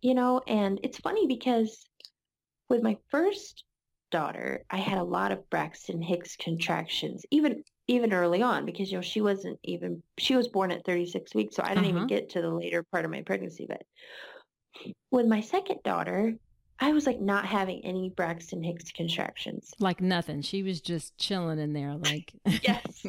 you 0.01 0.13
know. 0.13 0.41
And 0.47 0.79
it's 0.83 0.99
funny 0.99 1.27
because 1.27 1.85
with 2.69 2.83
my 2.83 2.97
first 3.09 3.63
daughter, 4.11 4.65
I 4.69 4.77
had 4.77 4.97
a 4.97 5.03
lot 5.03 5.31
of 5.31 5.49
Braxton 5.49 6.01
Hicks 6.01 6.35
contractions, 6.35 7.25
even 7.31 7.63
even 7.87 8.13
early 8.13 8.41
on, 8.41 8.65
because 8.65 8.91
you 8.91 8.97
know 8.97 9.01
she 9.01 9.21
wasn't 9.21 9.59
even 9.63 10.03
she 10.17 10.35
was 10.35 10.49
born 10.49 10.71
at 10.71 10.85
36 10.85 11.33
weeks, 11.33 11.55
so 11.55 11.63
I 11.63 11.69
didn't 11.69 11.85
uh-huh. 11.85 11.95
even 11.95 12.07
get 12.07 12.29
to 12.31 12.41
the 12.41 12.49
later 12.49 12.83
part 12.91 13.05
of 13.05 13.11
my 13.11 13.21
pregnancy. 13.21 13.65
But 13.67 13.83
with 15.09 15.25
my 15.25 15.39
second 15.39 15.79
daughter, 15.83 16.35
I 16.79 16.93
was 16.93 17.05
like 17.05 17.19
not 17.19 17.45
having 17.45 17.83
any 17.83 18.09
Braxton 18.09 18.63
Hicks 18.63 18.91
contractions. 18.91 19.71
Like 19.79 20.01
nothing. 20.01 20.41
She 20.41 20.63
was 20.63 20.81
just 20.81 21.17
chilling 21.17 21.59
in 21.59 21.73
there 21.73 21.95
like 21.95 22.33
Yes. 22.45 23.05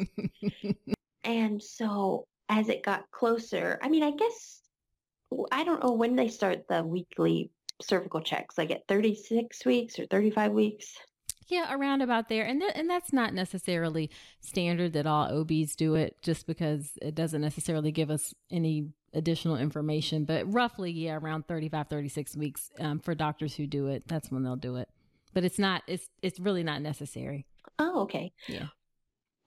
and 1.23 1.61
so 1.61 2.27
as 2.49 2.69
it 2.69 2.83
got 2.83 3.09
closer, 3.11 3.79
I 3.81 3.89
mean, 3.89 4.03
I 4.03 4.11
guess 4.11 4.61
I 5.51 5.63
don't 5.63 5.83
know 5.83 5.93
when 5.93 6.15
they 6.15 6.27
start 6.27 6.67
the 6.67 6.83
weekly 6.83 7.49
cervical 7.81 8.21
checks, 8.21 8.57
like 8.57 8.71
at 8.71 8.87
36 8.87 9.65
weeks 9.65 9.97
or 9.97 10.05
35 10.07 10.51
weeks. 10.51 10.95
Yeah, 11.47 11.73
around 11.73 12.01
about 12.01 12.29
there. 12.29 12.45
And 12.45 12.61
and 12.63 12.89
that's 12.89 13.11
not 13.11 13.33
necessarily 13.33 14.09
standard 14.39 14.93
that 14.93 15.05
all 15.05 15.41
OBs 15.41 15.75
do 15.75 15.95
it 15.95 16.21
just 16.21 16.47
because 16.47 16.91
it 17.01 17.15
doesn't 17.15 17.41
necessarily 17.41 17.91
give 17.91 18.09
us 18.09 18.33
any 18.49 18.87
additional 19.13 19.57
information, 19.57 20.25
but 20.25 20.51
roughly, 20.51 20.91
yeah, 20.91 21.15
around 21.15 21.47
35, 21.47 21.87
36 21.87 22.35
weeks 22.35 22.71
um, 22.79 22.99
for 22.99 23.13
doctors 23.15 23.55
who 23.55 23.67
do 23.67 23.87
it. 23.87 24.07
That's 24.07 24.31
when 24.31 24.43
they'll 24.43 24.55
do 24.55 24.77
it. 24.77 24.89
But 25.33 25.43
it's 25.43 25.59
not, 25.59 25.83
it's, 25.87 26.07
it's 26.21 26.39
really 26.39 26.63
not 26.63 26.81
necessary. 26.81 27.45
Oh, 27.79 28.01
okay. 28.01 28.33
Yeah. 28.47 28.67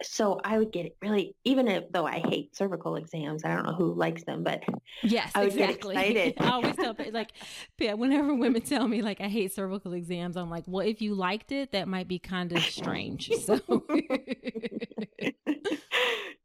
so 0.02 0.40
I 0.44 0.58
would 0.58 0.72
get 0.72 0.86
it 0.86 0.96
really, 1.02 1.36
even 1.44 1.68
if, 1.68 1.90
though 1.92 2.06
I 2.06 2.18
hate 2.18 2.56
cervical 2.56 2.96
exams, 2.96 3.44
I 3.44 3.54
don't 3.54 3.64
know 3.64 3.74
who 3.74 3.94
likes 3.94 4.24
them, 4.24 4.42
but 4.42 4.62
yes, 5.02 5.30
I 5.34 5.44
exactly. 5.44 5.96
I 6.38 6.50
always 6.50 6.76
tell 6.76 6.96
like, 7.12 7.32
yeah, 7.78 7.94
whenever 7.94 8.34
women 8.34 8.62
tell 8.62 8.88
me 8.88 9.02
like 9.02 9.20
I 9.20 9.28
hate 9.28 9.54
cervical 9.54 9.92
exams, 9.92 10.36
I'm 10.36 10.50
like, 10.50 10.64
well, 10.66 10.86
if 10.86 11.00
you 11.00 11.14
liked 11.14 11.52
it, 11.52 11.72
that 11.72 11.88
might 11.88 12.08
be 12.08 12.18
kind 12.18 12.52
of 12.52 12.62
strange. 12.62 13.30
So. 13.44 13.60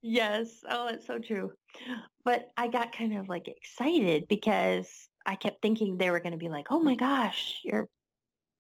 yes. 0.02 0.64
Oh, 0.68 0.88
it's 0.88 1.06
so 1.06 1.20
true. 1.20 1.54
But 2.26 2.52
I 2.58 2.68
got 2.70 2.94
kind 2.94 3.18
of 3.18 3.30
like 3.30 3.48
excited 3.48 4.28
because 4.30 5.10
I 5.26 5.36
kept 5.36 5.62
thinking 5.62 5.98
they 5.98 6.12
were 6.12 6.20
going 6.22 6.34
to 6.34 6.38
be 6.40 6.50
like, 6.50 6.68
oh 6.72 6.82
my 6.82 6.96
gosh, 6.96 7.62
you're 7.64 7.90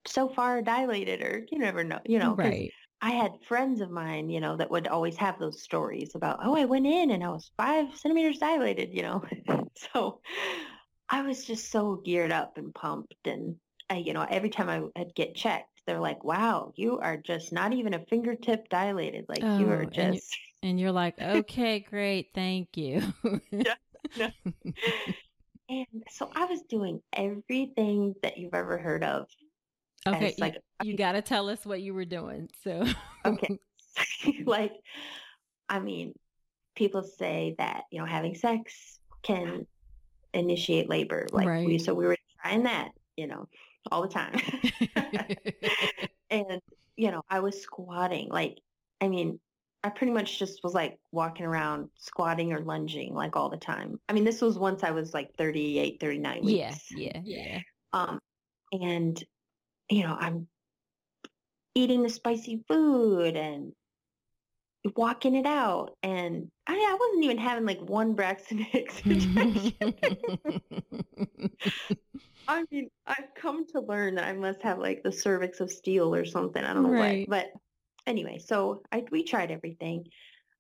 so 0.08 0.30
far 0.30 0.62
dilated, 0.62 1.22
or 1.24 1.46
you 1.52 1.60
never 1.60 1.84
know, 1.84 2.00
you 2.06 2.20
know. 2.20 2.38
right. 2.38 2.74
I 3.02 3.12
had 3.12 3.44
friends 3.46 3.82
of 3.82 3.92
mine, 3.92 4.30
you 4.30 4.42
know, 4.42 4.58
that 4.58 4.72
would 4.72 4.88
always 4.88 5.18
have 5.18 5.40
those 5.40 5.64
stories 5.64 6.16
about, 6.16 6.40
oh, 6.44 6.56
I 6.56 6.66
went 6.66 6.88
in 6.88 7.12
and 7.12 7.24
I 7.24 7.30
was 7.30 7.52
five 7.58 7.96
centimeters 7.98 8.40
dilated, 8.40 8.94
you 8.94 9.04
know. 9.04 9.24
so 9.78 10.22
I 11.10 11.22
was 11.24 11.46
just 11.46 11.72
so 11.72 11.98
geared 11.98 12.32
up 12.32 12.58
and 12.58 12.74
pumped. 12.74 13.16
And, 13.26 13.60
I, 13.90 13.98
you 13.98 14.14
know, 14.14 14.24
every 14.30 14.50
time 14.50 14.70
I 14.70 14.82
would 14.82 15.16
get 15.16 15.36
checked, 15.36 15.82
they're 15.86 16.00
like, 16.00 16.24
wow, 16.24 16.72
you 16.76 17.00
are 17.00 17.18
just 17.18 17.52
not 17.54 17.74
even 17.74 17.94
a 17.94 18.06
fingertip 18.08 18.70
dilated. 18.70 19.26
Like 19.30 19.58
you 19.58 19.70
Oh, 19.70 19.72
are 19.72 19.86
just, 19.86 20.38
And 20.62 20.80
you're 20.80 20.92
like, 20.92 21.22
okay, 21.22 21.80
great, 21.80 22.30
thank 22.34 22.78
you. 22.78 23.02
Yeah. 23.52 23.76
and 25.70 26.04
so 26.10 26.32
I 26.34 26.46
was 26.46 26.62
doing 26.64 27.02
everything 27.14 28.16
that 28.24 28.38
you've 28.38 28.54
ever 28.54 28.78
heard 28.78 29.04
of. 29.04 29.28
okay, 30.08 30.30
you, 30.30 30.34
like, 30.38 30.58
you 30.84 30.98
got 30.98 31.12
to 31.12 31.22
tell 31.22 31.50
us 31.50 31.66
what 31.66 31.82
you 31.82 31.94
were 31.94 32.06
doing. 32.06 32.50
So, 32.64 32.86
okay. 33.26 33.60
like, 34.46 34.72
I 35.68 35.80
mean, 35.80 36.14
people 36.76 37.04
say 37.04 37.56
that, 37.58 37.84
you 37.92 38.00
know, 38.00 38.06
having 38.06 38.36
sex 38.36 39.00
can 39.22 39.68
initiate 40.34 40.90
labor. 40.90 41.28
Like 41.32 41.46
we, 41.46 41.52
Right. 41.52 41.82
so 41.82 41.94
we 41.94 42.08
were 42.08 42.18
trying 42.42 42.64
that, 42.64 42.92
you 43.18 43.28
know, 43.28 43.48
all 43.92 44.02
the 44.02 44.08
time. 44.08 44.40
and, 46.30 46.62
you 46.96 47.12
know, 47.12 47.22
I 47.30 47.42
was 47.42 47.62
squatting. 47.62 48.30
Like, 48.30 48.60
I 49.02 49.08
mean, 49.10 49.40
I 49.84 49.90
pretty 49.90 50.12
much 50.12 50.40
just 50.40 50.62
was 50.64 50.74
like 50.74 51.00
walking 51.12 51.46
around 51.46 51.90
squatting 51.98 52.52
or 52.52 52.60
lunging 52.60 53.14
like 53.14 53.36
all 53.36 53.50
the 53.50 53.58
time. 53.58 54.00
I 54.10 54.14
mean, 54.14 54.26
this 54.26 54.42
was 54.42 54.60
once 54.60 54.84
I 54.84 54.92
was 54.92 55.14
like 55.14 55.30
38, 55.38 56.00
39 56.02 56.44
weeks. 56.44 56.92
yeah, 56.92 57.22
yeah, 57.22 57.22
yeah. 57.24 57.60
Um, 57.94 58.20
and 58.74 59.24
you 59.90 60.04
know, 60.04 60.16
I'm 60.20 60.48
eating 61.76 62.04
the 62.04 62.10
spicy 62.10 62.64
food 62.68 63.38
and 63.38 63.74
walking 64.96 65.36
it 65.36 65.46
out, 65.46 65.92
and 66.04 66.50
I, 66.68 66.74
I 66.74 66.98
wasn't 67.00 67.24
even 67.24 67.38
having 67.38 67.66
like 67.66 67.80
one 67.82 68.14
Braxton 68.14 68.58
Hicks 68.58 69.02
injection. 69.02 69.94
I 72.48 72.64
mean, 72.72 72.90
I've 73.06 73.34
come 73.36 73.66
to 73.68 73.82
learn 73.82 74.16
that 74.16 74.26
I 74.26 74.34
must 74.34 74.62
have 74.64 74.80
like 74.80 75.04
the 75.04 75.12
cervix 75.12 75.60
of 75.60 75.72
steel 75.72 76.14
or 76.14 76.26
something. 76.26 76.64
I 76.64 76.74
don't 76.74 76.84
know 76.84 76.90
Right. 76.90 77.30
what, 77.30 77.46
but 77.54 77.62
anyway, 78.08 78.40
so 78.40 78.82
I 78.92 79.06
we 79.12 79.24
tried 79.24 79.52
everything. 79.52 80.08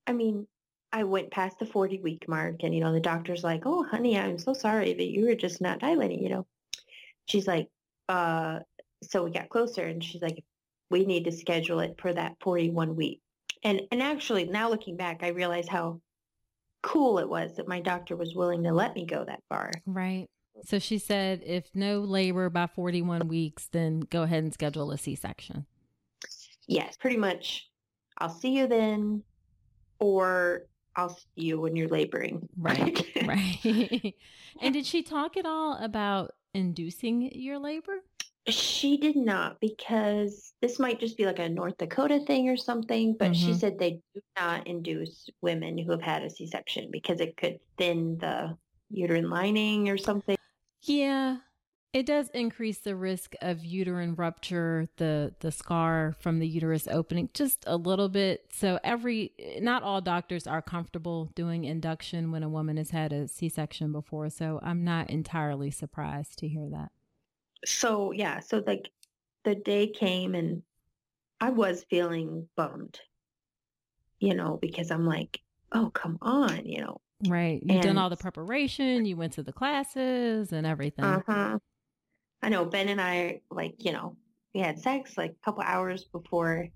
I 0.07 0.13
mean, 0.13 0.47
I 0.91 1.03
went 1.03 1.31
past 1.31 1.59
the 1.59 1.65
40 1.65 1.99
week 1.99 2.27
mark 2.27 2.63
and, 2.63 2.73
you 2.73 2.81
know, 2.81 2.91
the 2.91 2.99
doctor's 2.99 3.43
like, 3.43 3.63
oh, 3.65 3.83
honey, 3.83 4.17
I'm 4.17 4.39
so 4.39 4.53
sorry 4.53 4.93
that 4.93 5.07
you 5.07 5.25
were 5.25 5.35
just 5.35 5.61
not 5.61 5.79
dilating, 5.79 6.23
you 6.23 6.29
know. 6.29 6.47
She's 7.25 7.47
like, 7.47 7.67
uh, 8.07 8.59
so 9.03 9.23
we 9.23 9.31
got 9.31 9.49
closer 9.49 9.83
and 9.83 10.03
she's 10.03 10.21
like, 10.21 10.43
we 10.89 11.05
need 11.05 11.25
to 11.25 11.31
schedule 11.31 11.79
it 11.79 11.95
for 11.99 12.11
that 12.11 12.37
41 12.41 12.95
week. 12.95 13.21
And, 13.63 13.81
and 13.91 14.01
actually 14.01 14.45
now 14.45 14.69
looking 14.69 14.97
back, 14.97 15.19
I 15.21 15.27
realize 15.27 15.67
how 15.67 16.01
cool 16.81 17.19
it 17.19 17.29
was 17.29 17.57
that 17.57 17.67
my 17.67 17.81
doctor 17.81 18.15
was 18.15 18.33
willing 18.33 18.63
to 18.63 18.71
let 18.71 18.95
me 18.95 19.05
go 19.05 19.23
that 19.25 19.43
far. 19.47 19.71
right. 19.85 20.27
So 20.65 20.79
she 20.79 20.97
said, 20.97 21.41
if 21.45 21.69
no 21.73 22.01
labor 22.01 22.49
by 22.49 22.67
41 22.67 23.27
weeks, 23.29 23.69
then 23.71 24.01
go 24.01 24.23
ahead 24.23 24.43
and 24.43 24.53
schedule 24.53 24.91
a 24.91 24.97
C 24.97 25.15
section. 25.15 25.65
Yes, 26.69 26.95
pretty 26.97 27.17
much. 27.17 27.67
I'll 28.19 28.29
see 28.29 28.55
you 28.55 28.67
then, 28.67 29.23
or 29.99 30.67
I'll 30.95 31.09
see 31.09 31.25
you 31.35 31.59
when 31.59 31.75
you're 31.75 31.89
laboring. 31.89 32.47
Right, 32.57 33.03
right. 33.25 34.13
and 34.61 34.73
did 34.73 34.85
she 34.91 35.01
talk 35.01 35.35
at 35.35 35.45
all 35.47 35.77
about 35.83 36.33
inducing 36.53 37.31
your 37.33 37.57
labor? 37.57 38.03
She 38.47 38.97
did 38.97 39.15
not 39.15 39.59
because 39.59 40.53
this 40.61 40.77
might 40.79 40.99
just 40.99 41.17
be 41.17 41.25
like 41.25 41.39
a 41.39 41.49
North 41.49 41.77
Dakota 41.77 42.19
thing 42.27 42.49
or 42.49 42.57
something, 42.57 43.15
but 43.17 43.35
she 43.35 43.51
Mhm. 43.51 43.59
said 43.59 43.79
they 43.79 44.01
do 44.13 44.21
not 44.37 44.67
induce 44.67 45.27
women 45.41 45.77
who 45.77 45.91
have 45.91 46.01
had 46.01 46.23
a 46.23 46.29
C-section 46.29 46.89
because 46.91 47.19
it 47.19 47.35
could 47.37 47.59
thin 47.77 48.17
the 48.19 48.55
uterine 48.91 49.29
lining 49.29 49.89
or 49.89 49.97
something. 49.97 50.37
Yeah. 50.83 51.37
It 51.91 52.05
does 52.05 52.29
increase 52.35 52.77
the 52.77 52.95
risk 52.95 53.33
of 53.41 53.65
uterine 53.65 54.13
rupture, 54.13 54.87
the 54.97 55.33
the 55.39 55.51
scar 55.51 56.15
from 56.19 56.37
the 56.37 56.47
uterus 56.47 56.87
opening 56.87 57.29
just 57.33 57.63
a 57.65 57.77
little 57.77 58.09
bit. 58.09 58.45
So 58.51 58.79
every 58.83 59.31
not 59.59 59.81
all 59.81 59.99
doctors 59.99 60.45
are 60.45 60.61
comfortable 60.61 61.31
doing 61.33 61.63
induction 61.63 62.31
when 62.31 62.43
a 62.43 62.49
woman 62.49 62.77
has 62.77 62.91
had 62.91 63.11
a 63.11 63.27
C-section 63.27 63.91
before, 63.91 64.29
so 64.29 64.59
I'm 64.61 64.83
not 64.83 65.09
entirely 65.09 65.71
surprised 65.71 66.37
to 66.39 66.47
hear 66.47 66.69
that. 66.69 66.91
So 67.65 68.11
yeah, 68.11 68.39
so 68.39 68.63
like 68.67 68.91
the 69.43 69.55
day 69.55 69.87
came 69.87 70.35
and 70.35 70.61
I 71.41 71.49
was 71.49 71.85
feeling 71.89 72.47
bummed, 72.55 72.99
you 74.19 74.35
know, 74.35 74.59
because 74.61 74.91
I'm 74.91 75.07
like, 75.07 75.41
oh, 75.71 75.89
come 75.89 76.19
on, 76.21 76.67
you 76.67 76.81
know. 76.81 77.01
Right. 77.27 77.61
You've 77.63 77.81
done 77.81 77.97
all 77.97 78.09
the 78.09 78.15
preparation, 78.15 79.05
you 79.05 79.17
went 79.17 79.33
to 79.33 79.43
the 79.43 79.51
classes 79.51 80.53
and 80.53 80.67
everything. 80.67 81.03
Uh-huh. 81.03 81.57
I 82.41 82.49
know 82.49 82.65
Ben 82.65 82.89
and 82.89 83.01
I 83.01 83.41
like, 83.51 83.75
you 83.83 83.91
know, 83.91 84.15
we 84.53 84.61
had 84.61 84.79
sex 84.79 85.17
like 85.17 85.31
a 85.31 85.45
couple 85.45 85.63
hours 85.63 86.05
before 86.05 86.67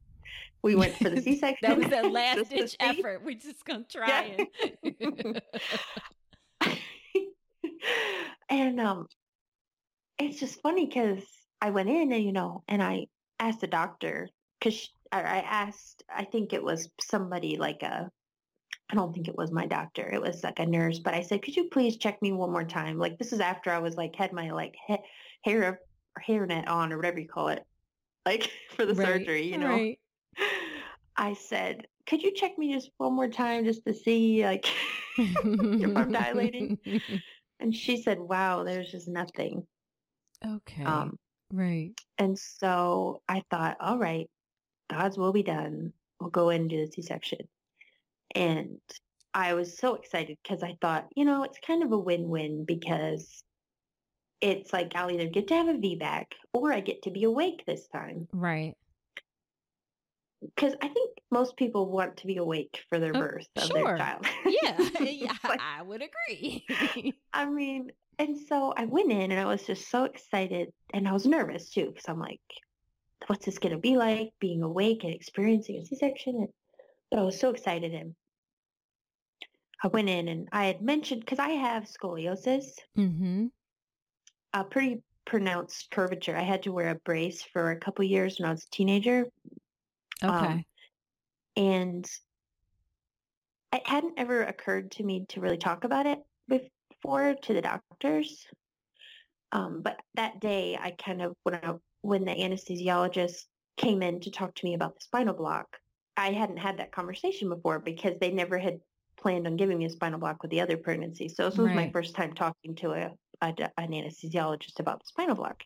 we 0.62 0.76
went 0.76 0.96
for 0.96 1.10
the 1.10 1.22
C-section. 1.22 1.70
That 1.70 1.78
was 1.78 1.88
that 1.90 2.12
last 2.12 2.50
ditch 2.50 2.76
effort. 2.80 3.24
We're 3.24 3.36
just 3.36 3.66
gonna 3.66 3.86
try 3.90 4.48
it. 4.84 5.44
and 8.50 8.80
um 8.80 9.08
it's 10.20 10.40
just 10.40 10.62
funny 10.62 10.86
because 10.86 11.24
I 11.62 11.70
went 11.72 11.90
in 11.90 12.12
and 12.12 12.24
you 12.24 12.34
know, 12.34 12.64
and 12.68 12.84
I 12.84 13.08
asked 13.40 13.62
the 13.62 13.68
doctor 13.68 14.30
because 14.60 14.90
I, 15.12 15.42
asked, 15.42 16.04
I 16.14 16.26
think 16.26 16.54
it 16.54 16.64
was 16.64 16.90
somebody 17.02 17.58
like 17.58 17.84
a, 17.84 18.10
I 18.90 18.96
don't 18.96 19.14
think 19.14 19.28
it 19.28 19.38
was 19.38 19.52
my 19.52 19.66
doctor. 19.68 20.10
It 20.12 20.22
was 20.22 20.44
like 20.44 20.60
a 20.60 20.66
nurse, 20.66 21.00
but 21.00 21.14
I 21.14 21.22
said, 21.22 21.42
could 21.42 21.56
you 21.56 21.70
please 21.70 21.98
check 21.98 22.22
me 22.22 22.32
one 22.32 22.52
more 22.52 22.64
time? 22.64 22.98
Like 22.98 23.18
this 23.18 23.32
is 23.32 23.40
after 23.40 23.70
I 23.70 23.80
was 23.80 23.96
like 23.96 24.16
had 24.16 24.34
my 24.34 24.52
like 24.52 24.76
ha- 24.88 25.04
hair 25.44 25.80
hairnet 26.28 26.68
on 26.68 26.94
or 26.94 26.98
whatever 26.98 27.20
you 27.20 27.28
call 27.28 27.50
it, 27.50 27.64
like 28.26 28.52
for 28.76 28.86
the 28.86 28.96
Right, 28.96 28.96
surgery, 28.96 29.48
you 29.48 29.58
know. 29.58 29.82
right. 29.82 30.00
I 31.18 31.34
said, 31.34 31.88
could 32.08 32.24
you 32.24 32.34
check 32.34 32.58
me 32.58 32.74
just 32.74 32.92
one 32.98 33.14
more 33.16 33.30
time 33.30 33.66
just 33.66 33.86
to 33.86 33.94
see 33.94 34.44
like 34.46 34.68
if 35.80 35.92
I'm 35.96 36.12
dilating? 36.12 36.74
And 37.60 37.76
she 37.76 37.98
said, 38.02 38.20
wow, 38.20 38.64
there's 38.64 38.92
just 38.92 39.08
nothing. 39.08 39.68
okay. 40.46 40.86
Um, 40.86 41.18
right. 41.52 41.94
and 42.18 42.38
so 42.38 43.22
I 43.28 43.44
thought, 43.50 43.78
all 43.80 43.98
right, 43.98 44.30
God's 44.90 45.18
will 45.18 45.34
be 45.34 45.44
done. 45.44 45.94
We'll 46.20 46.30
go 46.30 46.50
in 46.50 46.62
and 46.64 46.70
do 46.70 46.86
the 46.86 46.92
C-section. 46.92 47.40
And 48.36 48.80
I 49.34 49.54
was 49.54 49.78
so 49.78 49.96
excited 49.96 50.38
because 50.44 50.64
I 50.64 50.78
thought, 50.82 51.08
you 51.16 51.26
know, 51.26 51.44
it's 51.44 51.60
kind 51.60 51.84
of 51.84 51.92
a 51.92 51.98
win-win 52.00 52.66
because 52.66 53.44
it's 54.44 54.74
like 54.74 54.92
I'll 54.96 55.10
either 55.10 55.28
get 55.28 55.48
to 55.48 55.56
have 55.56 55.70
a 55.70 55.74
VBAC 55.74 56.26
or 56.54 56.74
I 56.74 56.82
get 56.82 57.04
to 57.04 57.12
be 57.12 57.24
awake 57.24 57.64
this 57.66 57.88
time. 57.88 58.28
Right. 58.34 58.76
Because 60.42 60.74
I 60.82 60.90
think 60.90 61.12
most 61.32 61.56
people 61.56 61.90
want 61.90 62.18
to 62.18 62.28
be 62.28 62.36
awake 62.36 62.84
for 62.90 63.00
their 63.00 63.16
Oh, 63.16 63.20
birth 63.20 63.48
of 63.56 63.64
sure. 63.64 63.84
their 63.86 63.98
child. 63.98 64.26
Yeah. 64.46 64.78
yeah 65.00 65.34
like- 65.48 65.62
I 65.62 65.82
would 65.82 66.02
agree. 66.04 66.66
I 67.34 67.46
mean, 67.46 67.92
and 68.20 68.38
so 68.38 68.74
I 68.76 68.84
went 68.84 69.14
in 69.14 69.32
and 69.32 69.40
I 69.40 69.46
was 69.46 69.64
just 69.64 69.90
so 69.90 70.04
excited 70.04 70.74
and 70.94 71.08
I 71.08 71.14
was 71.14 71.26
nervous 71.26 71.70
too 71.70 71.86
because 71.86 72.10
I'm 72.10 72.20
like, 72.20 72.42
what's 73.28 73.46
this 73.46 73.60
going 73.60 73.74
to 73.74 73.80
be 73.80 73.96
like 73.96 74.34
being 74.42 74.62
awake 74.62 75.06
and 75.06 75.14
experiencing 75.14 75.78
a 75.78 75.86
C-section? 75.86 76.36
And, 76.36 76.48
but 77.10 77.20
I 77.20 77.24
was 77.24 77.40
so 77.40 77.50
excited 77.50 77.94
and 77.94 78.14
I 79.82 79.88
went 79.88 80.10
in 80.10 80.28
and 80.28 80.50
I 80.52 80.66
had 80.66 80.82
mentioned 80.82 81.22
because 81.22 81.40
I 81.40 81.50
have 81.50 81.86
scoliosis, 81.86 82.66
mm-hmm. 82.98 83.48
A 84.54 84.64
pretty 84.64 85.02
pronounced 85.26 85.90
curvature. 85.92 86.36
I 86.36 86.44
had 86.44 86.64
to 86.64 86.72
wear 86.72 86.90
a 86.90 86.96
brace 86.96 87.42
for 87.42 87.72
a 87.72 87.80
couple 87.80 88.06
years 88.06 88.40
when 88.40 88.48
I 88.48 88.52
was 88.52 88.66
a 88.66 88.76
teenager. 88.76 89.26
Okay. 90.24 90.32
Um, 90.32 90.64
and 91.56 92.10
it 93.74 93.88
hadn't 93.88 94.18
ever 94.18 94.44
occurred 94.44 94.92
to 94.92 95.04
me 95.04 95.26
to 95.30 95.42
really 95.42 95.58
talk 95.58 95.84
about 95.84 96.06
it 96.06 96.20
before 96.48 97.36
to 97.44 97.54
the 97.54 97.62
doctors. 97.62 98.46
Um, 99.52 99.82
but 99.84 100.00
that 100.16 100.40
day, 100.40 100.78
I 100.80 100.92
kind 100.92 101.22
of 101.22 101.34
when 101.44 101.56
I, 101.56 101.74
when 102.02 102.26
the 102.26 102.32
anesthesiologist 102.32 103.46
came 103.78 104.02
in 104.02 104.20
to 104.22 104.32
talk 104.32 104.54
to 104.56 104.66
me 104.66 104.74
about 104.74 104.96
the 104.96 105.02
spinal 105.02 105.34
block, 105.34 105.78
I 106.18 106.32
hadn't 106.32 106.58
had 106.58 106.78
that 106.78 106.92
conversation 106.92 107.50
before 107.50 107.80
because 107.80 108.14
they 108.20 108.32
never 108.32 108.58
had 108.58 108.80
planned 109.18 109.48
on 109.48 109.56
giving 109.56 109.78
me 109.78 109.86
a 109.86 109.90
spinal 109.90 110.20
block 110.20 110.42
with 110.42 110.52
the 110.52 110.62
other 110.62 110.78
pregnancy. 110.78 111.30
So 111.30 111.50
this 111.50 111.58
was 111.58 111.72
my 111.72 111.92
first 111.92 112.16
time 112.16 112.34
talking 112.34 112.76
to 112.76 112.92
a, 112.92 113.12
a 113.50 113.72
an 113.78 113.92
anesthesiologist 113.92 114.80
about 114.80 115.00
the 115.00 115.08
spinal 115.08 115.36
block. 115.36 115.64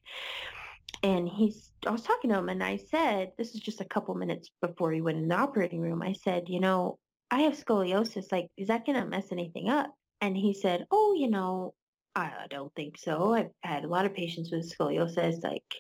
And 1.04 1.28
he's, 1.28 1.72
I 1.86 1.92
was 1.92 2.02
talking 2.02 2.32
to 2.32 2.38
him 2.38 2.50
and 2.50 2.64
I 2.64 2.78
said, 2.78 3.32
this 3.38 3.54
is 3.54 3.62
just 3.62 3.82
a 3.82 3.86
couple 3.86 4.16
minutes 4.16 4.50
before 4.62 4.92
he 4.92 5.02
went 5.02 5.18
in 5.18 5.28
the 5.28 5.36
operating 5.36 5.82
room. 5.82 6.02
I 6.02 6.14
said, 6.14 6.50
you 6.50 6.60
know, 6.60 6.98
I 7.30 7.42
have 7.42 7.54
scoliosis. 7.54 8.32
Like, 8.32 8.48
is 8.58 8.70
that 8.70 8.86
going 8.86 9.00
to 9.00 9.06
mess 9.06 9.32
anything 9.32 9.70
up? 9.70 9.94
And 10.22 10.36
he 10.36 10.54
said, 10.54 10.88
oh, 10.90 11.16
you 11.18 11.30
know, 11.30 11.74
I 12.16 12.48
don't 12.50 12.74
think 12.74 12.98
so. 12.98 13.34
I've 13.34 13.52
had 13.62 13.84
a 13.84 13.88
lot 13.88 14.06
of 14.06 14.16
patients 14.16 14.52
with 14.52 14.74
scoliosis. 14.76 15.44
Like, 15.44 15.76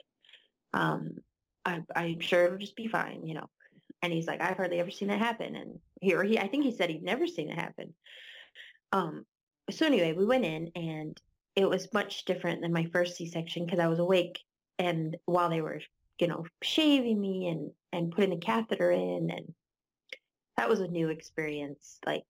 um, 0.74 1.16
I, 1.66 1.82
I'm 1.96 2.20
sure 2.20 2.46
it'll 2.46 2.60
just 2.60 2.76
be 2.76 2.88
fine, 2.88 3.26
you 3.26 3.34
know. 3.34 3.50
And 4.04 4.14
he's 4.14 4.28
like, 4.28 4.42
I've 4.42 4.58
hardly 4.58 4.80
ever 4.80 4.92
seen 4.92 5.08
that 5.08 5.18
happen. 5.18 5.56
And 5.56 5.80
here 6.00 6.24
he, 6.24 6.38
I 6.38 6.48
think 6.48 6.64
he 6.64 6.72
said 6.72 6.92
he'd 6.92 7.02
never 7.02 7.26
seen 7.26 7.50
it 7.50 7.58
happen. 7.58 7.96
Um, 8.92 9.26
so 9.72 9.88
anyway, 9.88 10.14
we 10.14 10.26
went 10.26 10.46
in 10.46 10.72
and 10.76 11.20
it 11.58 11.68
was 11.68 11.92
much 11.92 12.24
different 12.26 12.62
than 12.62 12.72
my 12.72 12.86
first 12.94 13.18
C-section 13.18 13.66
because 13.66 13.80
I 13.80 13.88
was 13.88 13.98
awake 13.98 14.40
and 14.78 15.18
while 15.26 15.50
they 15.50 15.60
were, 15.60 15.82
you 16.20 16.28
know, 16.28 16.46
shaving 16.62 17.20
me 17.20 17.48
and, 17.48 17.72
and 17.92 18.12
putting 18.12 18.30
the 18.30 18.38
catheter 18.38 18.92
in 18.92 19.32
and 19.32 19.56
that 20.56 20.70
was 20.70 20.82
a 20.82 20.88
new 20.88 21.10
experience. 21.10 21.98
Like, 22.06 22.28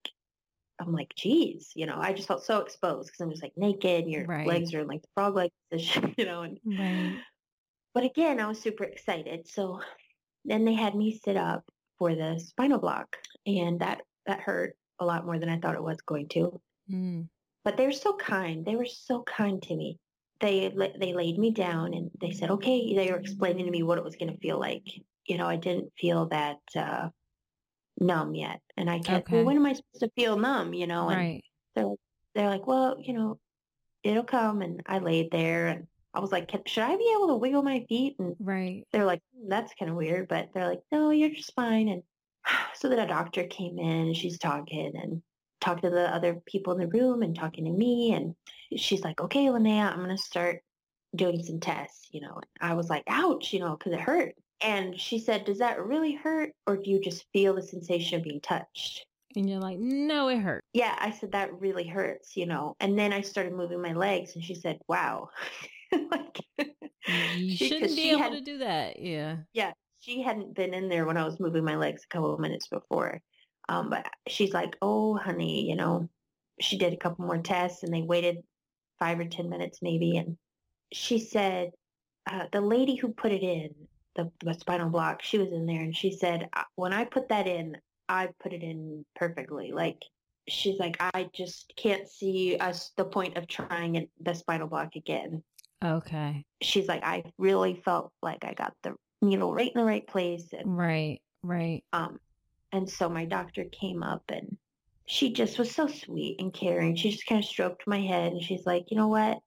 I'm 0.80 0.94
like, 0.94 1.14
geez, 1.14 1.74
you 1.76 1.88
know, 1.88 1.98
I 2.00 2.14
just 2.14 2.30
felt 2.30 2.46
so 2.46 2.60
exposed 2.60 3.10
because 3.10 3.20
I'm 3.20 3.30
just 3.30 3.44
like 3.44 3.52
naked 3.58 4.06
and 4.06 4.12
your 4.14 4.26
Right. 4.26 4.48
legs 4.48 4.74
are 4.74 4.80
in 4.80 4.88
like 4.88 5.02
the 5.02 5.10
frog 5.14 5.36
leg 5.36 5.52
position, 5.70 6.16
you 6.18 6.26
know, 6.26 6.44
and 6.44 6.58
Right. 6.64 7.18
but 7.94 8.06
again, 8.06 8.40
I 8.40 8.48
was 8.48 8.62
super 8.62 8.86
excited. 8.86 9.50
So 9.50 9.82
then 10.46 10.64
they 10.64 10.74
had 10.74 10.96
me 10.96 11.20
sit 11.22 11.36
up 11.36 11.66
for 12.00 12.16
the 12.16 12.40
spinal 12.40 12.80
block 12.80 13.18
and 13.46 13.82
that, 13.82 14.04
that 14.26 14.40
hurt 14.40 14.78
a 15.00 15.06
lot 15.06 15.26
more 15.26 15.38
than 15.38 15.50
I 15.50 15.60
thought 15.60 15.76
it 15.76 15.84
was 15.84 16.00
going 16.06 16.30
to. 16.30 16.62
Mm. 16.90 17.28
But 17.68 17.76
they 17.76 17.86
were 17.86 17.92
so 17.92 18.16
kind. 18.16 18.66
They 18.66 18.78
were 18.78 18.86
so 18.86 19.24
kind 19.24 19.62
to 19.64 19.76
me. 19.76 20.00
They, 20.40 20.70
they 20.70 21.12
laid 21.12 21.38
me 21.38 21.52
down 21.52 21.94
and 21.94 22.10
they 22.22 22.32
said, 22.32 22.50
okay, 22.50 22.96
they 22.96 23.12
were 23.12 23.18
explaining 23.18 23.66
to 23.66 23.72
me 23.72 23.84
what 23.84 23.98
it 23.98 24.06
was 24.06 24.16
going 24.16 24.32
to 24.32 24.40
feel 24.40 24.58
like. 24.58 24.88
You 25.26 25.38
know, 25.38 25.48
I 25.48 25.58
didn't 25.58 25.92
feel 26.00 26.28
that, 26.30 26.60
uh, 26.78 27.10
numb 28.00 28.36
yet. 28.36 28.62
And 28.78 28.90
I 28.90 29.00
kept, 29.00 29.34
well, 29.34 29.44
when 29.44 29.58
am 29.58 29.66
I 29.66 29.74
supposed 29.74 30.00
to 30.00 30.12
feel 30.16 30.38
numb? 30.38 30.74
You 30.74 30.88
know, 30.88 31.10
and 31.10 31.20
Right. 31.20 31.44
they're 31.76 31.94
they're 32.36 32.48
like, 32.48 32.66
well, 32.66 32.96
you 33.02 33.12
know, 33.12 33.38
it'll 34.02 34.24
come. 34.24 34.62
And 34.62 34.82
I 34.86 35.00
laid 35.00 35.30
there 35.32 35.68
and 35.68 35.90
I 36.14 36.22
was 36.22 36.32
like, 36.32 36.50
should 36.68 36.84
I 36.84 36.96
be 36.96 37.14
able 37.18 37.28
to 37.28 37.36
wiggle 37.36 37.64
my 37.64 37.86
feet? 37.90 38.16
And 38.18 38.38
Right. 38.40 38.86
they're 38.94 39.04
like, 39.04 39.24
"Hmm, 39.36 39.50
that's 39.50 39.74
kind 39.74 39.92
of 39.92 39.98
weird, 39.98 40.30
but 40.30 40.54
they're 40.54 40.70
like, 40.70 40.84
no, 40.90 41.10
you're 41.10 41.32
just 41.32 41.54
fine. 41.54 41.90
And 41.90 42.04
so 42.76 42.88
then 42.88 43.00
a 43.00 43.08
doctor 43.08 43.46
came 43.46 43.78
in 43.78 44.08
and 44.08 44.16
she's 44.16 44.40
talking 44.40 44.94
and 44.96 45.22
talked 45.62 45.84
to 45.84 45.90
the 45.90 46.14
other 46.14 46.42
people 46.46 46.74
in 46.74 46.80
the 46.80 46.88
room 46.88 47.22
and 47.22 47.36
talking 47.36 47.66
to 47.66 47.72
me. 47.72 48.14
And 48.14 48.36
she's 48.80 49.04
like, 49.04 49.20
okay, 49.22 49.46
Linnea, 49.46 49.92
I'm 49.92 50.04
going 50.04 50.16
to 50.16 50.22
start 50.22 50.62
doing 51.16 51.44
some 51.44 51.60
tests, 51.60 52.08
you 52.12 52.22
know. 52.22 52.40
I 52.62 52.74
was 52.74 52.90
like, 52.90 53.04
ouch, 53.08 53.54
you 53.54 53.60
know, 53.60 53.76
because 53.76 53.94
it 53.94 54.00
hurt. 54.00 54.36
And 54.62 55.00
she 55.00 55.20
said, 55.20 55.46
does 55.46 55.60
that 55.60 55.84
really 55.84 56.14
hurt? 56.14 56.52
Or 56.66 56.78
do 56.78 56.90
you 56.90 57.00
just 57.00 57.26
feel 57.34 57.54
the 57.56 57.62
sensation 57.62 58.18
of 58.18 58.24
being 58.24 58.42
touched? 58.42 59.06
And 59.36 59.48
you're 59.50 59.60
like, 59.60 59.78
no, 59.78 60.30
it 60.30 60.40
hurt. 60.40 60.64
yeah, 60.74 60.96
I 61.00 61.12
said 61.12 61.34
that 61.34 61.60
really 61.60 61.86
hurts, 61.86 62.36
you 62.36 62.48
know. 62.48 62.76
And 62.80 62.98
then 62.98 63.14
I 63.14 63.22
started 63.22 63.54
moving 63.54 63.82
my 63.82 63.94
legs, 63.94 64.34
and 64.36 64.44
she 64.44 64.56
said, 64.56 64.80
"Wow." 64.88 65.30
like, 65.92 66.40
You 67.36 67.56
she- 67.56 67.68
shouldn't 67.68 67.96
be 67.96 68.10
able 68.10 68.24
had- 68.24 68.32
to 68.34 68.42
do 68.42 68.58
that. 68.60 69.00
Yeah. 69.00 69.38
Yeah, 69.54 69.74
she 70.00 70.24
hadn't 70.24 70.56
been 70.56 70.74
in 70.74 70.90
there 70.90 71.06
when 71.06 71.18
I 71.18 71.26
was 71.26 71.40
moving 71.40 71.64
my 71.64 71.76
legs 71.76 72.04
a 72.04 72.08
couple 72.08 72.34
of 72.34 72.40
minutes 72.40 72.68
before. 72.68 73.22
Um, 73.70 73.90
but 73.90 74.08
she's 74.28 74.54
like, 74.54 74.78
"Oh, 74.82 75.16
honey, 75.18 75.68
you 75.70 75.76
know." 75.76 76.10
She 76.60 76.78
did 76.80 76.92
a 76.94 76.98
couple 76.98 77.26
more 77.26 77.38
tests, 77.38 77.84
and 77.84 77.94
they 77.94 78.02
waited 78.02 78.38
five 78.98 79.20
or 79.20 79.26
ten 79.26 79.48
minutes 79.50 79.80
maybe, 79.82 80.18
and 80.18 80.38
she 80.92 81.20
said, 81.20 81.72
uh, 82.26 82.46
"The 82.52 82.62
lady 82.62 82.96
who 82.96 83.10
put 83.10 83.32
it 83.32 83.44
in, 83.44 83.70
the, 84.16 84.32
the 84.44 84.54
spinal 84.54 84.90
block, 84.90 85.22
she 85.22 85.38
was 85.38 85.52
in 85.52 85.66
there, 85.68 85.82
and 85.82 85.96
she 85.96 86.12
said, 86.12 86.50
"Uh, 86.54 86.64
when 86.76 86.94
I 86.94 87.06
put 87.06 87.30
that 87.30 87.48
in, 87.48 87.78
I 88.10 88.30
put 88.40 88.54
it 88.54 88.64
in 88.64 89.06
perfectly. 89.16 89.72
Like, 89.72 90.02
she's 90.48 90.80
like, 90.80 90.98
I 91.00 91.30
just 91.34 91.74
can't 91.76 92.08
see 92.10 92.58
us 92.58 92.92
the 92.98 93.06
point 93.06 93.38
of 93.38 93.48
trying 93.48 93.96
it, 93.96 94.10
the 94.20 94.34
spinal 94.34 94.68
block 94.68 94.96
again." 94.96 95.44
Okay. 95.84 96.44
She's 96.62 96.88
like, 96.88 97.04
"I 97.04 97.24
really 97.38 97.76
felt 97.86 98.12
like 98.24 98.44
I 98.46 98.54
got 98.54 98.74
the 98.82 98.96
needle 99.22 99.54
right 99.54 99.72
in 99.74 99.80
the 99.80 99.86
right 99.86 100.08
place, 100.08 100.54
and 100.54 100.76
Right. 100.76 101.22
Right. 101.44 101.84
um, 101.94 102.20
and 102.72 102.90
so 102.90 103.10
my 103.10 103.26
doctor 103.26 103.64
came 103.66 104.04
up 104.04 104.24
and 104.30 104.58
she 105.06 105.32
just 105.32 105.58
was 105.58 105.72
so 105.74 105.88
sweet 105.88 106.40
and 106.42 106.54
caring. 106.54 106.96
She 106.96 107.12
just 107.12 107.26
kind 107.26 107.40
of 107.42 107.48
stroked 107.50 107.88
my 107.88 108.02
head 108.02 108.34
and 108.34 108.42
she's 108.44 108.66
like, 108.66 108.86
you 108.92 108.98
know 108.98 109.08
what, 109.08 109.40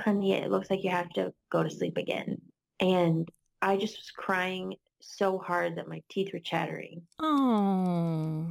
honey, 0.00 0.32
it 0.32 0.50
looks 0.50 0.70
like 0.70 0.82
you 0.84 0.90
have 0.90 1.10
to 1.10 1.32
go 1.50 1.62
to 1.62 1.70
sleep 1.70 1.96
again. 1.96 2.40
And 2.80 3.28
I 3.62 3.76
just 3.76 3.96
was 3.96 4.10
crying 4.10 4.74
so 5.00 5.38
hard 5.38 5.76
that 5.76 5.88
my 5.88 6.02
teeth 6.10 6.30
were 6.32 6.40
chattering. 6.40 7.02
Oh, 7.20 8.46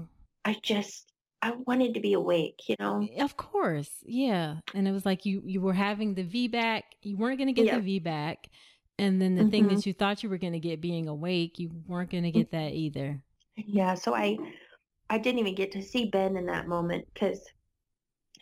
I 0.46 0.56
just, 0.62 1.12
I 1.42 1.52
wanted 1.52 1.96
to 1.96 2.00
be 2.00 2.14
awake, 2.14 2.60
you 2.68 2.76
know? 2.80 3.06
of 3.20 3.36
course. 3.36 3.92
Yeah. 4.06 4.58
And 4.74 4.88
it 4.88 4.92
was 4.92 5.06
like 5.06 5.26
you 5.26 5.42
you 5.46 5.60
were 5.60 5.74
having 5.74 6.14
the 6.14 6.24
VBAC. 6.24 6.84
You 7.02 7.18
weren't 7.18 7.38
going 7.38 7.48
to 7.48 7.54
get 7.54 7.66
Yeah. 7.66 7.80
the 7.80 8.00
VBAC. 8.00 8.38
And 9.00 9.22
then 9.22 9.36
the 9.36 9.50
thing 9.50 9.66
Mhm. 9.66 9.76
that 9.76 9.86
you 9.86 9.92
thought 9.94 10.24
you 10.24 10.30
were 10.30 10.38
going 10.38 10.54
to 10.54 10.60
get 10.60 10.80
being 10.80 11.08
awake, 11.10 11.60
you 11.60 11.72
weren't 11.88 12.12
going 12.12 12.24
to 12.24 12.32
get 12.32 12.52
that 12.52 12.72
either. 12.74 13.22
Yeah. 13.56 13.94
So 13.96 14.16
I, 14.16 14.38
I 15.10 15.18
didn't 15.18 15.40
even 15.40 15.56
get 15.56 15.72
to 15.74 15.82
see 15.82 16.06
Ben 16.06 16.38
in 16.38 16.48
that 16.48 16.68
moment 16.68 17.08
because, 17.14 17.40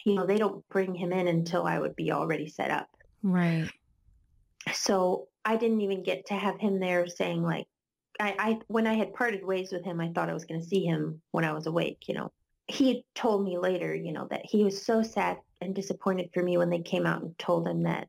you 0.05 0.15
know, 0.15 0.25
they 0.25 0.37
don't 0.37 0.67
bring 0.69 0.95
him 0.95 1.11
in 1.11 1.27
until 1.27 1.65
I 1.65 1.79
would 1.79 1.95
be 1.95 2.11
already 2.11 2.47
set 2.47 2.71
up. 2.71 2.89
Right. 3.23 3.69
so 4.73 5.27
I 5.45 5.57
didn't 5.57 5.81
even 5.81 6.03
get 6.03 6.27
to 6.27 6.33
have 6.33 6.59
him 6.59 6.79
there 6.79 7.07
saying 7.07 7.41
like 7.43 7.67
I, 8.19 8.35
I 8.37 8.59
when 8.67 8.87
I 8.87 8.93
had 8.93 9.13
parted 9.13 9.43
ways 9.45 9.71
with 9.71 9.83
him, 9.83 9.99
I 9.99 10.09
thought 10.09 10.29
I 10.29 10.33
was 10.33 10.45
going 10.45 10.61
to 10.61 10.67
see 10.67 10.83
him 10.85 11.21
when 11.31 11.45
I 11.45 11.53
was 11.53 11.65
awake. 11.67 12.03
You 12.07 12.15
know, 12.15 12.31
he 12.67 13.05
told 13.15 13.43
me 13.43 13.57
later, 13.57 13.95
you 13.95 14.11
know, 14.11 14.27
that 14.29 14.45
he 14.45 14.63
was 14.63 14.85
so 14.85 15.01
sad 15.01 15.37
and 15.61 15.73
disappointed 15.73 16.29
for 16.33 16.43
me 16.43 16.57
when 16.57 16.69
they 16.69 16.81
came 16.81 17.05
out 17.05 17.21
and 17.21 17.37
told 17.39 17.67
him 17.67 17.83
that 17.83 18.07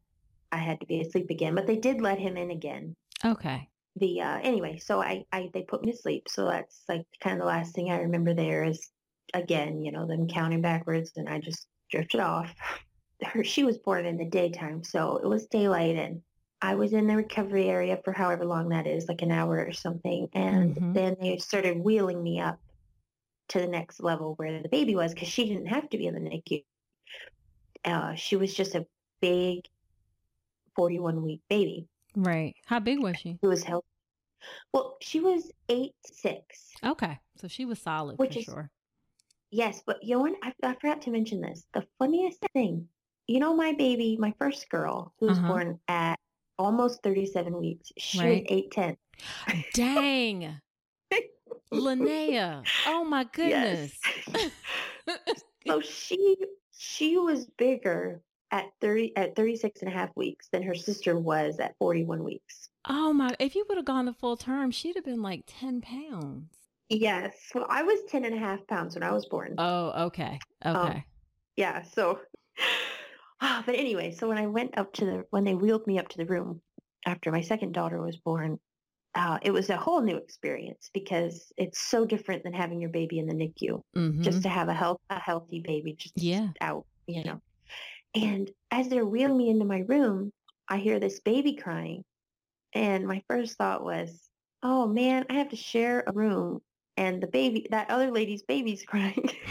I 0.50 0.58
had 0.58 0.80
to 0.80 0.86
be 0.86 1.00
asleep 1.00 1.30
again. 1.30 1.54
But 1.54 1.66
they 1.66 1.76
did 1.76 2.00
let 2.00 2.18
him 2.18 2.36
in 2.36 2.50
again. 2.50 2.94
Okay. 3.24 3.68
The 3.96 4.20
uh, 4.22 4.38
anyway, 4.38 4.78
so 4.78 5.02
I, 5.02 5.24
I 5.32 5.50
they 5.52 5.62
put 5.62 5.82
me 5.82 5.92
to 5.92 5.96
sleep. 5.98 6.28
So 6.28 6.46
that's 6.46 6.82
like 6.88 7.04
kind 7.20 7.34
of 7.34 7.40
the 7.40 7.46
last 7.46 7.74
thing 7.74 7.90
I 7.90 7.98
remember 8.00 8.32
there 8.34 8.64
is 8.64 8.90
again, 9.34 9.82
you 9.82 9.92
know, 9.92 10.06
them 10.06 10.28
counting 10.28 10.62
backwards, 10.62 11.12
and 11.16 11.28
I 11.28 11.40
just 11.40 11.68
drifted 11.90 12.20
off. 12.20 12.54
Her 13.22 13.44
she 13.44 13.64
was 13.64 13.78
born 13.78 14.06
in 14.06 14.16
the 14.16 14.24
daytime, 14.28 14.82
so 14.82 15.16
it 15.18 15.26
was 15.28 15.46
daylight 15.46 15.96
and 15.96 16.22
I 16.60 16.74
was 16.74 16.92
in 16.92 17.06
the 17.06 17.16
recovery 17.16 17.68
area 17.68 18.00
for 18.04 18.12
however 18.12 18.44
long 18.44 18.68
that 18.70 18.86
is, 18.86 19.08
like 19.08 19.22
an 19.22 19.30
hour 19.32 19.64
or 19.64 19.72
something. 19.72 20.28
And 20.32 20.78
Mhm. 20.78 20.94
then 20.94 21.16
they 21.20 21.36
started 21.38 21.78
wheeling 21.78 22.22
me 22.22 22.40
up 22.40 22.58
to 23.50 23.60
the 23.60 23.68
next 23.68 24.00
level 24.00 24.34
where 24.36 24.62
the 24.62 24.68
baby 24.68 24.94
was 24.96 25.14
because 25.14 25.28
she 25.28 25.46
didn't 25.48 25.66
have 25.66 25.88
to 25.90 25.98
be 25.98 26.06
in 26.06 26.14
the 26.14 26.20
NICU. 26.20 26.64
Uh, 27.84 28.14
she 28.14 28.36
was 28.36 28.54
just 28.54 28.74
a 28.74 28.86
big 29.20 29.68
41 30.76 31.22
week 31.22 31.42
baby 31.48 31.88
Right. 32.16 32.54
How 32.66 32.78
big 32.80 33.00
was 33.02 33.16
she? 33.16 33.38
who 33.42 33.48
was 33.48 33.62
held. 33.64 33.84
Well, 34.72 34.96
she 35.00 35.20
was 35.20 35.50
eight 35.68 35.94
six. 36.04 36.70
Okay. 36.84 37.18
So 37.36 37.48
she 37.48 37.64
was 37.64 37.78
solid 37.80 38.18
Which 38.18 38.34
for 38.34 38.38
is- 38.40 38.44
sure. 38.44 38.70
Yes, 39.50 39.82
but 39.86 39.98
what? 40.02 40.34
I, 40.42 40.52
I 40.62 40.74
forgot 40.74 41.02
to 41.02 41.10
mention 41.10 41.40
this. 41.42 41.66
The 41.74 41.84
funniest 41.98 42.38
thing, 42.54 42.88
you 43.26 43.38
know, 43.38 43.54
my 43.54 43.72
baby, 43.74 44.16
my 44.18 44.32
first 44.38 44.68
girl, 44.70 45.12
who 45.20 45.26
was 45.26 45.36
Uh-huh. 45.38 45.46
born 45.48 45.80
at 45.88 46.18
almost 46.58 47.02
37 47.02 47.58
weeks, 47.60 47.92
she 47.98 48.18
Right. 48.18 48.46
was 48.50 48.62
8'10. 48.76 48.96
Dang. 49.74 50.60
Linnea. 51.72 52.64
Oh 52.86 53.04
my 53.04 53.24
goodness. 53.32 53.92
so 55.66 55.80
she 55.80 56.36
she 56.76 57.18
was 57.18 57.46
bigger 57.58 58.22
at 58.52 58.66
30 58.80 59.16
at 59.16 59.34
36 59.34 59.80
and 59.82 59.90
a 59.90 59.94
half 59.94 60.10
weeks 60.14 60.48
than 60.52 60.62
her 60.62 60.74
sister 60.74 61.18
was 61.18 61.58
at 61.58 61.74
41 61.78 62.22
weeks. 62.22 62.68
oh 62.88 63.12
my 63.12 63.30
if 63.40 63.54
you 63.56 63.64
would 63.68 63.78
have 63.78 63.86
gone 63.86 64.04
the 64.04 64.12
full 64.12 64.36
term, 64.36 64.70
she'd 64.70 64.94
have 64.96 65.04
been 65.04 65.22
like 65.22 65.42
10 65.46 65.80
pounds. 65.80 66.54
Yes. 66.88 67.34
Well, 67.54 67.66
I 67.68 67.82
was 67.82 67.98
10 68.08 68.24
and 68.26 68.34
a 68.34 68.38
half 68.38 68.66
pounds 68.66 68.94
when 68.94 69.02
I 69.02 69.12
was 69.12 69.24
born. 69.26 69.54
Oh, 69.58 70.04
okay. 70.06 70.38
Um, 70.62 70.76
Okay. 70.76 71.04
yeah. 71.56 71.82
So, 71.82 72.20
Ah, 73.44 73.62
but 73.66 73.74
anyway, 73.74 74.12
so 74.12 74.28
when 74.28 74.38
I 74.38 74.46
went 74.46 74.78
up 74.78 74.92
to 74.94 75.04
the, 75.04 75.24
when 75.30 75.42
they 75.42 75.54
wheeled 75.56 75.84
me 75.88 75.98
up 75.98 76.06
to 76.10 76.18
the 76.18 76.26
room 76.26 76.60
after 77.06 77.32
my 77.32 77.40
second 77.40 77.72
daughter 77.72 78.00
was 78.00 78.16
born, 78.18 78.60
uh, 79.16 79.38
it 79.42 79.50
was 79.50 79.68
a 79.68 79.76
whole 79.76 80.00
new 80.00 80.16
experience 80.16 80.90
because 80.94 81.52
it's 81.56 81.80
so 81.80 82.04
different 82.04 82.44
than 82.44 82.52
having 82.52 82.80
your 82.80 82.90
baby 82.90 83.18
in 83.18 83.26
the 83.26 83.34
NICU. 83.34 83.80
Mhm. 83.96 84.20
Just 84.22 84.42
to 84.42 84.48
have 84.48 84.68
a 84.68 84.74
health, 84.74 85.00
a 85.10 85.18
healthy 85.18 85.60
baby 85.60 85.94
just 85.94 86.16
Yeah. 86.16 86.50
out, 86.60 86.86
you 87.08 87.24
know. 87.24 87.40
And 88.14 88.50
as 88.70 88.88
they're 88.88 89.06
wheeling 89.06 89.36
me 89.38 89.50
into 89.50 89.64
my 89.64 89.84
room, 89.86 90.32
I 90.68 90.78
hear 90.78 90.98
this 91.00 91.20
baby 91.20 91.54
crying. 91.54 92.04
And 92.74 93.06
my 93.06 93.22
first 93.28 93.56
thought 93.56 93.84
was, 93.84 94.30
oh 94.62 94.86
man, 94.86 95.26
I 95.30 95.34
have 95.34 95.50
to 95.50 95.56
share 95.56 96.04
a 96.06 96.12
room 96.12 96.60
and 96.96 97.22
the 97.22 97.26
baby, 97.26 97.66
that 97.70 97.90
other 97.90 98.10
lady's 98.10 98.42
baby's 98.42 98.82
crying. 98.86 99.30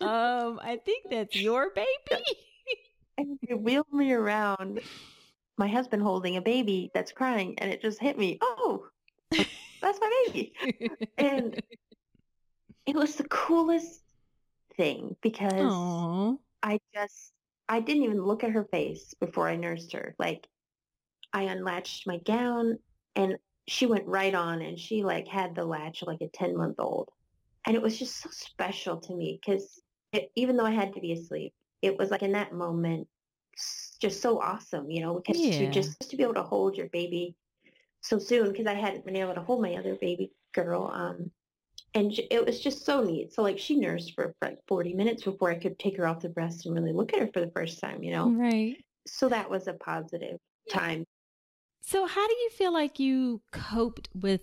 um, 0.00 0.60
I 0.62 0.78
think 0.84 1.10
that's 1.10 1.34
your 1.34 1.70
baby. 1.74 2.24
and 3.18 3.38
they 3.46 3.54
wheeled 3.54 3.92
me 3.92 4.12
around, 4.12 4.80
my 5.56 5.68
husband 5.68 6.02
holding 6.02 6.36
a 6.36 6.42
baby 6.42 6.90
that's 6.94 7.12
crying, 7.12 7.58
and 7.58 7.70
it 7.70 7.82
just 7.82 8.00
hit 8.00 8.18
me. 8.18 8.38
Oh, 8.40 8.86
that's 9.30 10.00
my 10.00 10.24
baby. 10.26 10.52
and 11.18 11.60
it 12.86 12.94
was 12.94 13.16
the 13.16 13.24
coolest 13.24 14.02
thing 14.78 15.16
because 15.22 15.60
Aww. 15.60 16.38
I 16.62 16.80
just 16.94 17.32
I 17.68 17.80
didn't 17.80 18.04
even 18.04 18.22
look 18.22 18.44
at 18.44 18.52
her 18.52 18.64
face 18.64 19.14
before 19.20 19.48
I 19.48 19.56
nursed 19.56 19.92
her. 19.92 20.14
Like 20.18 20.46
I 21.32 21.42
unlatched 21.42 22.06
my 22.06 22.18
gown 22.18 22.78
and 23.14 23.36
she 23.66 23.84
went 23.84 24.06
right 24.06 24.34
on 24.34 24.62
and 24.62 24.78
she 24.78 25.04
like 25.04 25.28
had 25.28 25.54
the 25.54 25.64
latch 25.64 26.02
like 26.02 26.22
a 26.22 26.28
10 26.28 26.56
month 26.56 26.76
old. 26.78 27.10
And 27.66 27.76
it 27.76 27.82
was 27.82 27.98
just 27.98 28.16
so 28.22 28.30
special 28.32 28.98
to 29.02 29.14
me 29.14 29.38
because 29.44 29.82
even 30.36 30.56
though 30.56 30.64
I 30.64 30.70
had 30.70 30.94
to 30.94 31.00
be 31.00 31.12
asleep, 31.12 31.52
it 31.82 31.98
was 31.98 32.10
like 32.10 32.22
in 32.22 32.32
that 32.32 32.54
moment 32.54 33.06
just 34.00 34.22
so 34.22 34.40
awesome, 34.40 34.90
you 34.90 35.02
know, 35.02 35.14
because 35.20 35.42
Yeah. 35.42 35.58
to 35.58 35.70
just 35.70 36.10
to 36.10 36.16
be 36.16 36.22
able 36.22 36.34
to 36.34 36.42
hold 36.42 36.76
your 36.78 36.88
baby 36.88 37.36
so 38.00 38.18
soon 38.18 38.52
because 38.52 38.66
I 38.66 38.74
hadn't 38.74 39.04
been 39.04 39.16
able 39.16 39.34
to 39.34 39.42
hold 39.42 39.60
my 39.60 39.74
other 39.74 39.96
baby 40.00 40.30
girl. 40.54 40.90
Um, 40.92 41.30
and 41.98 42.16
it 42.30 42.46
was 42.46 42.60
just 42.60 42.84
so 42.84 43.02
neat. 43.02 43.32
So 43.32 43.42
like 43.42 43.58
she 43.58 43.76
nursed 43.76 44.14
for 44.14 44.32
like 44.40 44.58
40 44.68 44.94
minutes 44.94 45.24
before 45.24 45.50
I 45.50 45.58
could 45.58 45.78
take 45.78 45.96
her 45.96 46.06
off 46.06 46.20
the 46.20 46.28
breast 46.28 46.64
and 46.64 46.74
really 46.74 46.92
look 46.92 47.12
at 47.12 47.18
her 47.18 47.28
for 47.32 47.40
the 47.40 47.50
first 47.50 47.80
time, 47.80 48.04
you 48.04 48.12
know? 48.12 48.30
Right. 48.30 48.76
So 49.06 49.28
that 49.28 49.50
was 49.50 49.66
a 49.66 49.72
positive 49.72 50.38
time. 50.70 51.04
So, 51.80 52.06
how 52.06 52.26
do 52.26 52.34
you 52.34 52.50
feel 52.50 52.72
like 52.72 52.98
you 52.98 53.40
coped 53.50 54.10
with 54.14 54.42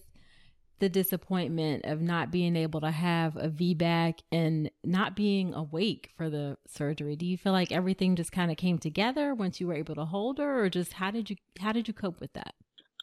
the 0.80 0.90
disappointment 0.90 1.86
of 1.86 2.02
not 2.02 2.32
being 2.32 2.56
able 2.56 2.82
to 2.82 2.92
have 2.92 3.38
a 3.38 3.48
VBAC 3.48 4.20
and 4.32 4.70
not 4.84 5.16
being 5.16 5.54
awake 5.54 6.12
for 6.18 6.30
the 6.30 6.58
surgery? 6.68 7.16
Do 7.16 7.26
you 7.26 7.38
feel 7.38 7.52
like 7.52 7.72
everything 7.72 8.16
just 8.16 8.32
kind 8.32 8.52
of 8.52 8.58
came 8.58 8.80
together 8.80 9.34
once 9.34 9.62
you 9.62 9.68
were 9.68 9.76
able 9.76 9.96
to 9.96 10.06
hold 10.06 10.40
her, 10.40 10.64
or 10.64 10.70
just 10.70 10.94
how 10.94 11.12
did 11.12 11.30
you 11.30 11.36
how 11.60 11.72
did 11.72 11.88
you 11.88 11.94
cope 11.94 12.20
with 12.20 12.34
that? 12.34 12.56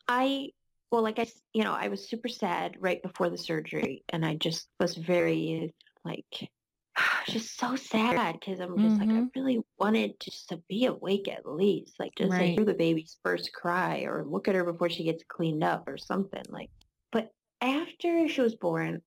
I, 0.08 0.50
well, 0.92 1.02
like 1.02 1.18
I, 1.18 1.26
you 1.54 1.64
know, 1.64 1.72
I 1.72 1.88
was 1.88 2.08
super 2.08 2.28
sad 2.28 2.76
right 2.80 3.02
before 3.02 3.30
the 3.30 3.38
surgery 3.38 4.04
and 4.10 4.26
I 4.26 4.36
just 4.36 4.68
was 4.80 4.96
very 4.96 5.74
like, 6.04 6.50
just 7.28 7.58
so 7.58 7.76
sad 7.76 8.38
because 8.38 8.60
I'm 8.60 8.78
just 8.78 9.00
like, 9.00 9.14
I 9.16 9.22
Mhm. 9.22 9.30
really 9.34 9.60
wanted 9.78 10.20
just 10.20 10.50
to 10.50 10.58
be 10.68 10.86
awake 10.86 11.28
at 11.28 11.46
least, 11.50 11.98
like 11.98 12.14
just 12.16 12.30
Right. 12.30 12.46
to 12.54 12.62
hear 12.62 12.66
the 12.66 12.74
baby's 12.74 13.18
first 13.24 13.52
cry 13.54 14.02
or 14.02 14.24
look 14.26 14.48
at 14.48 14.54
her 14.54 14.64
before 14.70 14.90
she 14.90 15.04
gets 15.04 15.24
cleaned 15.28 15.64
up 15.64 15.88
or 15.88 15.98
something 15.98 16.44
like, 16.50 16.70
but 17.10 17.30
after 17.62 18.28
she 18.28 18.42
was 18.42 18.56
born 18.56 19.02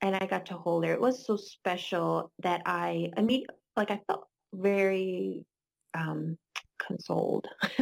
and 0.00 0.16
I 0.16 0.26
got 0.26 0.46
to 0.46 0.56
hold 0.58 0.84
her, 0.86 0.92
it 0.94 1.00
was 1.00 1.26
so 1.26 1.36
special 1.36 2.32
that 2.40 2.62
I, 2.66 3.10
I 3.16 3.22
mean, 3.22 3.46
like 3.76 3.90
I 3.90 4.00
felt 4.06 4.28
very, 4.54 5.46
um, 5.94 6.38
consoled. 6.78 7.48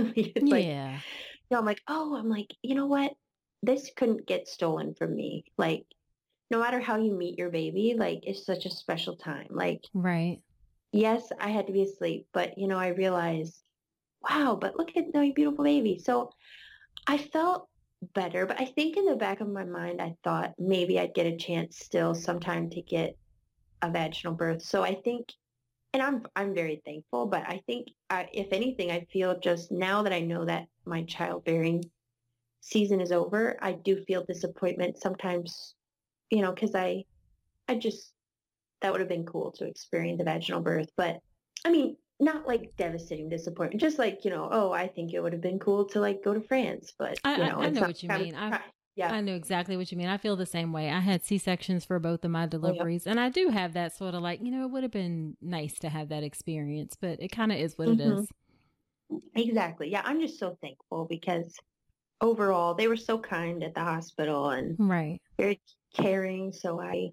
like, 0.51 0.71
yeah. 0.71 1.01
no, 1.51 1.59
I'm 1.59 1.65
like, 1.67 1.83
oh, 1.89 2.17
I'm 2.17 2.29
like, 2.29 2.55
you 2.63 2.75
know 2.75 2.87
what? 2.87 3.15
This 3.63 3.91
couldn't 3.97 4.27
get 4.27 4.49
stolen 4.49 4.95
from 4.95 5.15
me. 5.15 5.45
Like, 5.57 5.85
no 6.51 6.61
matter 6.61 6.81
how 6.81 6.97
you 6.97 7.13
meet 7.13 7.39
your 7.39 7.51
baby, 7.51 7.95
like, 7.97 8.21
it's 8.25 8.45
such 8.45 8.67
a 8.67 8.71
special 8.71 9.17
time. 9.17 9.49
Like, 9.51 9.83
Right. 9.95 10.43
yes, 10.93 11.31
I 11.41 11.51
had 11.51 11.67
to 11.69 11.73
be 11.73 11.83
asleep, 11.83 12.27
but, 12.33 12.59
you 12.59 12.69
know, 12.69 12.79
I 12.79 12.89
realized, 12.89 13.63
wow, 14.29 14.57
but 14.61 14.77
look 14.77 14.97
at 14.97 15.15
my 15.15 15.33
beautiful 15.35 15.65
baby. 15.65 15.99
So 15.99 16.31
I 17.07 17.19
felt 17.19 17.69
better, 18.15 18.47
but 18.47 18.61
I 18.61 18.67
think 18.67 18.97
in 18.97 19.07
the 19.07 19.17
back 19.17 19.41
of 19.41 19.49
my 19.49 19.65
mind, 19.65 20.01
I 20.01 20.17
thought 20.25 20.55
maybe 20.59 20.99
I'd 20.99 21.15
get 21.15 21.27
a 21.27 21.37
chance 21.37 21.79
still 21.79 22.15
sometime 22.15 22.71
to 22.71 22.83
get 22.83 23.17
a 23.83 23.91
vaginal 23.91 24.35
birth. 24.35 24.63
So 24.63 24.83
I 24.83 24.95
think, 24.95 25.33
and 25.93 26.03
I'm 26.03 26.25
I'm 26.37 26.55
very 26.55 26.81
thankful, 26.85 27.27
but 27.27 27.45
I 27.47 27.63
think 27.67 27.89
I, 28.11 28.29
if 28.33 28.49
anything, 28.53 28.91
I 28.91 29.07
feel 29.13 29.39
just 29.41 29.71
now 29.73 30.03
that 30.03 30.13
I 30.13 30.21
know 30.21 30.45
that 30.47 30.67
my 30.87 31.05
childbearing 31.05 31.83
season 32.63 33.01
is 33.01 33.13
over, 33.13 33.59
I 33.61 33.73
do 33.73 34.03
feel 34.05 34.25
disappointment 34.25 34.97
sometimes, 34.99 35.75
you 36.31 36.41
know, 36.41 36.53
because 36.53 36.75
I 36.75 37.05
I 37.69 37.75
just 37.75 38.13
that 38.81 38.91
would 38.93 39.01
have 39.01 39.09
been 39.09 39.27
cool 39.27 39.53
to 39.53 39.67
experience 39.67 40.21
a 40.21 40.25
vaginal 40.25 40.61
birth, 40.63 40.89
but 40.97 41.21
I 41.65 41.71
mean, 41.71 41.97
not 42.21 42.47
like 42.47 42.73
devastating 42.77 43.29
disappointment, 43.29 43.81
just 43.81 43.99
like 43.99 44.25
you 44.25 44.31
know, 44.31 44.49
oh, 44.51 44.73
I 44.73 44.89
think 44.89 45.13
it 45.13 45.21
would 45.21 45.33
have 45.33 45.43
been 45.43 45.59
cool 45.59 45.85
to 45.91 46.01
like 46.01 46.25
go 46.25 46.33
to 46.35 46.41
France, 46.41 46.93
but 46.99 47.19
I- 47.25 47.33
you 47.37 47.39
know, 47.51 47.59
I 47.61 47.67
it's 47.67 47.75
know 47.75 47.81
not 47.83 47.89
what 47.89 48.03
you 48.03 48.11
of- 48.11 48.21
mean. 48.21 48.35
I- 48.35 48.61
yeah, 48.95 49.11
I 49.13 49.23
know 49.23 49.35
exactly 49.35 49.77
what 49.79 49.91
you 49.91 49.97
mean. 49.97 50.09
I 50.09 50.19
feel 50.19 50.37
the 50.37 50.45
same 50.45 50.71
way. 50.73 50.91
I 50.91 51.01
had 51.01 51.25
C 51.25 51.39
sections 51.39 51.85
for 51.85 51.99
both 51.99 52.25
of 52.27 52.31
my 52.31 52.45
deliveries, 52.47 53.07
and 53.07 53.19
I 53.19 53.31
do 53.31 53.49
have 53.49 53.73
that 53.73 53.97
sort 53.97 54.15
of 54.15 54.21
like, 54.23 54.41
you 54.43 54.51
know, 54.51 54.65
it 54.65 54.71
would 54.71 54.83
have 54.83 54.93
been 54.93 55.35
nice 55.41 55.79
to 55.79 55.89
have 55.89 56.11
that 56.11 56.23
experience, 56.23 56.95
but 57.01 57.21
it 57.23 57.29
kind 57.29 57.51
of 57.53 57.59
is 57.59 57.79
what 57.79 57.89
it 57.89 57.99
Mhm. 57.99 58.21
is. 58.23 58.29
Exactly. 59.35 59.91
Yeah, 59.91 60.03
I'm 60.05 60.21
just 60.21 60.39
so 60.39 60.57
thankful 60.61 61.07
because 61.07 61.57
overall 62.23 62.73
they 62.75 62.89
were 62.89 62.97
so 62.97 63.19
kind 63.19 63.63
at 63.63 63.75
the 63.75 63.81
hospital 63.81 64.51
and 64.51 64.77
Right. 64.79 65.21
very 65.37 65.61
caring. 65.95 66.53
So 66.53 66.81
I, 66.81 67.11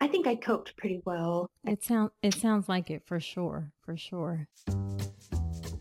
I 0.00 0.08
think 0.08 0.26
I 0.26 0.34
coped 0.34 0.76
pretty 0.76 1.00
well. 1.06 1.48
It 1.64 1.82
sounds 1.82 2.10
it 2.22 2.34
sounds 2.34 2.68
like 2.68 2.90
it 2.90 3.02
for 3.06 3.20
sure, 3.20 3.72
for 3.84 3.96
sure. 3.96 4.48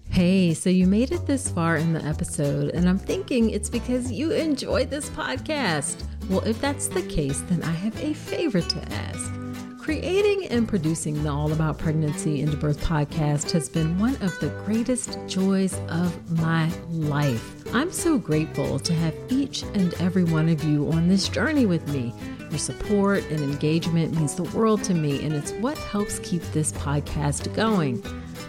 Hey, 0.10 0.56
so 0.56 0.72
you 0.72 0.88
made 0.88 1.12
it 1.12 1.28
this 1.28 1.52
far 1.52 1.78
in 1.78 1.94
the 1.94 2.04
episode, 2.04 2.72
and 2.72 2.90
I'm 2.90 2.98
thinking 2.98 3.52
it's 3.52 3.70
because 3.70 4.12
you 4.12 4.32
enjoyed 4.32 4.90
this 4.90 5.10
podcast. 5.12 6.04
Well, 6.28 6.40
if 6.42 6.60
that's 6.60 6.88
the 6.88 7.04
case, 7.04 7.42
then 7.42 7.62
I 7.62 7.70
have 7.72 7.96
a 8.04 8.14
favor 8.16 8.62
to 8.62 8.80
ask. 8.94 9.32
Creating 9.80 10.48
and 10.50 10.68
producing 10.68 11.22
the 11.24 11.30
All 11.30 11.52
About 11.54 11.78
Pregnancy 11.78 12.42
and 12.42 12.60
Birth 12.60 12.84
podcast 12.84 13.52
has 13.52 13.70
been 13.70 14.00
one 14.00 14.16
of 14.24 14.38
the 14.40 14.50
greatest 14.66 15.20
joys 15.28 15.80
of 15.90 16.40
my 16.40 16.68
life. 16.90 17.57
I'm 17.74 17.92
so 17.92 18.18
grateful 18.18 18.80
to 18.80 18.94
have 18.94 19.14
each 19.30 19.64
and 19.64 19.94
every 19.96 20.24
one 20.24 20.48
of 20.50 20.64
you 20.64 20.90
on 20.92 21.08
this 21.08 21.28
journey 21.28 21.66
with 21.66 21.88
me. 21.90 22.14
Your 22.50 22.60
support 22.60 23.26
and 23.30 23.42
engagement 23.42 24.16
means 24.16 24.36
the 24.36 24.44
world 24.44 24.84
to 24.86 24.94
me, 24.94 25.24
and 25.24 25.34
it's 25.34 25.52
what 25.54 25.78
helps 25.78 26.20
keep 26.20 26.42
this 26.54 26.72
podcast 26.72 27.54
going. 27.54 28.02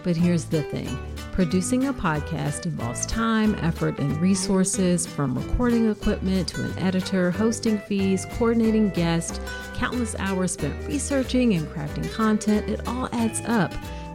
But 0.05 0.17
here's 0.17 0.45
the 0.45 0.63
thing 0.63 0.97
producing 1.33 1.87
a 1.87 1.93
podcast 1.93 2.67
involves 2.67 3.07
time, 3.07 3.55
effort, 3.57 3.99
and 3.99 4.17
resources 4.21 5.07
from 5.07 5.37
recording 5.37 5.91
equipment 5.91 6.49
to 6.49 6.65
an 6.65 6.79
editor, 6.79 7.31
hosting 7.31 7.79
fees, 7.81 8.27
coordinating 8.33 8.91
guests, 8.91 9.41
countless 9.75 10.17
hours 10.19 10.53
spent 10.53 10.87
researching 10.89 11.55
and 11.55 11.67
crafting 11.69 12.11
content. 12.13 12.69
It 12.69 12.87
all 12.89 13.09
adds 13.13 13.41
up. 13.47 13.73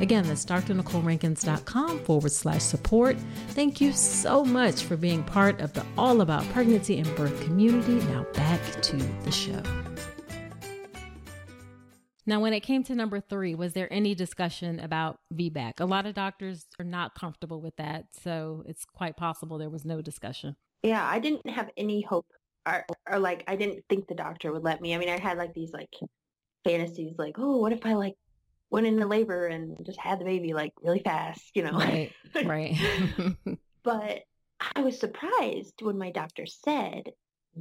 Again, 0.00 0.26
that's 0.26 0.44
drnicolerankins.com 0.44 2.04
forward 2.04 2.32
slash 2.32 2.62
support. 2.62 3.16
Thank 3.50 3.80
you 3.80 3.92
so 3.92 4.44
much 4.44 4.84
for 4.84 4.96
being 4.96 5.22
part 5.22 5.60
of 5.60 5.72
the 5.72 5.84
All 5.96 6.20
About 6.20 6.44
Pregnancy 6.50 6.98
and 6.98 7.16
Birth 7.16 7.40
community. 7.44 7.94
Now 8.06 8.24
back 8.32 8.60
to 8.82 8.96
the 8.96 9.30
show. 9.30 9.62
Now, 12.24 12.40
when 12.40 12.52
it 12.52 12.60
came 12.60 12.84
to 12.84 12.94
number 12.94 13.20
three, 13.20 13.56
was 13.56 13.72
there 13.72 13.92
any 13.92 14.14
discussion 14.14 14.78
about 14.78 15.18
VBAC? 15.34 15.80
A 15.80 15.84
lot 15.84 16.06
of 16.06 16.14
doctors 16.14 16.66
are 16.78 16.84
not 16.84 17.16
comfortable 17.16 17.60
with 17.60 17.74
that, 17.76 18.04
so 18.22 18.62
it's 18.66 18.84
quite 18.84 19.16
possible 19.16 19.58
there 19.58 19.68
was 19.68 19.84
no 19.84 20.00
discussion. 20.00 20.54
Yeah, 20.84 21.04
I 21.04 21.18
didn't 21.18 21.48
have 21.50 21.70
any 21.76 22.02
hope 22.02 22.26
or, 22.66 22.84
or 23.10 23.18
like, 23.18 23.42
I 23.48 23.56
didn't 23.56 23.84
think 23.88 24.06
the 24.06 24.14
doctor 24.14 24.52
would 24.52 24.62
let 24.62 24.80
me. 24.80 24.94
I 24.94 24.98
mean, 24.98 25.08
I 25.08 25.18
had 25.18 25.36
like 25.36 25.52
these 25.52 25.72
like 25.72 25.90
fantasies 26.64 27.14
like, 27.18 27.36
oh, 27.38 27.56
what 27.56 27.72
if 27.72 27.84
I 27.84 27.94
like 27.94 28.14
went 28.72 28.86
into 28.86 29.06
labor 29.06 29.46
and 29.46 29.76
just 29.84 30.00
had 30.00 30.18
the 30.18 30.24
baby 30.24 30.54
like 30.54 30.72
really 30.82 31.00
fast, 31.00 31.50
you 31.54 31.62
know? 31.62 31.72
Right, 31.72 32.10
right. 32.44 32.74
but 33.84 34.20
I 34.74 34.80
was 34.80 34.98
surprised 34.98 35.74
when 35.82 35.98
my 35.98 36.10
doctor 36.10 36.46
said 36.46 37.10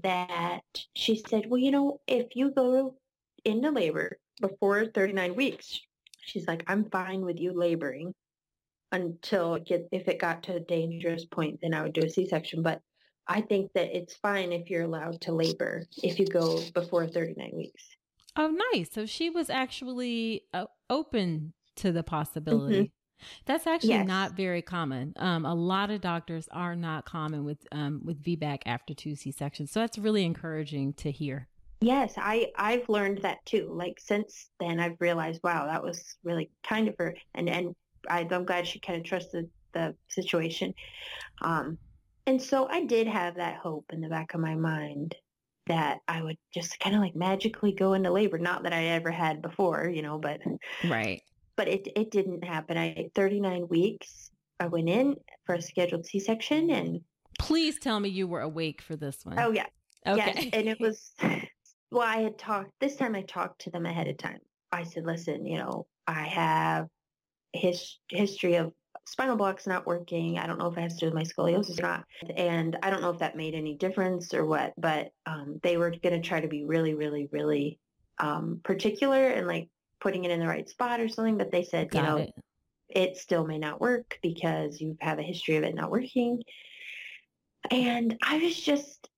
that 0.04 0.62
she 0.96 1.22
said, 1.28 1.48
well, 1.48 1.60
you 1.60 1.72
know, 1.72 2.00
if 2.08 2.36
you 2.36 2.52
go 2.52 2.96
into 3.44 3.72
labor 3.72 4.18
before 4.40 4.86
39 4.86 5.36
weeks, 5.36 5.82
she's 6.22 6.48
like, 6.48 6.64
I'm 6.68 6.90
fine 6.90 7.26
with 7.26 7.40
you 7.40 7.54
laboring 7.54 8.14
until 8.94 9.56
it 9.56 9.66
get, 9.66 9.90
if 9.92 10.08
it 10.08 10.20
got 10.20 10.44
to 10.44 10.56
a 10.56 10.60
dangerous 10.62 11.26
point, 11.26 11.60
then 11.62 11.74
I 11.74 11.82
would 11.82 11.94
do 11.94 12.06
a 12.06 12.10
C-section. 12.10 12.64
But 12.64 12.80
I 13.28 13.42
think 13.42 13.74
that 13.74 13.96
it's 13.96 14.16
fine 14.16 14.54
if 14.54 14.70
you're 14.70 14.84
allowed 14.84 15.20
to 15.22 15.34
labor 15.34 15.84
if 16.02 16.20
you 16.20 16.26
go 16.26 16.62
before 16.74 17.06
39 17.06 17.52
weeks. 17.54 17.84
Oh, 18.36 18.56
nice. 18.74 18.90
So 18.92 19.06
she 19.06 19.30
was 19.30 19.50
actually 19.50 20.44
uh, 20.54 20.66
open 20.90 21.54
to 21.78 21.92
the 21.92 22.04
possibility. 22.04 22.76
Mm-hmm. 22.76 22.86
That's 23.46 23.68
actually 23.68 23.90
yes. 23.90 24.08
not 24.08 24.34
very 24.34 24.62
common. 24.62 25.14
Um, 25.18 25.46
a 25.46 25.54
lot 25.54 25.92
of 25.92 26.02
doctors 26.02 26.48
are 26.52 26.76
not 26.76 27.06
common 27.06 27.44
with 27.46 27.60
um, 27.72 28.02
with 28.04 28.24
VBAC 28.24 28.62
after 28.66 28.96
two 28.96 29.16
C 29.16 29.32
sections, 29.32 29.72
so 29.72 29.80
that's 29.80 30.00
really 30.00 30.26
encouraging 30.26 30.94
to 30.94 31.12
hear. 31.12 31.48
Yes, 31.82 32.14
I 32.18 32.52
I've 32.56 32.88
learned 32.90 33.20
that 33.20 33.46
too. 33.46 33.70
Like 33.72 34.00
since 34.00 34.50
then, 34.60 34.80
I've 34.80 35.00
realized, 35.00 35.42
wow, 35.44 35.68
that 35.68 35.84
was 35.84 36.16
really 36.24 36.50
kind 36.64 36.88
of 36.88 36.96
her, 36.98 37.16
and 37.36 37.48
and 37.48 37.76
I, 38.10 38.22
am 38.22 38.46
glad 38.46 38.68
she 38.68 38.80
kind 38.80 39.00
of 39.00 39.06
trusted 39.06 39.50
the 39.74 39.96
situation. 40.08 40.74
Um, 41.42 41.78
and 42.28 42.42
so 42.42 42.68
I 42.70 42.86
did 42.86 43.08
have 43.08 43.36
that 43.36 43.58
hope 43.58 43.86
in 43.92 44.02
the 44.02 44.10
back 44.10 44.34
of 44.34 44.40
my 44.40 44.56
mind 44.56 45.16
that 45.72 46.00
I 46.08 46.22
would 46.22 46.38
just 46.54 46.80
kind 46.80 46.96
of 46.96 47.02
like 47.02 47.16
magically 47.16 47.72
go 47.72 47.94
into 47.94 48.12
labor. 48.12 48.38
Not 48.38 48.64
that 48.64 48.74
I 48.74 48.84
ever 48.88 49.10
had 49.10 49.42
before, 49.42 49.90
you 49.90 50.02
know, 50.02 50.20
but 50.20 50.42
mm, 50.42 50.58
right 50.90 51.22
but 51.56 51.68
it 51.68 51.88
it 51.96 52.12
didn't 52.12 52.44
happen. 52.44 52.78
I 52.78 53.10
39 53.16 53.68
weeks. 53.70 54.32
I 54.60 54.68
went 54.68 54.90
in 54.90 55.16
for 55.46 55.56
a 55.56 55.62
scheduled 55.62 56.06
C-section, 56.06 56.70
and 56.72 57.02
please 57.40 57.80
tell 57.80 58.00
me 58.00 58.10
you 58.10 58.28
were 58.28 58.42
awake 58.42 58.82
for 58.82 58.96
this 58.96 59.20
one. 59.24 59.40
Oh 59.40 59.52
yeah, 59.52 59.68
okay. 60.08 60.34
Yes, 60.36 60.50
and 60.54 60.68
it 60.68 60.80
was. 60.80 61.14
Well, 61.92 62.08
I 62.08 62.22
had 62.22 62.38
talked 62.38 62.72
this 62.80 62.96
time. 62.96 63.16
I 63.16 63.22
talked 63.24 63.62
to 63.62 63.70
them 63.70 63.86
ahead 63.86 64.08
of 64.08 64.18
time. 64.18 64.40
I 64.72 64.84
said, 64.84 65.06
"Listen, 65.06 65.46
you 65.46 65.58
know, 65.58 65.88
I 66.08 66.24
have 66.24 66.88
his 67.52 67.98
history 68.10 68.56
of 68.56 68.72
spinal 69.06 69.36
blocks 69.36 69.68
not 69.68 69.86
working. 69.86 70.38
I 70.38 70.48
don't 70.48 70.58
know 70.58 70.68
if 70.68 70.78
it 70.78 70.82
has 70.82 70.94
to 70.96 71.00
do 71.00 71.06
with 71.08 71.16
my 71.16 71.24
scoliosis 71.24 71.80
or 71.80 71.84
not. 71.84 72.04
And 72.36 72.78
I 72.84 72.90
don't 72.90 73.02
know 73.02 73.10
if 73.10 73.20
that 73.20 73.36
made 73.36 73.56
any 73.56 73.76
difference 73.76 74.34
or 74.34 74.46
what, 74.46 74.74
but 74.78 75.12
um, 75.26 75.60
they 75.64 75.78
were 75.78 75.92
going 75.92 76.22
to 76.22 76.28
try 76.28 76.40
to 76.40 76.48
be 76.48 76.66
really, 76.66 76.94
really, 76.94 77.28
really 77.32 77.80
um, 78.20 78.62
particular 78.64 79.28
and 79.28 79.48
like 79.48 79.70
putting 80.00 80.26
it 80.26 80.32
in 80.32 80.40
the 80.40 80.48
right 80.48 80.70
spot 80.70 81.00
or 81.00 81.08
something, 81.08 81.38
but 81.38 81.52
they 81.52 81.64
said, 81.64 81.90
Got 81.92 82.00
you 82.00 82.06
know, 82.06 82.18
it. 82.18 82.34
it 82.90 83.18
still 83.18 83.46
may 83.46 83.58
not 83.58 83.82
work 83.82 84.20
because 84.22 84.80
you 84.80 84.98
have 85.02 85.20
a 85.20 85.24
history 85.24 85.56
of 85.58 85.64
it 85.64 85.76
not 85.76 85.92
working. 85.92 86.42
And 87.70 88.18
I 88.24 88.38
was 88.40 88.60
just 88.60 89.10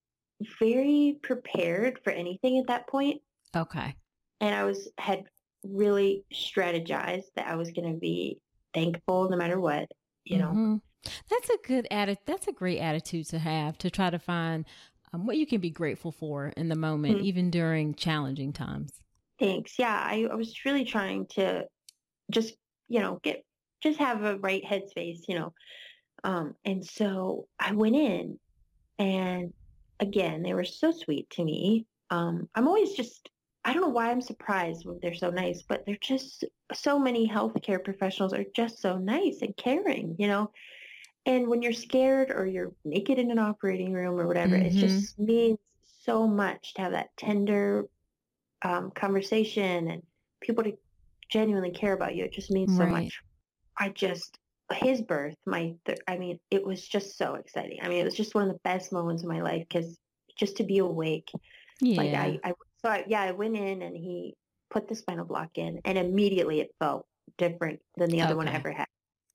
very 0.59 1.19
prepared 1.21 1.99
for 2.03 2.11
anything 2.11 2.59
at 2.59 2.67
that 2.67 2.87
point. 2.87 3.21
Okay. 3.55 3.95
And 4.41 4.53
I 4.53 4.63
was 4.63 4.89
had 4.97 5.23
really 5.63 6.25
strategized 6.33 7.31
that 7.35 7.47
I 7.47 7.55
was 7.55 7.71
going 7.71 7.91
to 7.93 7.97
be 7.97 8.41
thankful 8.73 9.29
no 9.29 9.37
matter 9.37 9.59
what, 9.59 9.89
you 10.23 10.37
mm-hmm. 10.39 10.73
know. 10.73 10.81
That's 11.29 11.49
a 11.49 11.67
good 11.67 11.87
attitude. 11.91 12.23
That's 12.25 12.47
a 12.47 12.53
great 12.53 12.79
attitude 12.79 13.27
to 13.29 13.39
have 13.39 13.77
to 13.79 13.89
try 13.89 14.09
to 14.09 14.19
find 14.19 14.65
um, 15.13 15.25
what 15.25 15.37
you 15.37 15.45
can 15.45 15.59
be 15.59 15.69
grateful 15.69 16.11
for 16.11 16.47
in 16.55 16.69
the 16.69 16.75
moment, 16.75 17.17
mm-hmm. 17.17 17.25
even 17.25 17.49
during 17.49 17.93
challenging 17.93 18.53
times. 18.53 18.91
Thanks. 19.39 19.77
Yeah, 19.77 19.99
I, 19.99 20.27
I 20.31 20.35
was 20.35 20.65
really 20.65 20.85
trying 20.85 21.27
to 21.31 21.65
just, 22.31 22.55
you 22.87 22.99
know, 22.99 23.19
get 23.23 23.43
just 23.81 23.99
have 23.99 24.23
a 24.23 24.37
right 24.37 24.63
headspace, 24.63 25.19
you 25.27 25.37
know. 25.37 25.53
Um, 26.23 26.55
and 26.63 26.85
so 26.85 27.47
I 27.59 27.73
went 27.73 27.97
in 27.97 28.39
and 28.97 29.51
again, 29.99 30.41
they 30.41 30.53
were 30.53 30.63
so 30.63 30.91
sweet 30.91 31.29
to 31.31 31.43
me. 31.43 31.85
Um, 32.09 32.47
I'm 32.55 32.67
always 32.67 32.93
just 32.93 33.29
I 33.65 33.73
don't 33.73 33.81
know 33.81 33.89
why 33.89 34.11
I'm 34.11 34.21
surprised 34.21 34.85
when 34.85 34.99
they're 35.01 35.13
so 35.13 35.29
nice, 35.29 35.61
but 35.61 35.85
they're 35.85 35.97
just 36.01 36.43
so 36.73 36.99
many 36.99 37.27
healthcare 37.27 37.83
professionals 37.83 38.33
are 38.33 38.45
just 38.55 38.81
so 38.81 38.97
nice 38.97 39.41
and 39.41 39.55
caring, 39.55 40.15
you 40.19 40.27
know. 40.27 40.51
And 41.25 41.47
when 41.47 41.61
you're 41.61 41.71
scared 41.71 42.31
or 42.31 42.45
you're 42.45 42.73
naked 42.83 43.17
in 43.17 43.31
an 43.31 43.39
operating 43.39 43.93
room 43.93 44.19
or 44.19 44.27
whatever, 44.27 44.57
mm-hmm. 44.57 44.65
it 44.65 44.71
just 44.71 45.17
means 45.17 45.59
so 46.03 46.27
much 46.27 46.73
to 46.73 46.81
have 46.81 46.91
that 46.91 47.15
tender 47.15 47.85
um, 48.63 48.91
conversation 48.91 49.89
and 49.89 50.03
people 50.41 50.65
to 50.65 50.77
genuinely 51.29 51.71
care 51.71 51.93
about 51.93 52.15
you. 52.15 52.25
It 52.25 52.33
just 52.33 52.51
means 52.51 52.75
so 52.75 52.83
right. 52.83 53.03
much. 53.03 53.21
I 53.77 53.89
just 53.89 54.37
his 54.71 55.01
birth, 55.01 55.35
my 55.45 55.73
th- 55.85 55.99
I 56.07 56.17
mean, 56.17 56.39
it 56.49 56.65
was 56.65 56.85
just 56.87 57.17
so 57.17 57.35
exciting. 57.35 57.79
I 57.81 57.87
mean, 57.87 57.99
it 57.99 58.05
was 58.05 58.15
just 58.15 58.35
one 58.35 58.47
of 58.47 58.53
the 58.53 58.59
best 58.63 58.91
moments 58.91 59.23
of 59.23 59.29
my 59.29 59.41
life 59.41 59.65
because 59.67 59.97
just 60.37 60.57
to 60.57 60.63
be 60.63 60.79
awake. 60.79 61.31
Yeah. 61.79 61.97
Like 61.97 62.13
I, 62.13 62.39
I 62.43 62.53
so 62.83 62.91
I, 62.91 63.03
yeah, 63.07 63.21
I 63.21 63.31
went 63.31 63.55
in 63.55 63.81
and 63.81 63.95
he 63.95 64.35
put 64.69 64.87
the 64.87 64.95
spinal 64.95 65.25
block 65.25 65.51
in, 65.55 65.79
and 65.85 65.97
immediately 65.97 66.59
it 66.59 66.71
felt 66.79 67.05
different 67.37 67.79
than 67.97 68.09
the 68.09 68.21
other 68.21 68.33
okay. 68.33 68.37
one 68.37 68.47
I 68.47 68.55
ever 68.55 68.71
had. 68.71 68.87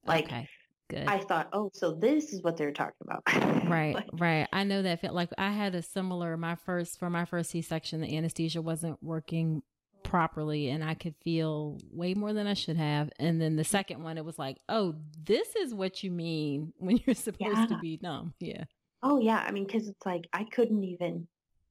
Like. 0.07 0.25
Okay. 0.27 0.49
Good. 0.91 1.07
I 1.07 1.19
thought, 1.19 1.51
oh, 1.53 1.71
so 1.75 1.93
this 1.93 2.33
is 2.33 2.43
what 2.43 2.57
they're 2.57 2.73
talking 2.73 2.95
about. 3.03 3.23
right, 3.69 3.95
like, 3.95 4.09
right. 4.15 4.49
I 4.55 4.65
know 4.65 4.81
that 4.81 5.03
felt 5.03 5.13
like 5.13 5.29
I 5.37 5.51
had 5.51 5.75
a 5.75 5.83
similar 5.83 6.35
my 6.39 6.55
first 6.55 6.99
for 6.99 7.11
my 7.11 7.27
first 7.27 7.51
C 7.51 7.61
section, 7.61 8.01
the 8.01 8.17
anesthesia 8.17 8.63
wasn't 8.63 8.97
working 9.03 9.61
properly 10.03 10.71
and 10.71 10.83
I 10.83 10.95
could 10.95 11.15
feel 11.23 11.79
way 11.93 12.15
more 12.15 12.33
than 12.33 12.47
I 12.47 12.55
should 12.55 12.77
have. 12.77 13.11
And 13.19 13.41
then 13.41 13.57
the 13.57 13.65
second 13.65 14.03
one, 14.03 14.17
it 14.17 14.25
was 14.25 14.39
like, 14.39 14.57
oh, 14.69 14.95
this 15.23 15.55
is 15.57 15.75
what 15.75 16.03
you 16.03 16.11
mean 16.11 16.73
when 16.79 16.99
you're 17.07 17.15
supposed 17.15 17.59
yeah. 17.59 17.67
to 17.67 17.79
be 17.79 17.99
numb. 18.03 18.35
Yeah. 18.41 18.65
Oh 19.03 19.21
yeah. 19.21 19.45
I 19.47 19.53
mean, 19.53 19.69
cause 19.69 19.87
it's 19.87 20.07
like, 20.07 20.27
I 20.33 20.45
couldn't 20.45 20.83
even, 20.85 21.29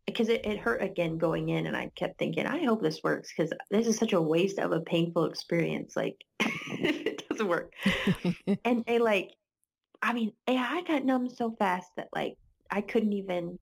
because 0.08 0.30
it, 0.30 0.46
it 0.46 0.58
hurt 0.58 0.82
again 0.82 1.18
going 1.18 1.50
in 1.50 1.68
and 1.68 1.76
I 1.76 1.92
kept 1.96 2.18
thinking, 2.18 2.48
I 2.48 2.64
hope 2.64 2.82
this 2.82 3.04
works 3.04 3.32
because 3.36 3.52
this 3.70 3.86
is 3.86 3.98
such 3.98 4.14
a 4.14 4.22
waste 4.22 4.58
of 4.58 4.72
a 4.72 4.80
painful 4.80 5.26
experience. 5.26 5.96
Like 5.96 6.24
it 6.40 7.28
doesn't 7.30 7.48
work. 7.48 7.74
and 8.66 8.84
they 8.88 9.00
like, 9.00 9.32
I 10.02 10.14
mean, 10.14 10.32
I 10.48 10.84
got 10.88 11.04
numb 11.04 11.30
so 11.30 11.52
fast 11.60 11.90
that 11.98 12.08
like 12.16 12.38
I 12.72 12.82
couldn't 12.82 13.14
even 13.14 13.60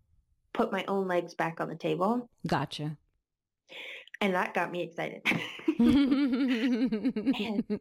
put 0.54 0.72
my 0.72 0.86
own 0.88 1.08
legs 1.08 1.34
back 1.34 1.60
on 1.60 1.68
the 1.68 1.76
table. 1.76 2.30
Gotcha. 2.48 2.96
And 4.22 4.36
that 4.36 4.54
got 4.54 4.72
me 4.72 4.84
excited. 4.84 5.24
and 5.80 7.80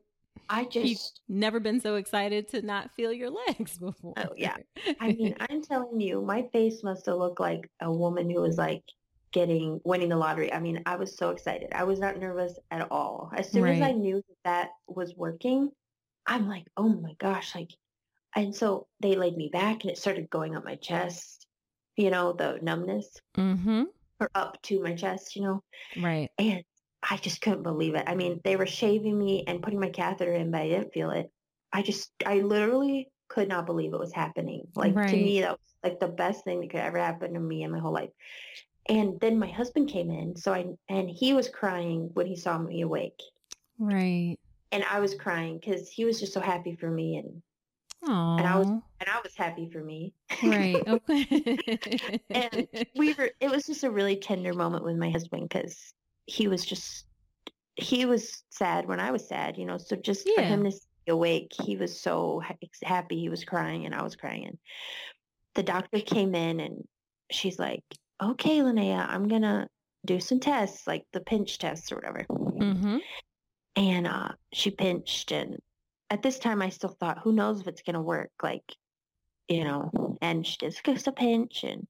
I 0.49 0.65
just 0.65 0.87
You've 0.87 1.01
never 1.29 1.61
been 1.61 1.81
so 1.81 1.97
excited 1.97 2.49
to 2.49 2.63
not 2.63 2.91
feel 2.95 3.13
your 3.13 3.31
legs 3.31 3.79
before. 3.79 4.15
Oh 4.17 4.33
yeah. 4.37 4.57
I 5.01 5.13
mean, 5.13 5.37
I'm 5.51 5.63
telling 5.63 6.01
you, 6.01 6.21
my 6.23 6.49
face 6.53 6.83
must 6.83 7.07
have 7.07 7.17
looked 7.17 7.41
like 7.41 7.71
a 7.81 7.91
woman 7.91 8.31
who 8.31 8.41
was 8.41 8.59
like 8.59 8.83
getting 9.33 9.81
winning 9.85 10.11
the 10.11 10.17
lottery. 10.17 10.53
I 10.53 10.61
mean, 10.61 10.83
I 10.87 10.97
was 10.97 11.17
so 11.17 11.31
excited. 11.31 11.69
I 11.73 11.85
was 11.85 11.99
not 11.99 12.19
nervous 12.19 12.59
at 12.71 12.91
all. 12.91 13.31
As 13.37 13.51
soon 13.51 13.65
right. 13.65 13.77
as 13.77 13.83
I 13.83 13.93
knew 13.93 14.17
that 14.17 14.37
that 14.45 14.69
was 14.87 15.15
working, 15.17 15.71
I'm 16.27 16.49
like, 16.49 16.67
"Oh 16.77 16.89
my 16.89 17.15
gosh, 17.19 17.55
like 17.55 17.71
and 18.35 18.55
so 18.55 18.87
they 19.01 19.15
laid 19.15 19.37
me 19.37 19.49
back 19.53 19.83
and 19.83 19.91
it 19.91 19.99
started 19.99 20.29
going 20.31 20.57
up 20.57 20.65
my 20.65 20.77
chest, 20.77 21.47
you 21.97 22.11
know, 22.11 22.33
the 22.33 22.59
numbness. 22.63 23.17
Mm-hmm. 23.37 23.85
Or 24.21 24.31
up 24.35 24.61
to 24.63 24.83
my 24.83 24.95
chest, 24.95 25.37
you 25.37 25.43
know. 25.43 25.63
Right. 26.01 26.31
And 26.39 26.65
I 27.09 27.17
just 27.17 27.41
couldn't 27.41 27.63
believe 27.63 27.95
it. 27.95 28.05
I 28.07 28.15
mean, 28.15 28.41
they 28.45 28.57
were 28.57 28.67
shaving 28.67 29.19
me 29.19 29.45
and 29.47 29.63
putting 29.63 29.81
my 29.81 29.91
catheter 29.91 30.33
in, 30.33 30.51
but 30.51 30.63
I 30.63 30.69
didn't 30.69 30.93
feel 30.93 31.11
it. 31.11 31.31
I 31.73 31.83
just, 31.83 32.11
I 32.25 32.41
literally 32.41 33.11
could 33.29 33.49
not 33.49 33.67
believe 33.67 33.93
it 33.93 33.99
was 33.99 34.13
happening. 34.13 34.67
Like 34.75 34.95
right. 34.95 35.09
to 35.09 35.17
me, 35.17 35.41
that 35.41 35.53
was 35.53 35.75
like 35.83 36.01
the 36.01 36.09
best 36.09 36.45
thing 36.45 36.61
that 36.61 36.71
could 36.71 36.81
ever 36.81 36.99
happen 36.99 37.35
to 37.35 37.41
me 37.41 37.63
in 37.63 37.71
my 37.71 37.79
whole 37.79 37.93
life. 37.93 38.11
And 38.89 39.19
then 39.21 39.39
my 39.39 39.49
husband 39.49 39.89
came 39.89 40.11
in, 40.11 40.37
so 40.37 40.53
I, 40.53 40.67
and 40.89 41.09
he 41.09 41.33
was 41.33 41.49
crying 41.49 42.11
when 42.13 42.27
he 42.27 42.37
saw 42.37 42.59
me 42.59 42.83
awake. 42.83 43.19
Right. 43.79 44.37
And 44.73 44.85
I 44.91 45.01
was 45.01 45.15
crying 45.15 45.59
because 45.59 45.89
he 45.89 46.05
was 46.05 46.21
just 46.21 46.35
so 46.35 46.41
happy 46.41 46.77
for 46.77 46.91
me, 46.91 47.17
and 47.17 47.43
Aww. 48.05 48.39
and 48.39 48.47
I 48.47 48.59
was 48.59 48.67
and 48.67 49.09
I 49.09 49.21
was 49.23 49.35
happy 49.35 49.71
for 49.71 49.83
me. 49.83 50.13
Right. 50.43 50.87
Okay. 50.87 52.21
and 52.31 52.69
we 52.97 53.15
were. 53.15 53.31
It 53.41 53.51
was 53.51 53.65
just 53.65 53.85
a 53.85 53.91
really 53.91 54.17
tender 54.17 54.53
moment 54.53 54.85
with 54.85 54.97
my 54.97 55.11
husband 55.11 55.49
because 55.49 55.94
he 56.27 56.49
was 56.49 56.65
just 56.65 57.07
he 57.77 58.07
was 58.07 58.45
sad 58.51 58.87
when 58.87 59.01
I 59.01 59.11
was 59.11 59.29
sad, 59.29 59.59
you 59.59 59.67
know. 59.67 59.79
So 59.79 59.97
just 59.97 60.27
yeah. 60.27 60.37
for 60.37 60.43
him 60.43 60.65
to 60.65 60.71
stay 60.71 60.89
awake, 61.09 61.53
he 61.63 61.77
was 61.77 61.99
so 61.99 62.41
happy. 62.83 63.19
He 63.19 63.29
was 63.29 63.45
crying 63.45 63.85
and 63.85 63.95
I 63.95 64.03
was 64.03 64.17
crying. 64.17 64.47
And 64.47 64.59
the 65.55 65.63
doctor 65.63 66.01
came 66.01 66.35
in 66.35 66.61
and 66.61 66.85
she's 67.31 67.59
like, 67.59 67.83
"Okay, 68.23 68.59
Linnea, 68.61 69.07
I'm 69.09 69.29
gonna 69.29 69.69
do 70.05 70.21
some 70.21 70.41
tests, 70.41 70.87
like 70.87 71.05
the 71.13 71.21
pinch 71.21 71.59
tests 71.59 71.91
or 71.91 71.97
whatever." 71.97 72.25
Mm-hmm. 72.29 72.99
And 73.77 74.07
uh, 74.07 74.29
she 74.53 74.71
pinched, 74.71 75.33
and 75.33 75.59
at 76.11 76.23
this 76.23 76.39
time, 76.39 76.63
I 76.63 76.69
still 76.69 76.97
thought, 77.01 77.19
"Who 77.25 77.33
knows 77.33 77.61
if 77.61 77.67
it's 77.67 77.83
gonna 77.83 78.03
work?" 78.03 78.31
Like, 78.43 78.65
you 79.49 79.65
know. 79.65 79.91
And 80.23 80.47
she 80.47 80.57
just 80.59 80.83
gives 80.85 81.09
a 81.09 81.13
pinch, 81.13 81.65
and 81.65 81.89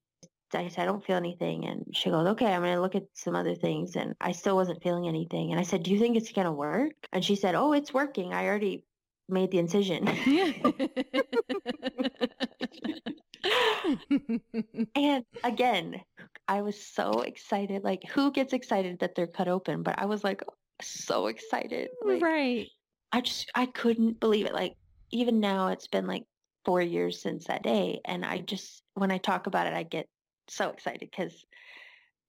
I 0.55 0.69
said, 0.69 0.83
I 0.83 0.85
don't 0.85 1.05
feel 1.05 1.17
anything. 1.17 1.65
And 1.65 1.85
she 1.93 2.09
goes, 2.09 2.27
okay, 2.27 2.53
I'm 2.53 2.61
going 2.61 2.75
to 2.75 2.81
look 2.81 2.95
at 2.95 3.03
some 3.13 3.35
other 3.35 3.55
things. 3.55 3.95
And 3.95 4.15
I 4.21 4.31
still 4.31 4.55
wasn't 4.55 4.83
feeling 4.83 5.07
anything. 5.07 5.51
And 5.51 5.59
I 5.59 5.63
said, 5.63 5.83
do 5.83 5.91
you 5.91 5.99
think 5.99 6.17
it's 6.17 6.31
going 6.31 6.45
to 6.45 6.51
work? 6.51 6.93
And 7.11 7.23
she 7.23 7.35
said, 7.35 7.55
oh, 7.55 7.73
it's 7.73 7.93
working. 7.93 8.33
I 8.33 8.47
already 8.47 8.83
made 9.27 9.51
the 9.51 9.59
incision. 9.59 10.07
and 14.95 15.25
again, 15.43 16.01
I 16.47 16.61
was 16.61 16.81
so 16.81 17.21
excited. 17.21 17.83
Like, 17.83 18.03
who 18.09 18.31
gets 18.31 18.53
excited 18.53 18.99
that 18.99 19.15
they're 19.15 19.27
cut 19.27 19.47
open? 19.47 19.83
But 19.83 19.99
I 19.99 20.05
was 20.05 20.23
like 20.23 20.41
so 20.81 21.27
excited. 21.27 21.89
Like, 22.03 22.21
right. 22.21 22.67
I 23.11 23.21
just 23.21 23.49
I 23.55 23.65
couldn't 23.65 24.19
believe 24.19 24.45
it. 24.45 24.53
Like 24.53 24.75
even 25.11 25.39
now, 25.39 25.69
it's 25.69 25.87
been 25.87 26.07
like 26.07 26.23
four 26.65 26.81
years 26.81 27.21
since 27.21 27.45
that 27.45 27.63
day, 27.63 28.01
and 28.05 28.25
I 28.25 28.39
just 28.39 28.83
when 28.93 29.11
I 29.11 29.17
talk 29.17 29.47
about 29.47 29.67
it, 29.67 29.73
I 29.73 29.83
get 29.83 30.07
so 30.47 30.69
excited 30.69 30.99
because 31.09 31.45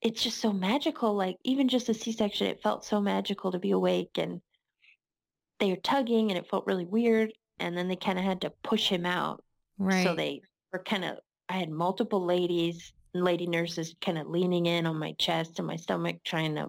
it's 0.02 0.22
just 0.22 0.38
so 0.38 0.52
magical. 0.52 1.14
Like 1.14 1.36
even 1.44 1.68
just 1.68 1.88
a 1.88 1.94
C-section, 1.94 2.46
it 2.48 2.62
felt 2.62 2.84
so 2.84 3.00
magical 3.00 3.52
to 3.52 3.58
be 3.58 3.70
awake, 3.72 4.10
and 4.18 4.40
they 5.58 5.70
were 5.70 5.76
tugging, 5.76 6.30
and 6.30 6.38
it 6.38 6.48
felt 6.48 6.66
really 6.66 6.84
weird. 6.84 7.32
And 7.58 7.76
then 7.76 7.88
they 7.88 7.96
kind 7.96 8.18
of 8.18 8.24
had 8.24 8.42
to 8.42 8.52
push 8.62 8.88
him 8.88 9.06
out, 9.06 9.42
Right. 9.78 10.02
so 10.04 10.14
they 10.14 10.42
were 10.72 10.82
kind 10.82 11.04
of. 11.04 11.16
I 11.48 11.54
had 11.54 11.70
multiple 11.70 12.24
ladies, 12.24 12.92
lady 13.14 13.46
nurses, 13.46 13.94
kind 14.00 14.18
of 14.18 14.26
leaning 14.26 14.66
in 14.66 14.84
on 14.86 14.98
my 14.98 15.12
chest 15.18 15.58
and 15.58 15.66
my 15.66 15.76
stomach, 15.76 16.16
trying 16.24 16.56
to 16.56 16.68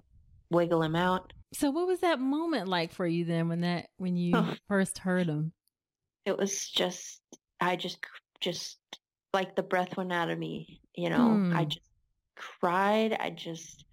wiggle 0.50 0.82
him 0.82 0.96
out. 0.96 1.32
so 1.52 1.70
what 1.70 1.86
was 1.86 2.00
that 2.00 2.20
moment 2.20 2.68
like 2.68 2.90
for 2.92 3.06
you 3.06 3.24
then 3.26 3.48
when 3.48 3.60
that 3.62 3.88
when 3.98 4.16
you 4.16 4.34
Oh. 4.36 4.54
first 4.68 4.98
heard 4.98 5.26
him? 5.26 5.52
it 6.24 6.36
was 6.38 6.68
just 6.68 7.20
i 7.60 7.74
just 7.76 7.98
just 8.40 8.78
like 9.32 9.54
the 9.56 9.62
breath 9.62 9.96
went 9.96 10.12
out 10.12 10.30
of 10.30 10.38
me 10.38 10.80
you 10.94 11.10
know? 11.10 11.44
I 11.50 11.64
Hmm. 11.64 11.68
just 11.68 11.80
cried 12.36 13.12
i 13.12 13.30
just 13.30 13.84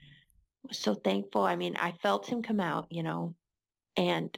was 0.68 0.78
so 0.78 0.94
thankful. 0.94 1.44
I 1.44 1.56
mean 1.56 1.76
i 1.78 1.92
felt 1.94 2.28
him 2.28 2.42
come 2.42 2.60
out 2.60 2.88
you 2.92 3.04
know? 3.04 3.36
And 3.98 4.38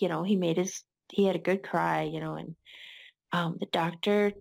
you 0.00 0.08
know 0.08 0.22
he 0.22 0.36
made 0.36 0.56
his 0.56 0.82
he 1.12 1.24
had 1.24 1.36
a 1.36 1.40
good 1.40 1.62
cry 1.62 2.02
you 2.02 2.20
know 2.20 2.34
and 2.34 2.56
um 3.32 3.56
the 3.60 3.66
doctor 3.66 4.32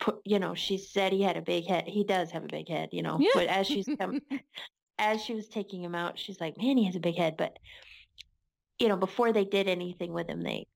put 0.00 0.16
you 0.24 0.38
know 0.40 0.54
she 0.54 0.76
said 0.78 1.12
he 1.12 1.22
had 1.22 1.36
a 1.36 1.42
big 1.42 1.66
head 1.66 1.84
he 1.86 2.04
does 2.04 2.32
have 2.32 2.44
a 2.44 2.48
big 2.48 2.68
head 2.68 2.88
you 2.92 3.02
know? 3.02 3.18
Yeah. 3.20 3.30
but 3.34 3.46
as 3.46 3.66
she's 3.66 3.88
come 4.00 4.18
as 4.98 5.22
she 5.22 5.34
was 5.34 5.48
taking 5.48 5.82
him 5.82 5.94
out 5.94 6.18
she's 6.18 6.40
like 6.40 6.56
man 6.58 6.76
he 6.76 6.86
has 6.86 6.96
a 6.96 7.00
big 7.00 7.16
head. 7.16 7.36
But 7.36 7.58
you 8.78 8.88
know 8.88 8.96
before 8.96 9.32
they 9.32 9.44
did 9.44 9.68
anything 9.68 10.12
with 10.12 10.28
him 10.28 10.42
they 10.42 10.66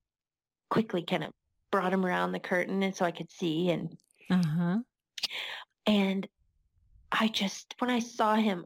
quickly 0.69 1.03
kind 1.03 1.23
of 1.23 1.31
brought 1.71 1.93
him 1.93 2.05
around 2.05 2.31
the 2.31 2.39
curtain 2.39 2.81
and 2.83 2.95
so 2.95 3.05
I 3.05 3.11
could 3.11 3.31
see 3.31 3.69
and 3.69 3.97
Uh-huh. 4.29 4.79
and 5.85 6.27
I 7.11 7.27
just 7.27 7.75
when 7.79 7.89
I 7.89 7.99
saw 7.99 8.35
him 8.35 8.65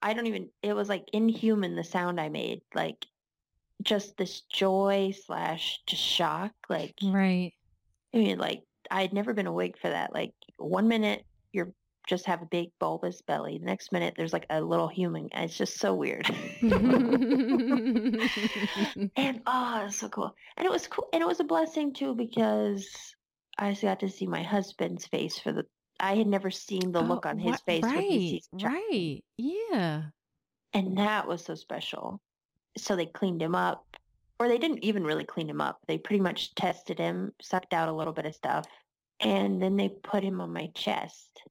I 0.00 0.14
don't 0.14 0.26
even 0.26 0.48
it 0.62 0.74
was 0.74 0.88
like 0.88 1.04
inhuman 1.12 1.76
the 1.76 1.84
sound 1.84 2.20
I 2.20 2.28
made 2.28 2.60
like 2.74 3.06
just 3.82 4.16
this 4.16 4.42
joy 4.42 5.12
slash 5.26 5.80
just 5.86 6.02
shock 6.02 6.52
like 6.68 6.94
Right. 7.02 7.52
I 8.14 8.18
mean 8.18 8.38
like 8.38 8.62
I 8.90 9.02
had 9.02 9.12
never 9.12 9.34
been 9.34 9.46
awake 9.46 9.78
for 9.78 9.88
that 9.88 10.12
like 10.12 10.32
one 10.56 10.88
minute 10.88 11.24
you're 11.52 11.72
just 12.08 12.26
have 12.26 12.42
a 12.42 12.46
big 12.46 12.70
bulbous 12.80 13.22
belly 13.22 13.58
the 13.58 13.64
next 13.64 13.92
minute 13.92 14.14
there's 14.16 14.32
like 14.32 14.46
a 14.50 14.60
little 14.60 14.88
human 14.88 15.28
it's 15.32 15.56
just 15.56 15.78
so 15.78 15.94
weird 15.94 16.28
and 16.62 16.62
oh 19.46 19.84
it's 19.86 19.98
so 19.98 20.08
cool 20.08 20.34
and 20.56 20.66
it 20.66 20.70
was 20.70 20.86
cool 20.88 21.06
and 21.12 21.22
it 21.22 21.26
was 21.26 21.40
a 21.40 21.44
blessing 21.44 21.92
too 21.94 22.14
because 22.14 23.14
I 23.58 23.74
got 23.74 24.00
to 24.00 24.08
see 24.08 24.26
my 24.26 24.42
husband's 24.42 25.06
face 25.06 25.38
for 25.38 25.52
the 25.52 25.64
I 26.00 26.16
had 26.16 26.26
never 26.26 26.50
seen 26.50 26.90
the 26.92 27.00
oh, 27.00 27.04
look 27.04 27.26
Oh, 27.26 27.30
on 27.30 27.38
his 27.38 27.52
wha- 27.52 27.58
face 27.66 27.84
Right. 27.84 28.10
sees 28.10 28.48
the 28.52 28.58
child. 28.58 28.74
Right. 28.90 29.24
Yeah. 29.38 30.02
and 30.72 30.98
that 30.98 31.28
was 31.28 31.44
so 31.44 31.54
special 31.54 32.20
so 32.76 32.96
they 32.96 33.06
cleaned 33.06 33.42
him 33.42 33.54
up 33.54 33.84
or 34.40 34.48
they 34.48 34.58
didn't 34.58 34.82
even 34.82 35.04
really 35.04 35.24
clean 35.24 35.48
him 35.48 35.60
up 35.60 35.78
they 35.86 35.98
pretty 35.98 36.20
much 36.22 36.54
tested 36.54 36.98
him 36.98 37.32
sucked 37.40 37.72
out 37.74 37.88
a 37.88 37.92
little 37.92 38.12
bit 38.14 38.26
of 38.26 38.34
stuff 38.34 38.66
and 39.20 39.62
then 39.62 39.76
they 39.76 39.90
put 40.02 40.24
him 40.24 40.40
on 40.40 40.52
my 40.52 40.68
chest 40.74 41.42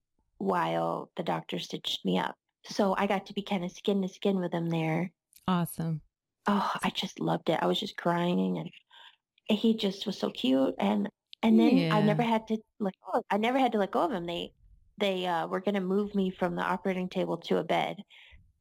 while 0.41 1.11
the 1.15 1.23
doctor 1.23 1.59
stitched 1.59 2.05
me 2.05 2.17
up. 2.17 2.35
So 2.65 2.95
i 2.97 3.07
got 3.07 3.25
to 3.27 3.33
be 3.33 3.41
kind 3.41 3.63
of 3.63 3.71
skin 3.71 4.01
to 4.01 4.07
skin 4.07 4.39
with 4.39 4.53
him 4.53 4.69
there. 4.69 5.11
Awesome. 5.47 6.01
oh 6.47 6.71
i 6.83 6.89
just 6.89 7.19
loved 7.19 7.49
it. 7.49 7.59
I 7.61 7.67
was 7.67 7.79
just 7.79 7.97
crying 7.97 8.57
and 8.57 9.59
he 9.59 9.75
just 9.75 10.05
was 10.05 10.17
so 10.17 10.29
cute 10.29 10.75
and 10.79 11.09
and 11.43 11.59
then 11.59 11.91
i 11.91 12.01
never 12.01 12.21
had 12.21 12.47
to 12.47 12.57
like 12.79 12.93
go 13.11 13.23
i 13.29 13.37
never 13.37 13.59
had 13.59 13.73
to 13.73 13.77
let 13.77 13.91
go 13.91 14.01
of 14.01 14.11
him. 14.11 14.25
They 14.25 14.53
they 14.97 15.25
uh, 15.25 15.47
were 15.47 15.61
going 15.61 15.75
to 15.75 15.81
move 15.81 16.13
me 16.13 16.29
from 16.29 16.55
the 16.55 16.61
operating 16.61 17.09
table 17.09 17.37
to 17.37 17.57
a 17.57 17.63
bed. 17.63 17.97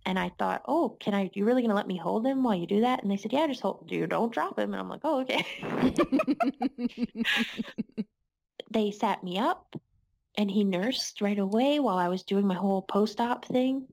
And 0.07 0.19
i 0.19 0.31
thought 0.39 0.63
oh 0.67 0.97
can 1.01 1.15
i 1.15 1.31
you 1.35 1.45
really 1.45 1.63
going 1.63 1.71
to 1.71 1.77
let 1.77 1.87
me 1.87 1.99
hold 1.99 2.27
him 2.27 2.43
while 2.43 2.55
you 2.55 2.67
do 2.67 2.81
that? 2.83 3.03
And 3.03 3.11
they 3.11 3.17
said 3.17 3.33
yeah 3.33 3.47
just 3.47 3.61
hold 3.61 3.91
you 3.91 4.07
don't 4.07 4.33
drop 4.33 4.59
him. 4.59 4.73
And 4.73 4.81
i'm 4.81 4.89
like 4.89 5.01
oh 5.05 5.21
okay. 5.21 5.45
They 8.71 8.93
sat 8.93 9.25
me 9.25 9.37
up 9.37 9.75
and 10.37 10.51
he 10.51 10.65
nursed 10.65 11.21
right 11.21 11.39
away 11.39 11.81
while 11.81 11.99
i 11.99 12.09
was 12.09 12.23
doing 12.23 12.47
my 12.47 12.55
whole 12.55 12.83
post-op 12.83 13.45
thing 13.45 13.87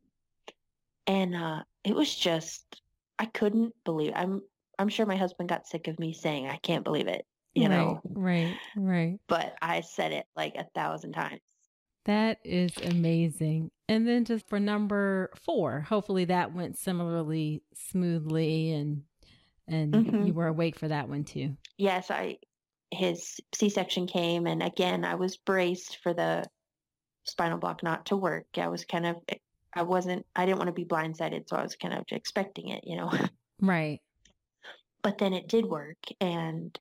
and 1.07 1.35
uh 1.35 1.61
it 1.83 1.95
was 1.95 2.13
just 2.13 2.81
i 3.19 3.25
couldn't 3.25 3.73
believe 3.85 4.11
i'm 4.15 4.41
i'm 4.79 4.89
sure 4.89 5.05
my 5.05 5.15
husband 5.15 5.49
got 5.49 5.67
sick 5.67 5.87
of 5.87 5.99
me 5.99 6.13
saying 6.13 6.47
i 6.47 6.57
can't 6.57 6.83
believe 6.83 7.07
it 7.07 7.25
you 7.55 7.69
know 7.69 7.99
Right. 8.03 8.55
Right. 8.75 9.19
but 9.27 9.55
i 9.61 9.81
said 9.81 10.11
it 10.11 10.25
like 10.35 10.55
a 10.55 10.65
thousand 10.75 11.13
times 11.13 11.41
That 12.05 12.37
is 12.45 12.71
amazing. 12.77 13.69
And 13.89 14.07
then 14.07 14.23
just 14.25 14.47
for 14.47 14.59
number 14.61 15.29
four, 15.45 15.81
hopefully 15.81 16.23
that 16.25 16.53
went 16.53 16.77
similarly 16.77 17.63
smoothly 17.73 18.71
and 18.71 19.03
and 19.67 19.93
Mhm. 19.93 20.27
you 20.27 20.33
were 20.33 20.47
awake 20.47 20.77
for 20.77 20.87
that 20.87 21.09
one 21.09 21.23
too. 21.25 21.57
yes 21.77 22.09
i 22.11 22.37
his 22.91 23.39
c-section 23.53 24.07
came 24.07 24.47
and 24.47 24.63
again 24.63 25.03
i 25.03 25.15
was 25.15 25.37
braced 25.37 25.97
for 26.01 26.13
the 26.13 26.45
spinal 27.25 27.57
block 27.57 27.83
not 27.83 28.05
to 28.05 28.15
work. 28.15 28.45
I 28.57 28.69
was 28.69 28.85
kind 28.85 29.05
of 29.05 29.17
i 29.73 29.81
wasn't 29.81 30.25
i 30.35 30.45
didn't 30.45 30.59
want 30.59 30.69
to 30.69 30.73
be 30.73 30.85
blindsided 30.85 31.47
so 31.47 31.57
i 31.57 31.63
was 31.63 31.75
kind 31.75 31.93
of 31.93 32.05
expecting 32.11 32.69
it 32.69 32.83
you 32.85 32.97
know? 32.97 33.11
Right. 33.59 34.01
but 35.01 35.17
then 35.17 35.33
it 35.33 35.47
did 35.47 35.65
work 35.65 35.97
and 36.21 36.77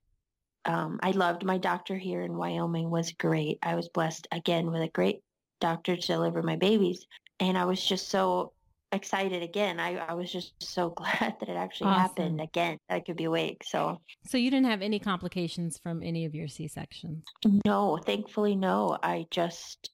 um, 0.66 1.00
i 1.02 1.10
loved 1.12 1.44
my 1.44 1.58
doctor 1.58 1.96
here 1.96 2.22
in 2.22 2.36
wyoming 2.36 2.90
was 2.90 3.12
great. 3.12 3.58
I 3.62 3.74
was 3.76 3.88
blessed 3.88 4.28
again 4.30 4.70
with 4.70 4.82
a 4.82 4.88
great 4.88 5.22
doctor 5.60 5.96
to 5.96 6.06
deliver 6.06 6.42
my 6.42 6.56
babies 6.56 7.06
and 7.40 7.56
i 7.56 7.64
was 7.64 7.82
just 7.84 8.08
so 8.08 8.52
excited 8.96 9.42
again 9.42 9.78
i, 9.78 9.96
I 9.96 10.14
was 10.14 10.32
just 10.32 10.54
so 10.60 10.90
glad 10.96 11.36
that 11.38 11.48
it 11.48 11.56
actually 11.56 11.86
Awesome. 11.88 12.00
happened 12.02 12.40
again 12.40 12.78
i 12.90 12.98
could 13.00 13.16
be 13.16 13.24
awake 13.24 13.62
so 13.64 14.00
So 14.26 14.36
you 14.38 14.50
didn't 14.50 14.66
have 14.66 14.82
any 14.82 14.98
complications 14.98 15.78
from 15.82 16.02
any 16.02 16.24
of 16.24 16.34
your 16.34 16.48
C 16.48 16.66
sections. 16.66 17.22
no 17.64 17.98
thankfully 18.04 18.56
no 18.56 18.98
i 19.02 19.26
just 19.30 19.90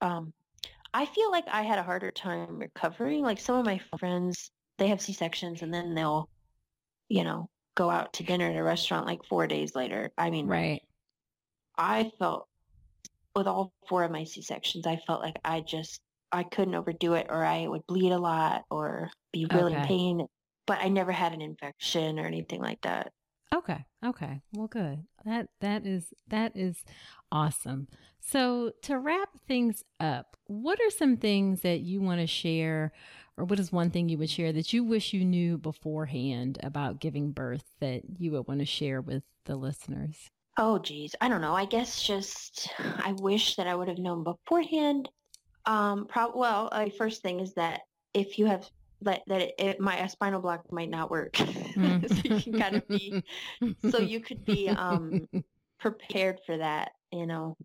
um, 0.00 0.32
i 0.94 1.04
feel 1.06 1.30
like 1.30 1.44
i 1.48 1.62
had 1.62 1.78
a 1.78 1.82
harder 1.82 2.10
time 2.10 2.58
recovering 2.58 3.22
like 3.22 3.40
some 3.40 3.56
of 3.56 3.66
my 3.66 3.80
friends 3.98 4.50
they 4.78 4.88
have 4.88 5.00
c-sections 5.02 5.62
and 5.62 5.72
then 5.72 5.94
they'll 5.94 6.28
you 7.08 7.22
know 7.24 7.48
go 7.76 7.90
out 7.90 8.12
to 8.14 8.22
dinner 8.24 8.48
at 8.50 8.56
a 8.56 8.62
restaurant 8.62 9.06
like 9.06 9.24
four 9.28 9.46
days 9.46 9.74
later 9.74 10.10
i 10.16 10.30
mean 10.30 10.46
Right. 10.46 10.80
I 11.76 12.12
felt 12.20 12.46
with 13.34 13.48
all 13.48 13.72
four 13.88 14.04
of 14.04 14.12
my 14.12 14.22
C-sections, 14.22 14.86
I 14.86 14.94
felt 15.08 15.20
like 15.20 15.40
I 15.44 15.58
just, 15.60 16.00
I 16.34 16.44
couldn't 16.44 16.74
overdo 16.74 17.14
it 17.14 17.26
or 17.30 17.44
I 17.44 17.66
would 17.66 17.86
bleed 17.86 18.12
a 18.12 18.18
lot 18.18 18.64
or 18.70 19.10
be 19.32 19.46
really 19.52 19.74
in 19.74 19.82
pain. 19.82 20.26
But 20.66 20.78
I 20.80 20.88
never 20.88 21.12
had 21.12 21.32
an 21.32 21.42
infection 21.42 22.18
or 22.18 22.26
anything 22.26 22.60
like 22.60 22.80
that. 22.82 23.12
Okay. 23.54 23.84
Okay. 24.04 24.40
Well, 24.52 24.66
good. 24.66 25.04
That 25.24 25.48
that 25.60 25.86
is 25.86 26.12
that 26.28 26.56
is 26.56 26.84
awesome. 27.30 27.88
So, 28.20 28.72
to 28.82 28.98
wrap 28.98 29.28
things 29.46 29.84
up, 30.00 30.36
what 30.46 30.80
are 30.80 30.90
some 30.90 31.18
things 31.18 31.60
that 31.60 31.80
you 31.80 32.00
want 32.00 32.20
to 32.20 32.26
share 32.26 32.92
or 33.36 33.44
what 33.44 33.58
is 33.58 33.72
one 33.72 33.90
thing 33.90 34.08
you 34.08 34.18
would 34.18 34.30
share 34.30 34.52
that 34.52 34.72
you 34.72 34.84
wish 34.84 35.12
you 35.12 35.24
knew 35.24 35.58
beforehand 35.58 36.58
about 36.62 37.00
giving 37.00 37.32
birth 37.32 37.64
that 37.80 38.02
you 38.18 38.32
would 38.32 38.48
want 38.48 38.60
to 38.60 38.66
share 38.66 39.00
with 39.00 39.22
the 39.44 39.56
listeners? 39.56 40.30
Oh, 40.56 40.78
geez. 40.78 41.14
I 41.20 41.28
don't 41.28 41.40
know. 41.40 41.54
I 41.54 41.64
guess 41.64 42.02
just, 42.02 42.68
I 42.78 43.12
wish 43.18 43.56
that 43.56 43.66
I 43.66 43.74
would 43.74 43.88
have 43.88 43.98
known 43.98 44.22
beforehand. 44.22 45.08
Um, 45.66 46.06
prob- 46.06 46.36
well, 46.36 46.68
uh, 46.72 46.88
first 46.96 47.22
thing 47.22 47.40
is 47.40 47.54
that 47.54 47.82
if 48.12 48.38
you 48.38 48.46
have, 48.46 48.68
that, 49.02 49.22
that 49.26 49.40
it, 49.40 49.54
it 49.58 49.80
might, 49.80 49.98
a 49.98 50.08
spinal 50.08 50.40
block 50.40 50.70
might 50.72 50.90
not 50.90 51.10
work. 51.10 51.32
Mm. 51.34 52.08
so 52.08 52.34
you 52.34 52.40
can 52.40 52.60
kind 52.60 52.76
of 52.76 52.88
be, 52.88 53.22
so 53.90 53.98
you 53.98 54.20
could 54.20 54.44
be, 54.44 54.68
um, 54.68 55.28
prepared 55.80 56.38
for 56.46 56.56
that, 56.56 56.92
you 57.12 57.26
know, 57.26 57.56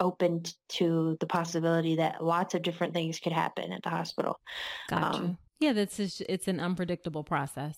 open 0.00 0.42
to 0.68 1.16
the 1.20 1.26
possibility 1.26 1.96
that 1.96 2.24
lots 2.24 2.54
of 2.54 2.62
different 2.62 2.94
things 2.94 3.20
could 3.20 3.32
happen 3.32 3.72
at 3.72 3.82
the 3.82 3.90
hospital. 3.90 4.40
Gotcha. 4.88 5.18
um, 5.18 5.38
yeah, 5.60 5.74
that's 5.74 5.98
just, 5.98 6.22
it's 6.22 6.48
an 6.48 6.58
unpredictable 6.58 7.22
process. 7.22 7.76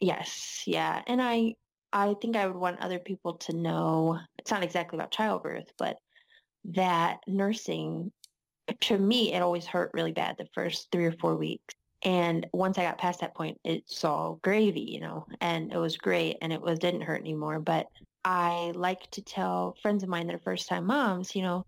Yes, 0.00 0.64
yeah. 0.66 1.02
And 1.06 1.22
I 1.22 1.54
I 1.92 2.14
think 2.20 2.36
I 2.36 2.46
would 2.46 2.56
want 2.56 2.80
other 2.80 2.98
people 2.98 3.34
to 3.34 3.54
know 3.54 4.18
it's 4.38 4.50
not 4.50 4.64
exactly 4.64 4.98
about 4.98 5.12
childbirth, 5.12 5.72
but 5.78 5.96
that 6.64 7.20
nursing 7.28 8.10
to 8.80 8.98
me 8.98 9.32
it 9.32 9.42
always 9.42 9.66
hurt 9.66 9.90
really 9.94 10.12
bad 10.12 10.36
the 10.38 10.48
first 10.54 10.88
3 10.92 11.06
or 11.06 11.12
4 11.12 11.36
weeks. 11.36 11.74
And 12.02 12.46
once 12.52 12.76
I 12.76 12.82
got 12.82 12.98
past 12.98 13.20
that 13.20 13.34
point, 13.34 13.58
it's 13.64 14.04
all 14.04 14.38
gravy, 14.42 14.82
you 14.82 15.00
know, 15.00 15.26
and 15.40 15.72
it 15.72 15.78
was 15.78 15.96
great 15.96 16.36
and 16.42 16.52
it 16.52 16.60
was 16.60 16.78
didn't 16.78 17.00
hurt 17.00 17.20
anymore, 17.20 17.60
but 17.60 17.86
I 18.24 18.72
like 18.74 19.10
to 19.12 19.22
tell 19.22 19.76
friends 19.80 20.02
of 20.02 20.08
mine 20.08 20.26
that 20.26 20.36
are 20.36 20.40
first 20.40 20.68
time 20.68 20.86
moms, 20.86 21.34
you 21.34 21.42
know, 21.42 21.66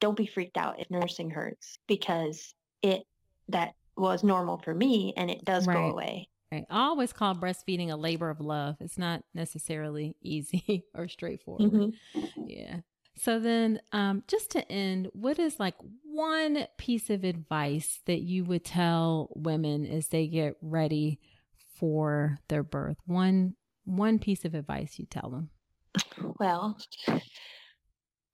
don't 0.00 0.16
be 0.16 0.26
freaked 0.26 0.56
out 0.56 0.80
if 0.80 0.90
nursing 0.90 1.30
hurts 1.30 1.78
because 1.86 2.54
it 2.82 3.04
that 3.48 3.74
was 3.96 4.24
normal 4.24 4.58
for 4.58 4.74
me 4.74 5.14
and 5.16 5.30
it 5.30 5.44
does 5.44 5.66
right. 5.66 5.74
go 5.74 5.90
away. 5.90 6.28
Right. 6.52 6.66
I 6.70 6.84
always 6.84 7.12
call 7.12 7.34
breastfeeding 7.34 7.90
a 7.90 7.96
labor 7.96 8.30
of 8.30 8.40
love. 8.40 8.76
It's 8.80 8.98
not 8.98 9.22
necessarily 9.34 10.16
easy 10.22 10.84
or 10.94 11.08
straightforward. 11.08 11.72
Mm-hmm. 11.72 12.42
Yeah. 12.46 12.76
So 13.16 13.38
then, 13.38 13.80
um, 13.92 14.24
just 14.26 14.50
to 14.52 14.72
end, 14.72 15.08
what 15.12 15.38
is 15.38 15.60
like 15.60 15.74
one 16.14 16.66
piece 16.78 17.10
of 17.10 17.24
advice 17.24 18.00
that 18.06 18.20
you 18.20 18.44
would 18.44 18.64
tell 18.64 19.30
women 19.34 19.86
as 19.86 20.08
they 20.08 20.26
get 20.26 20.56
ready 20.62 21.18
for 21.76 22.38
their 22.48 22.62
birth? 22.62 22.96
One 23.06 23.56
one 23.84 24.18
piece 24.18 24.44
of 24.44 24.54
advice 24.54 24.98
you 24.98 25.06
tell 25.06 25.28
them. 25.30 25.50
Well, 26.38 26.78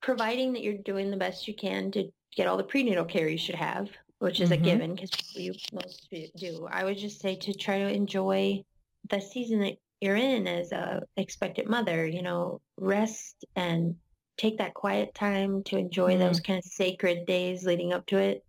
providing 0.01 0.53
that 0.53 0.63
you're 0.63 0.79
doing 0.85 1.11
the 1.11 1.17
best 1.17 1.49
you 1.49 1.55
can 1.55 1.91
to 1.93 2.11
get 2.37 2.47
all 2.47 2.57
the 2.57 2.65
prenatal 2.65 3.05
care 3.05 3.29
you 3.29 3.39
should 3.39 3.57
have, 3.57 3.89
which 4.19 4.41
is 4.41 4.51
mm-hmm. 4.51 4.63
a 4.63 4.65
given 4.65 4.95
because 4.95 5.35
you 5.35 5.53
most 5.73 6.09
do. 6.37 6.69
I 6.71 6.85
would 6.85 6.99
just 6.99 7.21
say 7.21 7.37
to 7.37 7.53
try 7.53 7.79
to 7.79 7.93
enjoy 7.93 8.63
the 9.09 9.21
season 9.21 9.61
that 9.61 9.77
you're 10.01 10.17
in 10.17 10.47
as 10.47 10.73
a 10.73 11.03
expectant 11.17 11.69
mother. 11.69 12.07
You 12.07 12.23
know, 12.23 12.61
rest 12.77 13.45
and 13.57 13.97
take 14.41 14.57
that 14.57 14.73
quiet 14.73 15.15
time 15.15 15.63
to 15.65 15.77
enjoy 15.77 16.13
mm-hmm. 16.13 16.21
those 16.21 16.41
kind 16.41 16.59
of 16.59 16.65
sacred 16.65 17.27
days 17.27 17.65
leading 17.65 17.93
up 17.93 18.07
to 18.07 18.17
it. 18.17 18.43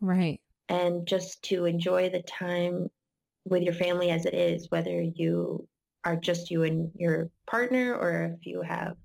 Right. 0.00 0.40
And 0.68 1.06
just 1.06 1.42
to 1.44 1.64
enjoy 1.64 2.10
the 2.10 2.22
time 2.22 2.90
with 3.46 3.62
your 3.62 3.72
family 3.72 4.10
as 4.10 4.26
it 4.26 4.34
is, 4.34 4.70
whether 4.70 5.00
you 5.00 5.66
are 6.04 6.16
just 6.16 6.50
you 6.50 6.64
and 6.64 6.90
your 6.94 7.30
partner 7.46 7.94
or 7.94 8.36
if 8.38 8.46
you 8.46 8.60
have 8.60 8.96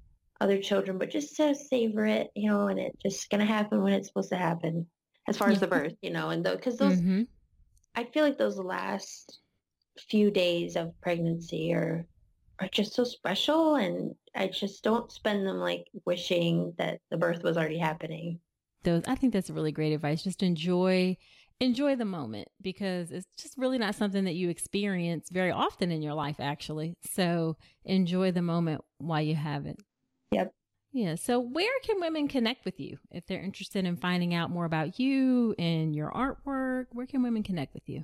other 0.41 0.57
children, 0.57 0.97
but 0.97 1.09
just 1.09 1.37
to 1.37 1.55
savor 1.55 2.05
it, 2.05 2.29
you 2.35 2.49
know, 2.49 2.67
and 2.67 2.77
it's 2.77 3.01
just 3.01 3.29
going 3.29 3.39
to 3.39 3.45
happen 3.45 3.81
when 3.81 3.93
it's 3.93 4.09
supposed 4.09 4.29
to 4.29 4.35
happen 4.35 4.85
as 5.29 5.37
far 5.37 5.49
as 5.49 5.61
the 5.61 5.67
birth, 5.67 5.93
you 6.01 6.11
know, 6.11 6.29
and 6.29 6.45
though, 6.45 6.57
because 6.57 6.77
those, 6.77 6.97
mm-hmm. 6.97 7.21
I 7.95 8.03
feel 8.03 8.25
like 8.25 8.37
those 8.37 8.57
last 8.57 9.39
few 10.09 10.29
days 10.29 10.75
of 10.75 10.99
pregnancy 10.99 11.73
are, 11.73 12.05
are 12.59 12.67
just 12.67 12.93
so 12.93 13.05
special. 13.05 13.75
And 13.75 14.13
I 14.35 14.47
just 14.47 14.83
don't 14.83 15.11
spend 15.11 15.45
them 15.45 15.57
like 15.57 15.87
wishing 16.05 16.73
that 16.77 16.99
the 17.09 17.17
birth 17.17 17.43
was 17.43 17.57
already 17.57 17.77
happening. 17.77 18.39
Those, 18.83 19.03
I 19.07 19.15
think 19.15 19.33
that's 19.33 19.49
really 19.49 19.71
great 19.71 19.93
advice. 19.93 20.23
Just 20.23 20.43
enjoy 20.43 21.17
enjoy 21.59 21.95
the 21.95 22.05
moment 22.05 22.47
because 22.61 23.11
it's 23.11 23.27
just 23.37 23.57
really 23.57 23.77
not 23.77 23.95
something 23.95 24.25
that 24.25 24.33
you 24.33 24.49
experience 24.49 25.29
very 25.31 25.51
often 25.51 25.91
in 25.91 26.01
your 26.01 26.13
life, 26.13 26.37
actually. 26.39 26.97
So 27.11 27.57
enjoy 27.85 28.31
the 28.31 28.41
moment 28.41 28.81
while 28.97 29.21
you 29.21 29.35
have 29.35 29.65
it. 29.65 29.77
Yep. 30.31 30.53
Yeah. 30.91 31.15
So, 31.15 31.39
where 31.39 31.71
can 31.83 31.99
women 31.99 32.27
connect 32.27 32.65
with 32.65 32.79
you 32.79 32.97
if 33.09 33.25
they're 33.25 33.41
interested 33.41 33.85
in 33.85 33.97
finding 33.97 34.33
out 34.33 34.51
more 34.51 34.65
about 34.65 34.99
you 34.99 35.55
and 35.57 35.95
your 35.95 36.11
artwork? 36.11 36.87
Where 36.91 37.07
can 37.07 37.23
women 37.23 37.41
connect 37.41 37.73
with 37.73 37.89
you? 37.89 38.03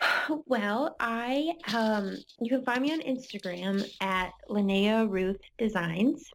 Well, 0.46 0.96
I 1.00 1.54
um, 1.72 2.16
you 2.40 2.50
can 2.50 2.64
find 2.64 2.82
me 2.82 2.92
on 2.92 3.00
Instagram 3.00 3.88
at 4.00 4.32
Linnea 4.48 5.08
Ruth 5.08 5.40
Designs. 5.58 6.30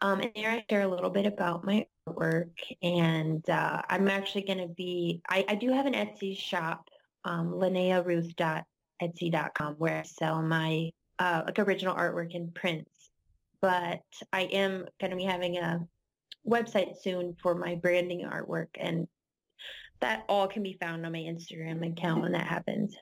Um, 0.00 0.20
and 0.20 0.30
there 0.34 0.50
I 0.50 0.64
share 0.68 0.82
a 0.82 0.88
little 0.88 1.10
bit 1.10 1.26
about 1.26 1.64
my 1.64 1.86
work. 2.06 2.58
And 2.82 3.48
uh, 3.48 3.82
I'm 3.88 4.08
actually 4.08 4.42
going 4.42 4.58
to 4.58 4.66
be, 4.68 5.22
I, 5.28 5.44
I, 5.48 5.54
do 5.54 5.72
have 5.72 5.86
an 5.86 5.94
Etsy 5.94 6.36
shop, 6.36 6.90
um, 7.24 7.52
linnearuth.etsy.com, 7.52 9.74
where 9.78 10.00
I 10.00 10.02
sell 10.02 10.42
my 10.42 10.90
uh, 11.18 11.44
like 11.46 11.58
original 11.58 11.94
artwork 11.94 12.34
and 12.34 12.54
prints. 12.54 12.90
But 13.62 14.02
I 14.32 14.42
am 14.42 14.84
going 15.00 15.10
to 15.10 15.16
be 15.16 15.24
having 15.24 15.56
a 15.56 15.80
website 16.46 17.00
soon 17.00 17.34
for 17.42 17.54
my 17.54 17.76
branding 17.76 18.28
artwork. 18.30 18.68
And 18.78 19.08
that 20.00 20.24
all 20.28 20.48
can 20.48 20.62
be 20.62 20.76
found 20.80 21.04
on 21.04 21.12
my 21.12 21.18
Instagram 21.18 21.86
account 21.90 22.22
when 22.22 22.32
that 22.32 22.46
happens. 22.46 22.96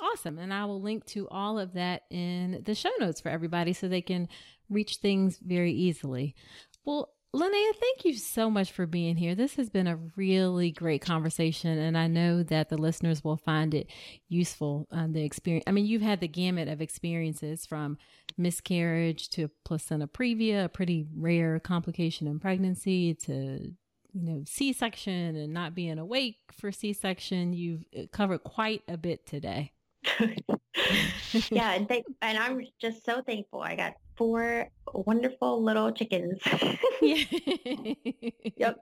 Awesome. 0.00 0.38
And 0.38 0.52
I 0.54 0.64
will 0.64 0.80
link 0.80 1.04
to 1.06 1.28
all 1.28 1.58
of 1.58 1.72
that 1.74 2.02
in 2.10 2.62
the 2.64 2.74
show 2.74 2.90
notes 3.00 3.20
for 3.20 3.30
everybody 3.30 3.72
so 3.72 3.88
they 3.88 4.02
can 4.02 4.28
reach 4.70 4.96
things 4.96 5.38
very 5.44 5.72
easily. 5.72 6.34
Well, 6.84 7.10
Linnea, 7.34 7.74
thank 7.78 8.06
you 8.06 8.14
so 8.14 8.48
much 8.48 8.72
for 8.72 8.86
being 8.86 9.14
here. 9.14 9.34
This 9.34 9.56
has 9.56 9.68
been 9.68 9.86
a 9.86 9.98
really 10.16 10.70
great 10.70 11.02
conversation, 11.02 11.78
and 11.78 11.96
I 11.96 12.06
know 12.06 12.42
that 12.44 12.70
the 12.70 12.78
listeners 12.78 13.22
will 13.22 13.36
find 13.36 13.74
it 13.74 13.90
useful. 14.30 14.86
Um, 14.90 15.12
the 15.12 15.24
experience, 15.24 15.64
I 15.66 15.72
mean, 15.72 15.84
you've 15.84 16.00
had 16.00 16.20
the 16.20 16.28
gamut 16.28 16.68
of 16.68 16.80
experiences 16.80 17.66
from 17.66 17.98
miscarriage 18.38 19.28
to 19.30 19.50
placenta 19.62 20.06
previa, 20.06 20.64
a 20.64 20.68
pretty 20.70 21.06
rare 21.14 21.60
complication 21.60 22.26
in 22.28 22.40
pregnancy, 22.40 23.14
to 23.26 23.72
you 24.18 24.24
know 24.24 24.42
C-section 24.46 25.36
and 25.36 25.52
not 25.52 25.74
being 25.74 25.98
awake 25.98 26.38
for 26.52 26.72
C-section. 26.72 27.52
You've 27.52 27.84
uh, 27.96 28.02
covered 28.12 28.42
quite 28.42 28.82
a 28.88 28.96
bit 28.96 29.26
today. 29.26 29.72
yeah, 31.50 31.72
and 31.72 31.88
th- 31.88 32.04
and 32.22 32.38
I'm 32.38 32.62
just 32.80 33.04
so 33.04 33.22
thankful. 33.22 33.60
I 33.60 33.76
got 33.76 33.94
four 34.16 34.68
wonderful 34.92 35.62
little 35.62 35.92
chickens. 35.92 36.40
yep. 38.56 38.78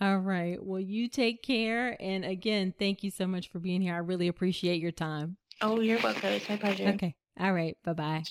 All 0.00 0.18
right. 0.18 0.62
Well, 0.62 0.80
you 0.80 1.08
take 1.08 1.42
care. 1.42 1.96
And 2.00 2.24
again, 2.24 2.72
thank 2.78 3.02
you 3.02 3.10
so 3.10 3.26
much 3.26 3.50
for 3.50 3.58
being 3.58 3.82
here. 3.82 3.94
I 3.94 3.98
really 3.98 4.28
appreciate 4.28 4.80
your 4.80 4.92
time. 4.92 5.36
Oh, 5.60 5.80
you're 5.80 6.00
welcome. 6.00 6.30
It's 6.30 6.48
my 6.48 6.56
pleasure. 6.56 6.88
Okay. 6.88 7.14
All 7.38 7.52
right. 7.52 7.76
Bye 7.84 7.92
bye. 7.92 8.22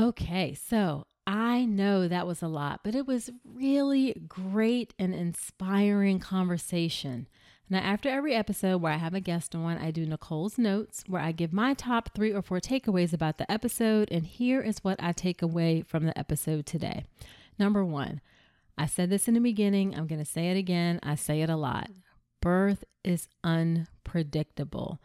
Okay. 0.00 0.54
So 0.54 1.06
I 1.26 1.64
know 1.64 2.06
that 2.06 2.26
was 2.26 2.42
a 2.42 2.48
lot, 2.48 2.80
but 2.84 2.94
it 2.94 3.06
was 3.06 3.30
really 3.44 4.20
great 4.28 4.92
and 4.98 5.14
inspiring 5.14 6.18
conversation. 6.18 7.28
Now, 7.70 7.78
after 7.78 8.10
every 8.10 8.34
episode 8.34 8.82
where 8.82 8.92
I 8.92 8.98
have 8.98 9.14
a 9.14 9.20
guest 9.20 9.54
on, 9.54 9.78
I 9.78 9.90
do 9.90 10.04
Nicole's 10.04 10.58
notes 10.58 11.02
where 11.06 11.22
I 11.22 11.32
give 11.32 11.52
my 11.52 11.72
top 11.72 12.10
three 12.14 12.32
or 12.32 12.42
four 12.42 12.60
takeaways 12.60 13.14
about 13.14 13.38
the 13.38 13.50
episode. 13.50 14.12
And 14.12 14.26
here 14.26 14.60
is 14.60 14.84
what 14.84 15.02
I 15.02 15.12
take 15.12 15.40
away 15.40 15.80
from 15.80 16.04
the 16.04 16.18
episode 16.18 16.66
today. 16.66 17.04
Number 17.58 17.82
one, 17.82 18.20
I 18.76 18.84
said 18.84 19.08
this 19.08 19.28
in 19.28 19.34
the 19.34 19.40
beginning. 19.40 19.94
I'm 19.94 20.06
going 20.06 20.22
to 20.22 20.30
say 20.30 20.50
it 20.50 20.58
again. 20.58 21.00
I 21.02 21.14
say 21.14 21.40
it 21.40 21.48
a 21.48 21.56
lot. 21.56 21.88
Birth 22.42 22.84
is 23.02 23.28
unpredictable. 23.42 25.00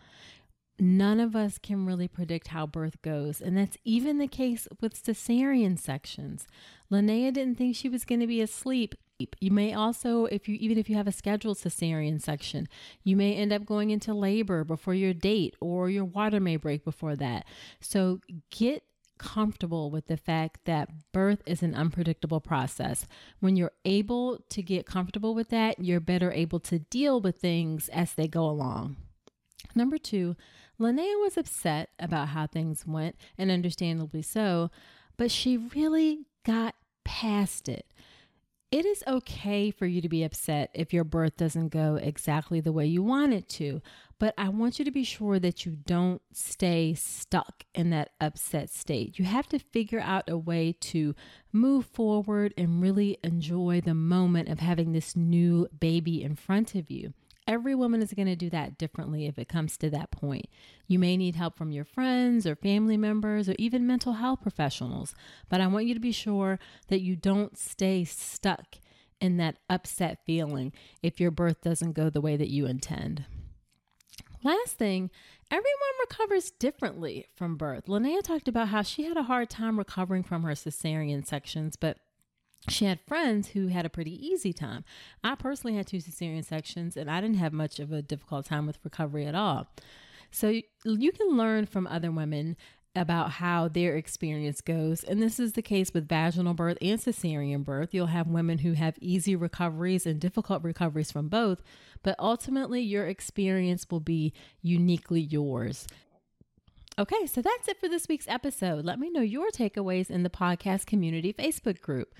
None 0.80 1.20
of 1.20 1.36
us 1.36 1.58
can 1.58 1.86
really 1.86 2.08
predict 2.08 2.48
how 2.48 2.66
birth 2.66 3.02
goes, 3.02 3.42
and 3.42 3.58
that's 3.58 3.78
even 3.84 4.18
the 4.18 4.28
case 4.28 4.68
with 4.82 5.02
cesarean 5.02 5.78
sections. 5.78 6.48
Linnea 6.92 7.34
didn't 7.34 7.58
think 7.58 7.76
she 7.76 7.90
was 7.90 8.06
going 8.06 8.22
to 8.22 8.28
be 8.28 8.42
asleep 8.42 8.96
you 9.40 9.52
may 9.52 9.74
also, 9.74 10.26
if 10.26 10.48
you 10.48 10.56
even 10.60 10.78
if 10.78 10.90
you 10.90 10.96
have 10.96 11.08
a 11.08 11.12
scheduled 11.12 11.58
cesarean 11.58 12.22
section, 12.22 12.68
you 13.04 13.16
may 13.16 13.34
end 13.34 13.52
up 13.52 13.66
going 13.66 13.90
into 13.90 14.14
labor 14.14 14.64
before 14.64 14.94
your 14.94 15.14
date 15.14 15.56
or 15.60 15.90
your 15.90 16.06
water 16.06 16.40
may 16.40 16.56
break 16.56 16.86
before 16.86 17.16
that. 17.18 17.46
So 17.82 18.20
get 18.50 18.84
comfortable 19.18 19.92
with 19.92 20.08
the 20.08 20.16
fact 20.16 20.62
that 20.64 20.90
birth 21.12 21.42
is 21.46 21.62
an 21.62 21.76
unpredictable 21.76 22.40
process. 22.40 23.06
When 23.42 23.58
you're 23.58 23.74
able 23.84 24.40
to 24.50 24.64
get 24.64 24.86
comfortable 24.86 25.36
with 25.36 25.50
that, 25.50 25.84
you're 25.84 26.00
better 26.00 26.32
able 26.32 26.62
to 26.62 26.80
deal 26.80 27.20
with 27.20 27.38
things 27.38 27.90
as 27.90 28.14
they 28.14 28.30
go 28.30 28.46
along. 28.46 28.96
Number 29.76 29.98
two, 29.98 30.38
Linnea 30.80 31.20
was 31.22 31.38
upset 31.38 31.90
about 32.00 32.30
how 32.30 32.48
things 32.48 32.86
went, 32.88 33.16
and 33.38 33.52
understandably 33.52 34.22
so, 34.22 34.72
but 35.18 35.30
she 35.30 35.58
really 35.58 36.26
got 36.46 36.76
past 37.04 37.68
it. 37.68 37.86
It 38.72 38.86
is 38.86 39.04
okay 39.08 39.72
for 39.72 39.88
you 39.88 40.00
to 40.00 40.08
be 40.08 40.24
upset 40.24 40.70
if 40.76 40.94
your 40.94 41.04
birth 41.04 41.38
doesn't 41.38 41.70
go 41.70 41.96
exactly 41.96 42.62
the 42.62 42.72
way 42.72 42.86
you 42.86 43.02
want 43.02 43.34
it 43.34 43.50
to, 43.50 43.82
but 44.20 44.36
I 44.38 44.50
want 44.50 44.78
you 44.78 44.86
to 44.86 44.92
be 44.92 45.04
sure 45.04 45.40
that 45.40 45.66
you 45.66 45.76
don't 45.76 46.22
stay 46.32 46.94
stuck 46.94 47.64
in 47.74 47.90
that 47.90 48.12
upset 48.22 48.70
state. 48.70 49.18
You 49.18 49.26
have 49.26 49.48
to 49.50 49.58
figure 49.58 50.00
out 50.00 50.30
a 50.30 50.38
way 50.38 50.76
to 50.82 51.16
move 51.52 51.88
forward 51.88 52.54
and 52.58 52.80
really 52.80 53.18
enjoy 53.24 53.82
the 53.82 53.96
moment 53.96 54.50
of 54.50 54.60
having 54.60 54.92
this 54.92 55.16
new 55.16 55.68
baby 55.80 56.22
in 56.22 56.36
front 56.36 56.76
of 56.76 56.92
you. 56.92 57.14
Every 57.50 57.74
woman 57.74 58.04
is 58.04 58.14
going 58.14 58.28
to 58.28 58.36
do 58.36 58.52
that 58.52 58.78
differently 58.78 59.26
if 59.26 59.40
it 59.40 59.50
comes 59.50 59.76
to 59.78 59.90
that 59.90 60.12
point. 60.12 60.46
You 60.86 61.00
may 61.00 61.18
need 61.18 61.36
help 61.36 61.58
from 61.58 61.72
your 61.72 61.84
friends 61.84 62.46
or 62.46 62.56
family 62.56 62.96
members 62.96 63.50
or 63.50 63.56
even 63.58 63.88
mental 63.88 64.14
health 64.14 64.44
professionals, 64.44 65.16
but 65.50 65.60
I 65.60 65.66
want 65.66 65.88
you 65.88 65.96
to 65.96 66.00
be 66.00 66.12
sure 66.12 66.60
that 66.90 67.02
you 67.02 67.16
don't 67.16 67.58
stay 67.58 68.04
stuck 68.04 68.76
in 69.20 69.38
that 69.38 69.58
upset 69.68 70.20
feeling 70.28 70.74
if 71.02 71.20
your 71.20 71.32
birth 71.32 71.62
doesn't 71.62 71.94
go 71.94 72.12
the 72.12 72.22
way 72.22 72.38
that 72.38 72.52
you 72.52 72.68
intend. 72.68 73.26
Last 74.44 74.78
thing, 74.78 75.10
everyone 75.50 75.66
recovers 76.02 76.52
differently 76.52 77.26
from 77.36 77.58
birth. 77.58 77.88
Linnea 77.88 78.22
talked 78.22 78.48
about 78.48 78.68
how 78.68 78.84
she 78.84 79.06
had 79.06 79.18
a 79.18 79.24
hard 79.24 79.50
time 79.50 79.80
recovering 79.80 80.22
from 80.22 80.44
her 80.44 80.52
cesarean 80.52 81.26
sections, 81.26 81.76
but 81.76 81.98
she 82.68 82.86
had 82.86 83.00
friends 83.08 83.50
who 83.50 83.68
had 83.68 83.86
a 83.86 83.90
pretty 83.90 84.14
easy 84.26 84.52
time. 84.54 84.84
I 85.24 85.36
personally 85.36 85.78
had 85.78 85.88
two 85.88 85.98
cesarean 85.98 86.44
sections 86.44 86.98
and 86.98 87.10
I 87.10 87.22
didn't 87.22 87.38
have 87.38 87.54
much 87.54 87.80
of 87.80 87.92
a 87.92 88.02
difficult 88.02 88.46
time 88.46 88.68
with 88.68 88.80
recovery 88.84 89.26
at 89.26 89.36
all. 89.36 89.68
So 90.32 90.62
you 90.84 91.12
can 91.12 91.38
learn 91.38 91.66
from 91.66 91.88
other 91.88 92.12
women 92.12 92.58
about 92.96 93.32
how 93.32 93.68
their 93.68 93.96
experience 93.96 94.62
goes. 94.62 95.04
And 95.04 95.22
this 95.22 95.40
is 95.40 95.54
the 95.54 95.62
case 95.62 95.94
with 95.94 96.10
vaginal 96.10 96.54
birth 96.54 96.78
and 96.82 97.00
cesarean 97.00 97.64
birth. 97.64 97.94
You'll 97.94 98.08
have 98.08 98.28
women 98.28 98.60
who 98.60 98.74
have 98.74 98.98
easy 99.00 99.36
recoveries 99.36 100.06
and 100.06 100.20
difficult 100.20 100.64
recoveries 100.64 101.12
from 101.12 101.30
both, 101.30 101.62
but 102.04 102.16
ultimately 102.20 102.82
your 102.82 103.08
experience 103.08 103.88
will 103.90 104.00
be 104.00 104.34
uniquely 104.62 105.22
yours. 105.22 105.88
Okay, 106.98 107.28
so 107.28 107.42
that's 107.42 107.68
it 107.68 107.80
for 107.80 107.88
this 107.88 108.08
week's 108.10 108.28
episode. 108.28 108.84
Let 108.84 109.00
me 109.00 109.10
know 109.10 109.22
your 109.22 109.50
takeaways 109.52 110.10
in 110.10 110.24
the 110.24 110.30
podcast 110.30 110.86
community 110.86 111.32
Facebook 111.32 111.82
group. 111.82 112.14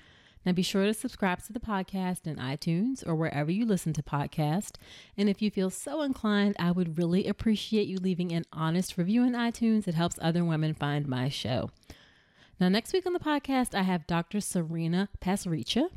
Now 0.44 0.52
be 0.52 0.62
sure 0.62 0.86
to 0.86 0.94
subscribe 0.94 1.42
to 1.44 1.52
the 1.52 1.60
podcast 1.60 2.26
in 2.26 2.36
iTunes 2.36 3.06
or 3.06 3.14
wherever 3.14 3.50
you 3.50 3.66
listen 3.66 3.92
to 3.92 4.02
podcasts. 4.02 4.76
And 5.16 5.28
if 5.28 5.42
you 5.42 5.50
feel 5.50 5.70
so 5.70 6.00
inclined, 6.02 6.56
I 6.58 6.70
would 6.70 6.96
really 6.96 7.26
appreciate 7.26 7.88
you 7.88 7.98
leaving 7.98 8.32
an 8.32 8.46
honest 8.52 8.96
review 8.96 9.22
in 9.22 9.32
iTunes. 9.32 9.86
It 9.86 9.94
helps 9.94 10.18
other 10.22 10.44
women 10.44 10.72
find 10.72 11.06
my 11.06 11.28
show. 11.28 11.70
Now, 12.58 12.68
next 12.68 12.92
week 12.92 13.06
on 13.06 13.12
the 13.12 13.18
podcast, 13.18 13.74
I 13.74 13.82
have 13.82 14.06
Dr. 14.06 14.40
Serena 14.40 15.08
Pasricha. 15.20 15.88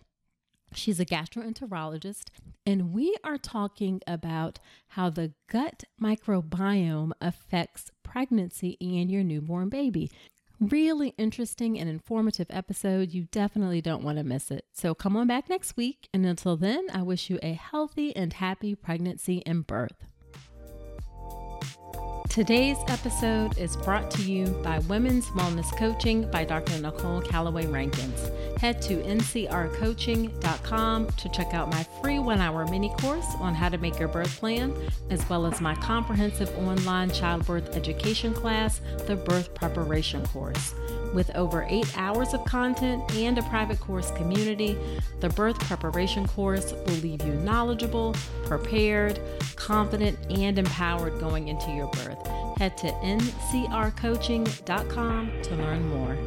She's 0.74 1.00
a 1.00 1.06
gastroenterologist, 1.06 2.30
and 2.66 2.94
we 2.94 3.16
are 3.24 3.38
talking 3.38 4.02
about 4.08 4.60
how 4.88 5.10
the 5.10 5.34
gut 5.50 5.84
microbiome 6.02 7.12
affects 7.22 7.92
pregnancy 8.02 8.78
and 8.82 9.12
your 9.12 9.24
newborn 9.24 9.70
baby. 9.70 10.10
Really 10.60 11.14
interesting 11.18 11.80
and 11.80 11.90
informative 11.90 12.48
episode. 12.50 13.12
You 13.12 13.24
definitely 13.32 13.82
don't 13.82 14.04
want 14.04 14.18
to 14.18 14.24
miss 14.24 14.52
it. 14.52 14.66
So 14.74 14.94
come 14.94 15.18
on 15.18 15.28
back 15.28 15.50
next 15.50 15.76
week. 15.76 16.08
And 16.14 16.26
until 16.26 16.56
then, 16.56 16.88
I 16.94 17.02
wish 17.02 17.30
you 17.30 17.40
a 17.42 17.54
healthy 17.54 18.16
and 18.16 18.32
happy 18.34 18.76
pregnancy 18.76 19.44
and 19.46 19.66
birth. 19.68 20.06
Today's 22.34 22.78
episode 22.88 23.60
is 23.60 23.78
brought 23.78 24.10
to 24.10 24.24
you 24.24 24.48
by 24.64 24.80
Women's 24.90 25.28
Wellness 25.28 25.72
Coaching 25.78 26.28
by 26.32 26.44
Dr. 26.44 26.82
Nicole 26.82 27.22
Calloway 27.22 27.68
Rankins. 27.68 28.32
Head 28.60 28.82
to 28.82 29.04
ncrcoaching.com 29.04 31.08
to 31.08 31.30
check 31.30 31.54
out 31.54 31.70
my 31.70 31.86
free 32.02 32.18
one 32.18 32.42
hour 32.42 32.66
mini 32.66 32.90
course 32.98 33.28
on 33.40 33.54
how 33.54 33.70
to 33.70 33.78
make 33.78 34.00
your 34.00 34.08
birth 34.08 34.36
plan, 34.40 34.76
as 35.12 35.30
well 35.30 35.46
as 35.46 35.62
my 35.62 35.76
comprehensive 35.76 36.50
online 36.58 37.12
childbirth 37.12 37.78
education 37.78 38.34
class, 38.34 38.82
the 39.06 39.16
Birth 39.16 39.54
Preparation 39.54 40.26
Course. 40.26 40.74
With 41.14 41.34
over 41.36 41.66
eight 41.70 41.98
hours 41.98 42.34
of 42.34 42.44
content 42.46 43.04
and 43.16 43.38
a 43.38 43.44
private 43.44 43.80
course 43.80 44.10
community, 44.12 44.78
the 45.20 45.30
birth 45.30 45.60
preparation 45.60 46.28
course 46.28 46.74
will 46.74 46.96
leave 46.96 47.24
you 47.24 47.36
knowledgeable, 47.36 48.16
prepared, 48.46 49.20
confident, 49.56 50.18
and 50.32 50.58
empowered 50.58 51.20
going 51.20 51.50
into 51.50 51.70
your 51.72 51.92
birth. 51.92 52.26
Head 52.58 52.76
to 52.80 52.88
ncrcoaching.com 52.88 55.32
to 55.44 55.56
learn 55.56 55.88
more. 55.90 56.18